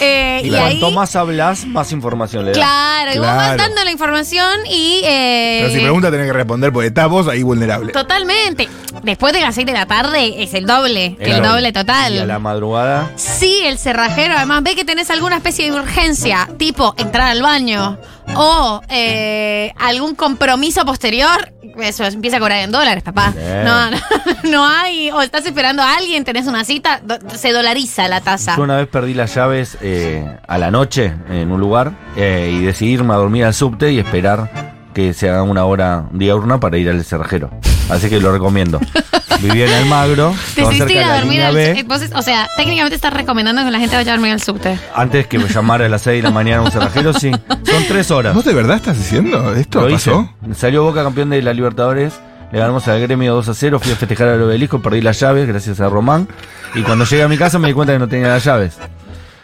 eh, 0.00 0.40
Y, 0.44 0.48
y 0.48 0.54
ahí, 0.56 0.78
cuanto 0.80 0.90
más 0.90 1.14
hablas, 1.14 1.64
más 1.66 1.92
información 1.92 2.44
le 2.46 2.50
das. 2.52 2.58
claro, 2.58 3.12
y 3.14 3.18
vos 3.18 3.26
vas 3.26 3.36
Claro. 3.54 3.62
dando 3.62 3.84
la 3.84 3.90
información 3.92 4.50
y... 4.68 5.00
eh, 5.04 5.58
Pero 5.62 5.74
si 5.74 5.80
pregunta 5.80 6.10
tenés 6.10 6.26
que 6.26 6.32
responder 6.32 6.72
porque 6.72 6.88
estás 6.88 7.08
vos 7.08 7.28
ahí 7.28 7.42
vulnerable. 7.42 7.92
Totalmente. 7.92 8.68
Después 9.02 9.32
de 9.32 9.40
las 9.40 9.54
6 9.54 9.66
de 9.66 9.72
la 9.72 9.86
tarde 9.86 10.42
es 10.42 10.52
el 10.54 10.66
doble, 10.66 11.16
el, 11.20 11.32
El 11.32 11.42
doble 11.42 11.66
Y 11.66 11.70
a 11.70 11.72
total. 11.72 12.26
la 12.28 12.38
madrugada. 12.38 13.10
Sí, 13.16 13.60
el 13.64 13.78
cerrajero 13.78 14.34
además 14.36 14.62
ve 14.64 14.74
que 14.74 14.84
tenés 14.84 15.10
alguna 15.10 15.36
especie 15.36 15.70
de 15.70 15.78
urgencia, 15.78 16.48
tipo 16.58 16.94
entrar 16.98 17.28
al 17.30 17.42
baño 17.42 17.96
o 18.36 18.80
eh, 18.88 19.72
algún 19.78 20.14
compromiso 20.14 20.84
posterior, 20.84 21.52
eso 21.78 22.04
empieza 22.04 22.36
a 22.38 22.40
cobrar 22.40 22.60
en 22.60 22.70
dólares, 22.72 23.02
papá. 23.02 23.32
Bien. 23.36 23.64
No, 23.64 23.90
no, 23.90 23.96
no 24.50 24.66
hay, 24.66 25.10
o 25.10 25.20
estás 25.22 25.44
esperando 25.46 25.82
a 25.82 25.96
alguien, 25.96 26.24
tenés 26.24 26.46
una 26.46 26.64
cita, 26.64 27.00
do- 27.04 27.18
se 27.34 27.52
dolariza 27.52 28.08
la 28.08 28.20
tasa. 28.20 28.56
Yo 28.56 28.62
una 28.62 28.76
vez 28.76 28.88
perdí 28.88 29.14
las 29.14 29.34
llaves 29.34 29.76
eh, 29.80 30.24
a 30.46 30.58
la 30.58 30.70
noche 30.70 31.12
en 31.28 31.50
un 31.50 31.60
lugar 31.60 31.92
eh, 32.16 32.50
y 32.52 32.64
decidí 32.64 32.92
irme 32.92 33.14
a 33.14 33.16
dormir 33.18 33.44
al 33.44 33.54
subte 33.54 33.92
y 33.92 33.98
esperar 33.98 34.50
que 34.94 35.14
se 35.14 35.28
haga 35.30 35.42
una 35.42 35.64
hora 35.64 36.04
diurna 36.12 36.58
para 36.58 36.76
ir 36.78 36.88
al 36.90 37.04
cerrajero. 37.04 37.50
Así 37.88 38.08
que 38.08 38.20
lo 38.20 38.32
recomiendo. 38.32 38.80
Vivía 39.42 39.66
en 39.66 39.72
Almagro, 39.72 40.34
estaba 40.48 40.68
Decidiste 40.70 40.92
ir 40.94 41.02
a 41.02 41.16
dormir 41.16 41.42
al 41.42 41.54
B. 41.54 41.78
entonces, 41.78 42.10
o 42.14 42.22
sea, 42.22 42.48
técnicamente 42.56 42.94
estás 42.94 43.12
recomendando 43.12 43.64
que 43.64 43.70
la 43.70 43.78
gente 43.78 43.96
vaya 43.96 44.12
a 44.12 44.16
dormir 44.16 44.32
al 44.32 44.42
subte. 44.42 44.78
Antes 44.94 45.26
que 45.26 45.38
me 45.38 45.48
llamara 45.48 45.86
a 45.86 45.88
las 45.88 46.02
6 46.02 46.22
de 46.22 46.28
la 46.28 46.34
mañana 46.34 46.62
un 46.62 46.70
cerrajero, 46.70 47.12
sí. 47.14 47.30
Son 47.48 47.84
tres 47.88 48.10
horas. 48.10 48.34
¿Vos 48.34 48.44
de 48.44 48.52
verdad 48.52 48.76
estás 48.76 48.98
diciendo 48.98 49.54
esto? 49.54 49.80
Lo 49.80 49.90
hice. 49.90 50.10
¿Pasó? 50.10 50.34
Salió 50.56 50.82
Boca 50.84 51.02
campeón 51.02 51.30
de 51.30 51.40
la 51.42 51.54
Libertadores. 51.54 52.20
Le 52.52 52.58
ganamos 52.58 52.86
al 52.88 53.00
gremio 53.00 53.34
2 53.34 53.48
a 53.48 53.54
0. 53.54 53.78
Fui 53.78 53.92
a 53.92 53.96
festejar 53.96 54.28
al 54.28 54.42
obelisco. 54.42 54.82
Perdí 54.82 55.00
las 55.00 55.20
llaves 55.20 55.46
gracias 55.46 55.80
a 55.80 55.88
Román. 55.88 56.28
Y 56.74 56.82
cuando 56.82 57.04
llegué 57.04 57.22
a 57.22 57.28
mi 57.28 57.38
casa 57.38 57.58
me 57.58 57.68
di 57.68 57.74
cuenta 57.74 57.92
que 57.92 57.98
no 58.00 58.08
tenía 58.08 58.28
las 58.28 58.44
llaves. 58.44 58.76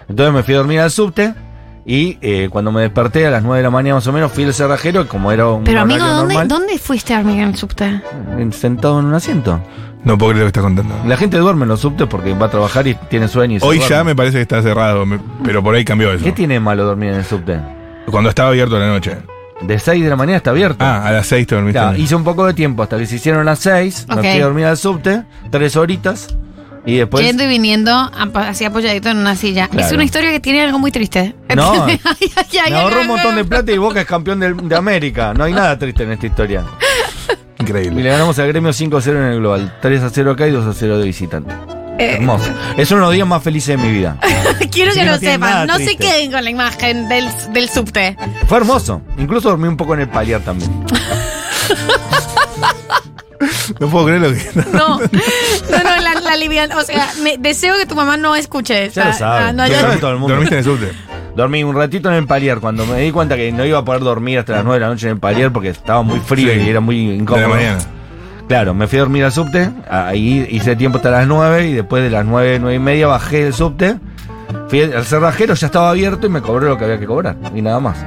Entonces 0.08 0.34
me 0.34 0.42
fui 0.42 0.54
a 0.54 0.58
dormir 0.58 0.80
al 0.80 0.90
subte. 0.90 1.32
Y 1.88 2.18
eh, 2.20 2.48
cuando 2.50 2.72
me 2.72 2.80
desperté 2.82 3.26
a 3.26 3.30
las 3.30 3.42
9 3.44 3.58
de 3.58 3.62
la 3.62 3.70
mañana 3.70 3.94
más 3.96 4.06
o 4.08 4.12
menos, 4.12 4.32
fui 4.32 4.42
al 4.44 4.52
cerrajero. 4.52 5.02
y 5.02 5.04
Como 5.06 5.30
era 5.30 5.46
un 5.48 5.62
Pero 5.62 5.82
amigo, 5.82 6.04
¿dónde, 6.04 6.34
normal, 6.34 6.48
¿dónde 6.48 6.78
fuiste 6.78 7.14
a 7.14 7.18
dormir 7.18 7.40
en 7.42 7.48
el 7.50 7.56
subte? 7.56 8.02
sentado 8.50 8.98
en 8.98 9.06
un 9.06 9.14
asiento. 9.14 9.60
No 10.02 10.18
puedo 10.18 10.32
creer 10.32 10.46
lo 10.46 10.52
que 10.52 10.58
estás 10.58 10.62
contando. 10.64 10.94
La 11.06 11.16
gente 11.16 11.36
duerme 11.38 11.62
en 11.62 11.68
los 11.68 11.80
subtes 11.80 12.06
porque 12.08 12.34
va 12.34 12.46
a 12.46 12.50
trabajar 12.50 12.86
y 12.88 12.94
tiene 13.08 13.28
sueño. 13.28 13.56
y 13.56 13.60
se 13.60 13.66
Hoy 13.66 13.78
duerme. 13.78 13.96
ya 13.96 14.04
me 14.04 14.16
parece 14.16 14.36
que 14.38 14.42
está 14.42 14.62
cerrado, 14.62 15.06
me- 15.06 15.18
pero 15.44 15.62
por 15.62 15.74
ahí 15.74 15.84
cambió 15.84 16.12
eso. 16.12 16.24
¿Qué 16.24 16.32
tiene 16.32 16.54
de 16.54 16.60
malo 16.60 16.84
dormir 16.84 17.10
en 17.10 17.16
el 17.16 17.24
subte? 17.24 17.58
Cuando 18.10 18.30
estaba 18.30 18.48
abierto 18.50 18.76
a 18.76 18.80
la 18.80 18.88
noche. 18.88 19.16
De 19.62 19.78
6 19.78 20.02
de 20.04 20.10
la 20.10 20.16
mañana 20.16 20.36
está 20.36 20.50
abierto. 20.50 20.84
Ah, 20.84 21.06
a 21.06 21.12
las 21.12 21.26
6 21.28 21.46
te 21.46 21.54
dormiste. 21.54 21.80
Hice 21.98 22.14
un 22.14 22.24
poco 22.24 22.46
de 22.46 22.52
tiempo 22.54 22.82
hasta 22.82 22.98
que 22.98 23.06
se 23.06 23.16
hicieron 23.16 23.44
las 23.46 23.58
6. 23.60 24.06
Ok. 24.10 24.16
Me 24.16 24.32
fui 24.32 24.40
a 24.40 24.44
dormir 24.44 24.64
al 24.66 24.76
subte, 24.76 25.22
tres 25.50 25.76
horitas. 25.76 26.36
Y 26.86 26.98
después. 26.98 27.24
Yendo 27.24 27.42
y 27.42 27.48
viniendo 27.48 27.92
así 28.34 28.64
apoyadito 28.64 29.10
en 29.10 29.18
una 29.18 29.34
silla. 29.34 29.68
Claro. 29.68 29.86
Es 29.86 29.92
una 29.92 30.04
historia 30.04 30.30
que 30.30 30.40
tiene 30.40 30.62
algo 30.62 30.78
muy 30.78 30.92
triste. 30.92 31.34
No, 31.54 31.84
Ay, 31.86 32.00
ay, 32.04 32.58
ay, 32.64 32.70
me 32.70 32.78
ahorró 32.78 33.00
un 33.00 33.08
montón 33.08 33.34
de 33.36 33.44
plata 33.44 33.72
y 33.72 33.78
Boca 33.78 34.00
es 34.00 34.06
campeón 34.06 34.40
de, 34.40 34.76
América. 34.76 35.34
No 35.34 35.44
hay 35.44 35.52
nada 35.52 35.76
triste 35.76 36.04
en 36.04 36.12
esta 36.12 36.26
historia. 36.26 36.64
Y 37.58 37.62
Increíble. 37.62 38.02
le 38.02 38.10
ganamos 38.10 38.38
al 38.38 38.46
gremio 38.48 38.72
5 38.72 38.96
a 38.96 39.00
0 39.00 39.18
en 39.18 39.32
el 39.32 39.38
global. 39.40 39.74
3 39.82 40.02
a 40.02 40.10
0 40.10 40.30
acá 40.30 40.46
y 40.46 40.52
2 40.52 40.64
a 40.66 40.72
0 40.72 40.98
de 40.98 41.04
visitante. 41.04 41.52
Eh. 41.98 42.16
Hermoso. 42.16 42.50
Es 42.76 42.90
uno 42.90 43.00
de 43.00 43.06
los 43.06 43.14
días 43.14 43.26
más 43.26 43.42
felices 43.42 43.76
de 43.76 43.84
mi 43.84 43.90
vida. 43.90 44.18
Quiero 44.70 44.90
Así 44.92 45.00
que 45.00 45.04
que 45.04 45.04
lo 45.06 45.12
no 45.12 45.18
sepan. 45.18 45.66
No 45.66 45.78
se 45.78 45.84
triste. 45.86 46.04
queden 46.04 46.30
con 46.30 46.44
la 46.44 46.50
imagen 46.50 47.08
del, 47.08 47.26
del 47.52 47.68
subte. 47.68 48.16
Fue 48.46 48.58
hermoso. 48.58 49.02
Incluso 49.18 49.48
dormí 49.48 49.66
un 49.66 49.76
poco 49.76 49.94
en 49.94 50.00
el 50.00 50.08
paliar 50.08 50.42
también. 50.42 50.70
No 53.80 53.88
puedo 53.88 54.06
creer 54.06 54.20
lo 54.20 54.32
que. 54.32 54.50
No, 54.72 54.98
no, 54.98 54.98
no, 54.98 55.95
la, 56.26 56.36
liviana. 56.36 56.76
O 56.76 56.82
sea, 56.82 57.08
me, 57.22 57.38
deseo 57.38 57.76
que 57.76 57.86
tu 57.86 57.94
mamá 57.94 58.16
no 58.16 58.36
escuche. 58.36 58.90
Ya 58.90 59.06
lo 59.06 59.12
sabe. 59.12 59.44
ah, 59.44 59.52
no, 59.52 59.64
el 59.64 60.18
mundo. 60.18 60.34
Dormiste 60.34 60.54
en 60.54 60.58
el 60.58 60.64
subte. 60.64 60.92
Dormí 61.34 61.64
un 61.64 61.76
ratito 61.76 62.08
en 62.08 62.14
el 62.14 62.26
palier 62.26 62.60
cuando 62.60 62.86
me 62.86 63.00
di 63.00 63.10
cuenta 63.10 63.36
que 63.36 63.52
no 63.52 63.64
iba 63.64 63.78
a 63.78 63.84
poder 63.84 64.02
dormir 64.02 64.38
hasta 64.38 64.52
las 64.52 64.64
9 64.64 64.78
de 64.78 64.86
la 64.86 64.92
noche 64.92 65.06
en 65.06 65.12
el 65.12 65.18
palier 65.18 65.52
porque 65.52 65.68
estaba 65.68 66.02
muy 66.02 66.18
frío 66.20 66.52
Sí. 66.52 66.60
y 66.60 66.68
era 66.68 66.80
muy 66.80 67.10
incómodo. 67.12 67.42
De 67.42 67.48
la 67.48 67.54
mañana. 67.54 67.78
Claro, 68.48 68.74
me 68.74 68.86
fui 68.86 68.98
a 68.98 69.00
dormir 69.02 69.24
al 69.24 69.32
subte, 69.32 69.70
ahí 69.90 70.46
hice 70.50 70.76
tiempo 70.76 70.98
hasta 70.98 71.10
las 71.10 71.26
9 71.26 71.66
y 71.66 71.72
después 71.72 72.02
de 72.02 72.10
las 72.10 72.24
9, 72.24 72.58
9 72.60 72.76
y 72.76 72.78
media 72.78 73.08
bajé 73.08 73.44
del 73.44 73.52
subte 73.52 73.96
Fui 74.68 74.82
al 74.82 75.04
cerrajero, 75.04 75.54
ya 75.54 75.66
estaba 75.66 75.90
abierto 75.90 76.26
y 76.26 76.30
me 76.30 76.40
cobró 76.40 76.68
lo 76.68 76.78
que 76.78 76.84
había 76.84 76.98
que 76.98 77.06
cobrar. 77.06 77.36
Y 77.54 77.62
nada 77.62 77.80
más. 77.80 78.04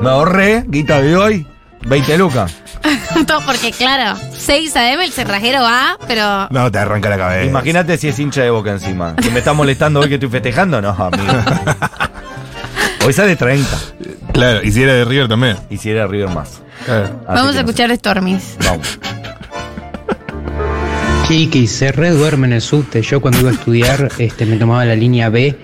Me 0.00 0.10
ahorré, 0.10 0.64
guita 0.68 1.00
de 1.00 1.16
hoy, 1.16 1.46
20 1.86 2.18
lucas. 2.18 2.54
Todo 3.26 3.40
porque, 3.44 3.72
claro, 3.72 4.18
6 4.36 4.76
AM 4.76 5.00
el 5.00 5.12
cerrajero 5.12 5.62
va, 5.62 5.96
pero. 6.06 6.48
No, 6.50 6.70
te 6.70 6.78
arranca 6.78 7.08
la 7.08 7.16
cabeza. 7.16 7.44
Imagínate 7.44 7.96
si 7.96 8.08
es 8.08 8.18
hincha 8.18 8.42
de 8.42 8.50
boca 8.50 8.70
encima. 8.70 9.16
Que 9.16 9.30
me 9.30 9.38
está 9.38 9.52
molestando 9.52 10.00
hoy 10.00 10.08
que 10.08 10.14
estoy 10.14 10.28
festejando. 10.28 10.80
No, 10.80 10.90
amigo. 10.90 11.32
Hoy 13.06 13.12
sale 13.12 13.36
30. 13.36 13.68
Claro, 14.32 14.62
y 14.62 14.70
si 14.70 14.82
era 14.82 14.92
de 14.92 15.04
River 15.04 15.28
también. 15.28 15.56
Y 15.70 15.78
si 15.78 15.90
era 15.90 16.06
River 16.06 16.28
más. 16.28 16.60
Así 16.82 17.12
Vamos 17.26 17.50
a 17.50 17.52
no 17.54 17.60
escuchar 17.60 17.96
Stormis. 17.96 18.56
Vamos. 18.64 18.98
Chiqui, 21.26 21.66
se 21.66 21.92
reduerme 21.92 22.48
en 22.48 22.54
el 22.54 22.60
subte. 22.60 23.02
Yo 23.02 23.20
cuando 23.20 23.40
iba 23.40 23.50
a 23.50 23.52
estudiar 23.52 24.10
este, 24.18 24.46
me 24.46 24.56
tomaba 24.56 24.84
la 24.84 24.94
línea 24.94 25.28
B 25.28 25.56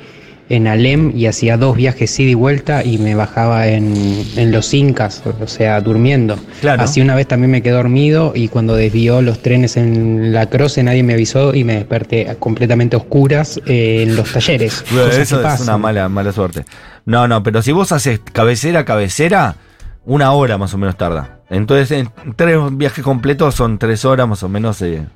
en 0.49 0.67
Alem 0.67 1.11
y 1.17 1.27
hacía 1.27 1.57
dos 1.57 1.77
viajes 1.77 2.19
ida 2.21 2.31
y 2.31 2.35
vuelta 2.35 2.85
y 2.85 2.99
me 2.99 3.15
bajaba 3.15 3.67
en, 3.69 3.95
en 4.37 4.53
los 4.53 4.75
Incas, 4.75 5.23
o 5.41 5.47
sea, 5.47 5.81
durmiendo. 5.81 6.37
Claro. 6.61 6.83
Así 6.83 7.01
una 7.01 7.15
vez 7.15 7.27
también 7.27 7.51
me 7.51 7.63
quedé 7.63 7.73
dormido 7.75 8.33
y 8.35 8.49
cuando 8.49 8.75
desvió 8.77 9.23
los 9.23 9.41
trenes 9.41 9.77
en 9.77 10.33
la 10.33 10.47
croce 10.51 10.83
nadie 10.83 11.03
me 11.03 11.15
avisó 11.15 11.55
y 11.55 11.65
me 11.65 11.75
desperté 11.77 12.37
completamente 12.39 12.97
a 12.97 12.99
oscuras 12.99 13.59
eh, 13.67 14.03
en 14.03 14.17
los 14.17 14.33
talleres. 14.33 14.85
Bueno, 14.91 15.07
eso 15.09 15.37
es 15.37 15.43
pasan. 15.43 15.69
una 15.69 15.79
mala, 15.79 16.09
mala 16.09 16.33
suerte. 16.33 16.65
No, 17.07 17.27
no, 17.27 17.43
pero 17.43 17.63
si 17.63 17.73
vos 17.73 17.93
haces 17.93 18.21
cabecera 18.33 18.81
a 18.81 18.85
cabecera, 18.85 19.57
una 20.05 20.33
hora 20.33 20.59
más 20.59 20.75
o 20.75 20.79
menos 20.79 20.97
tarda. 20.97 21.41
Entonces, 21.51 21.91
en 21.93 22.35
tres 22.37 22.59
viajes 22.73 23.03
completos 23.05 23.55
son 23.55 23.79
tres 23.79 24.05
horas 24.05 24.29
más 24.29 24.43
o 24.43 24.49
menos. 24.49 24.81
eh, 24.83 25.07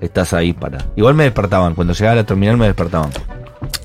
estás 0.00 0.32
ahí 0.32 0.52
para. 0.52 0.78
Igual 0.96 1.14
me 1.14 1.24
despertaban. 1.24 1.74
Cuando 1.74 1.92
llegaba 1.94 2.12
a 2.12 2.16
la 2.16 2.24
terminal 2.26 2.56
me 2.56 2.66
despertaban. 2.66 3.10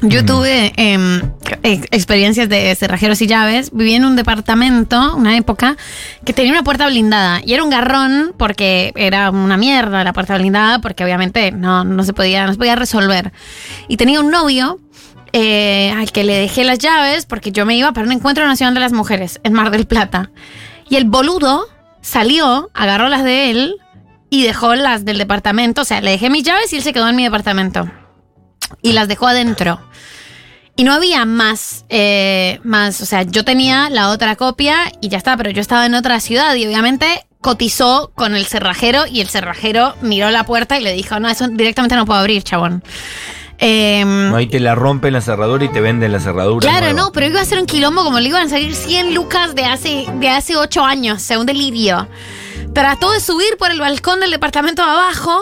Yo 0.01 0.23
tuve 0.25 0.73
em, 0.77 1.21
ex- 1.63 1.87
experiencias 1.91 2.47
de 2.49 2.73
cerrajeros 2.75 3.21
y 3.21 3.27
llaves. 3.27 3.71
Viví 3.71 3.93
en 3.95 4.05
un 4.05 4.15
departamento, 4.15 5.15
una 5.15 5.35
época, 5.37 5.75
que 6.23 6.33
tenía 6.33 6.51
una 6.51 6.63
puerta 6.63 6.87
blindada. 6.87 7.41
Y 7.43 7.53
era 7.53 7.63
un 7.63 7.69
garrón 7.69 8.33
porque 8.37 8.93
era 8.95 9.31
una 9.31 9.57
mierda 9.57 10.03
la 10.03 10.13
puerta 10.13 10.37
blindada, 10.37 10.79
porque 10.79 11.03
obviamente 11.03 11.51
no, 11.51 11.83
no, 11.83 12.03
se, 12.03 12.13
podía, 12.13 12.45
no 12.45 12.51
se 12.53 12.57
podía 12.57 12.75
resolver. 12.75 13.31
Y 13.87 13.97
tenía 13.97 14.19
un 14.19 14.29
novio 14.29 14.79
eh, 15.33 15.91
al 15.97 16.11
que 16.11 16.23
le 16.23 16.37
dejé 16.37 16.63
las 16.63 16.79
llaves 16.79 17.25
porque 17.25 17.51
yo 17.51 17.65
me 17.65 17.75
iba 17.75 17.91
para 17.91 18.05
un 18.05 18.13
encuentro 18.13 18.45
nacional 18.45 18.73
de 18.75 18.79
las 18.79 18.93
mujeres 18.93 19.39
en 19.43 19.53
Mar 19.53 19.71
del 19.71 19.87
Plata. 19.87 20.29
Y 20.89 20.95
el 20.95 21.05
boludo 21.05 21.65
salió, 22.01 22.69
agarró 22.73 23.09
las 23.09 23.23
de 23.23 23.49
él 23.51 23.75
y 24.29 24.43
dejó 24.43 24.75
las 24.75 25.05
del 25.05 25.17
departamento. 25.17 25.81
O 25.81 25.85
sea, 25.85 26.01
le 26.01 26.11
dejé 26.11 26.29
mis 26.29 26.43
llaves 26.43 26.71
y 26.71 26.77
él 26.77 26.83
se 26.83 26.93
quedó 26.93 27.07
en 27.09 27.15
mi 27.15 27.23
departamento 27.23 27.89
y 28.81 28.93
las 28.93 29.07
dejó 29.07 29.27
adentro. 29.27 29.79
Y 30.75 30.83
no 30.83 30.93
había 30.93 31.25
más, 31.25 31.85
eh, 31.89 32.59
más, 32.63 33.01
o 33.01 33.05
sea, 33.05 33.23
yo 33.23 33.43
tenía 33.43 33.89
la 33.89 34.09
otra 34.09 34.35
copia 34.35 34.91
y 35.01 35.09
ya 35.09 35.17
está, 35.17 35.35
pero 35.35 35.49
yo 35.49 35.59
estaba 35.59 35.85
en 35.87 35.95
otra 35.95 36.19
ciudad 36.19 36.53
y 36.55 36.67
obviamente 36.67 37.25
cotizó 37.41 38.11
con 38.13 38.35
el 38.35 38.45
cerrajero 38.45 39.07
y 39.07 39.21
el 39.21 39.27
cerrajero 39.27 39.95
miró 40.01 40.29
la 40.29 40.45
puerta 40.45 40.79
y 40.79 40.83
le 40.83 40.93
dijo, 40.93 41.19
no, 41.19 41.29
eso 41.29 41.47
directamente 41.47 41.95
no 41.95 42.05
puedo 42.05 42.19
abrir, 42.19 42.43
chabón. 42.43 42.83
No, 43.59 44.35
ahí 44.35 44.47
te 44.47 44.59
la 44.59 44.75
rompen 44.75 45.13
la 45.13 45.21
cerradura 45.21 45.65
y 45.65 45.69
te 45.69 45.81
venden 45.81 46.11
la 46.11 46.19
cerradura. 46.19 46.61
Claro, 46.61 46.91
nueva. 46.91 47.01
no, 47.01 47.11
pero 47.11 47.25
iba 47.27 47.41
a 47.41 47.45
ser 47.45 47.59
un 47.59 47.65
quilombo 47.65 48.03
como 48.03 48.19
le 48.19 48.29
iban 48.29 48.45
a 48.45 48.49
salir 48.49 48.75
100 48.75 49.15
lucas 49.15 49.55
de 49.55 49.65
hace, 49.65 50.05
de 50.15 50.29
hace 50.29 50.55
8 50.55 50.83
años, 50.83 51.17
o 51.17 51.25
sea, 51.25 51.39
un 51.39 51.45
delirio. 51.45 52.07
Trató 52.73 53.11
de 53.11 53.19
subir 53.19 53.57
por 53.57 53.71
el 53.71 53.79
balcón 53.79 54.19
del 54.19 54.31
departamento 54.31 54.83
de 54.83 54.91
abajo. 54.91 55.41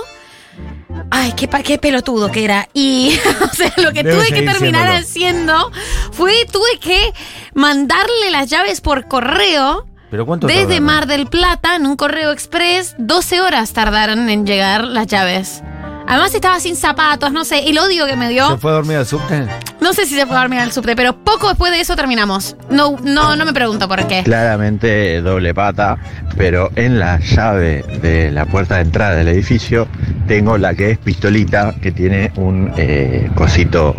Ay, 1.17 1.31
qué, 1.31 1.47
pa- 1.47 1.63
qué 1.63 1.77
pelotudo 1.77 2.29
que 2.29 2.43
era. 2.43 2.67
Y, 2.73 3.17
o 3.41 3.47
sea, 3.55 3.71
lo 3.77 3.93
que 3.93 4.03
tuve 4.03 4.27
que 4.27 4.41
terminar 4.41 4.89
haciendo 4.89 5.71
fue, 6.11 6.45
tuve 6.51 6.77
que 6.81 7.13
mandarle 7.53 8.31
las 8.31 8.49
llaves 8.49 8.81
por 8.81 9.07
correo. 9.07 9.85
¿Pero 10.11 10.25
cuánto 10.25 10.45
Desde 10.47 10.61
tardaron? 10.63 10.83
Mar 10.83 11.07
del 11.07 11.27
Plata, 11.27 11.75
en 11.77 11.85
un 11.85 11.95
correo 11.95 12.31
express, 12.31 12.95
12 12.97 13.39
horas 13.41 13.71
tardaron 13.71 14.27
en 14.29 14.45
llegar 14.45 14.83
las 14.83 15.07
llaves. 15.07 15.63
Además 16.07 16.35
estaba 16.35 16.59
sin 16.59 16.75
zapatos, 16.75 17.31
no 17.31 17.45
sé, 17.45 17.67
el 17.67 17.77
odio 17.79 18.05
que 18.05 18.15
me 18.15 18.29
dio. 18.29 18.47
¿Se 18.49 18.57
fue 18.57 18.71
a 18.71 18.75
dormir 18.75 18.97
al 18.97 19.05
subte? 19.05 19.47
No 19.81 19.93
sé 19.93 20.05
si 20.05 20.15
se 20.15 20.25
puede 20.27 20.39
dormir 20.39 20.59
al 20.59 20.71
subte, 20.71 20.95
pero 20.95 21.15
poco 21.15 21.47
después 21.49 21.71
de 21.71 21.79
eso 21.79 21.95
terminamos. 21.95 22.55
No, 22.69 22.95
no, 23.03 23.35
no 23.35 23.45
me 23.45 23.53
pregunto 23.53 23.87
por 23.87 24.05
qué. 24.07 24.23
Claramente 24.23 25.21
doble 25.21 25.53
pata, 25.53 25.97
pero 26.37 26.69
en 26.75 26.99
la 26.99 27.19
llave 27.19 27.83
de 28.01 28.31
la 28.31 28.45
puerta 28.45 28.75
de 28.75 28.81
entrada 28.81 29.15
del 29.15 29.27
edificio 29.29 29.87
tengo 30.27 30.57
la 30.57 30.75
que 30.75 30.91
es 30.91 30.97
pistolita, 30.99 31.73
que 31.81 31.91
tiene 31.91 32.31
un 32.35 32.71
eh, 32.77 33.29
cosito 33.35 33.95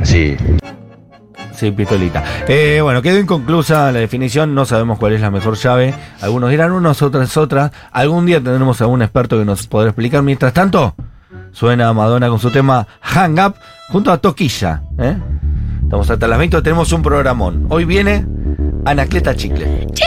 así. 0.00 0.36
Sí, 1.58 1.72
pistolita. 1.72 2.22
Eh, 2.46 2.78
bueno, 2.80 3.02
quedó 3.02 3.18
inconclusa 3.18 3.90
la 3.90 3.98
definición, 3.98 4.54
no 4.54 4.64
sabemos 4.64 4.96
cuál 4.96 5.14
es 5.14 5.20
la 5.20 5.32
mejor 5.32 5.56
llave. 5.56 5.92
Algunos 6.20 6.50
dirán 6.50 6.70
unos, 6.70 7.02
otras 7.02 7.36
otras. 7.36 7.72
Algún 7.90 8.26
día 8.26 8.36
tendremos 8.36 8.80
algún 8.80 9.02
experto 9.02 9.36
que 9.36 9.44
nos 9.44 9.66
podrá 9.66 9.88
explicar. 9.88 10.22
Mientras 10.22 10.52
tanto, 10.52 10.94
suena 11.50 11.92
Madonna 11.92 12.28
con 12.28 12.38
su 12.38 12.52
tema 12.52 12.86
Hang 13.00 13.40
Up 13.40 13.56
junto 13.88 14.12
a 14.12 14.18
Toquilla. 14.18 14.82
¿eh? 15.00 15.16
Estamos 15.82 16.08
hasta 16.08 16.28
las 16.28 16.38
20, 16.38 16.62
tenemos 16.62 16.92
un 16.92 17.02
programón. 17.02 17.66
Hoy 17.70 17.84
viene 17.84 18.24
Anacleta 18.84 19.34
Chicle. 19.34 19.88
Yo 19.88 20.04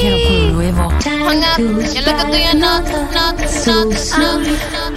quiero 0.00 0.16
con 0.26 0.52
nuevo. 0.54 0.88
Hang 1.04 1.40
up, 1.40 1.58
yo 1.58 2.00
lo 2.00 2.16
que 2.16 2.22
estoy 2.22 2.58
no, 2.58 2.80
no, 2.80 3.04
no, 3.66 4.38
no. 4.40 4.87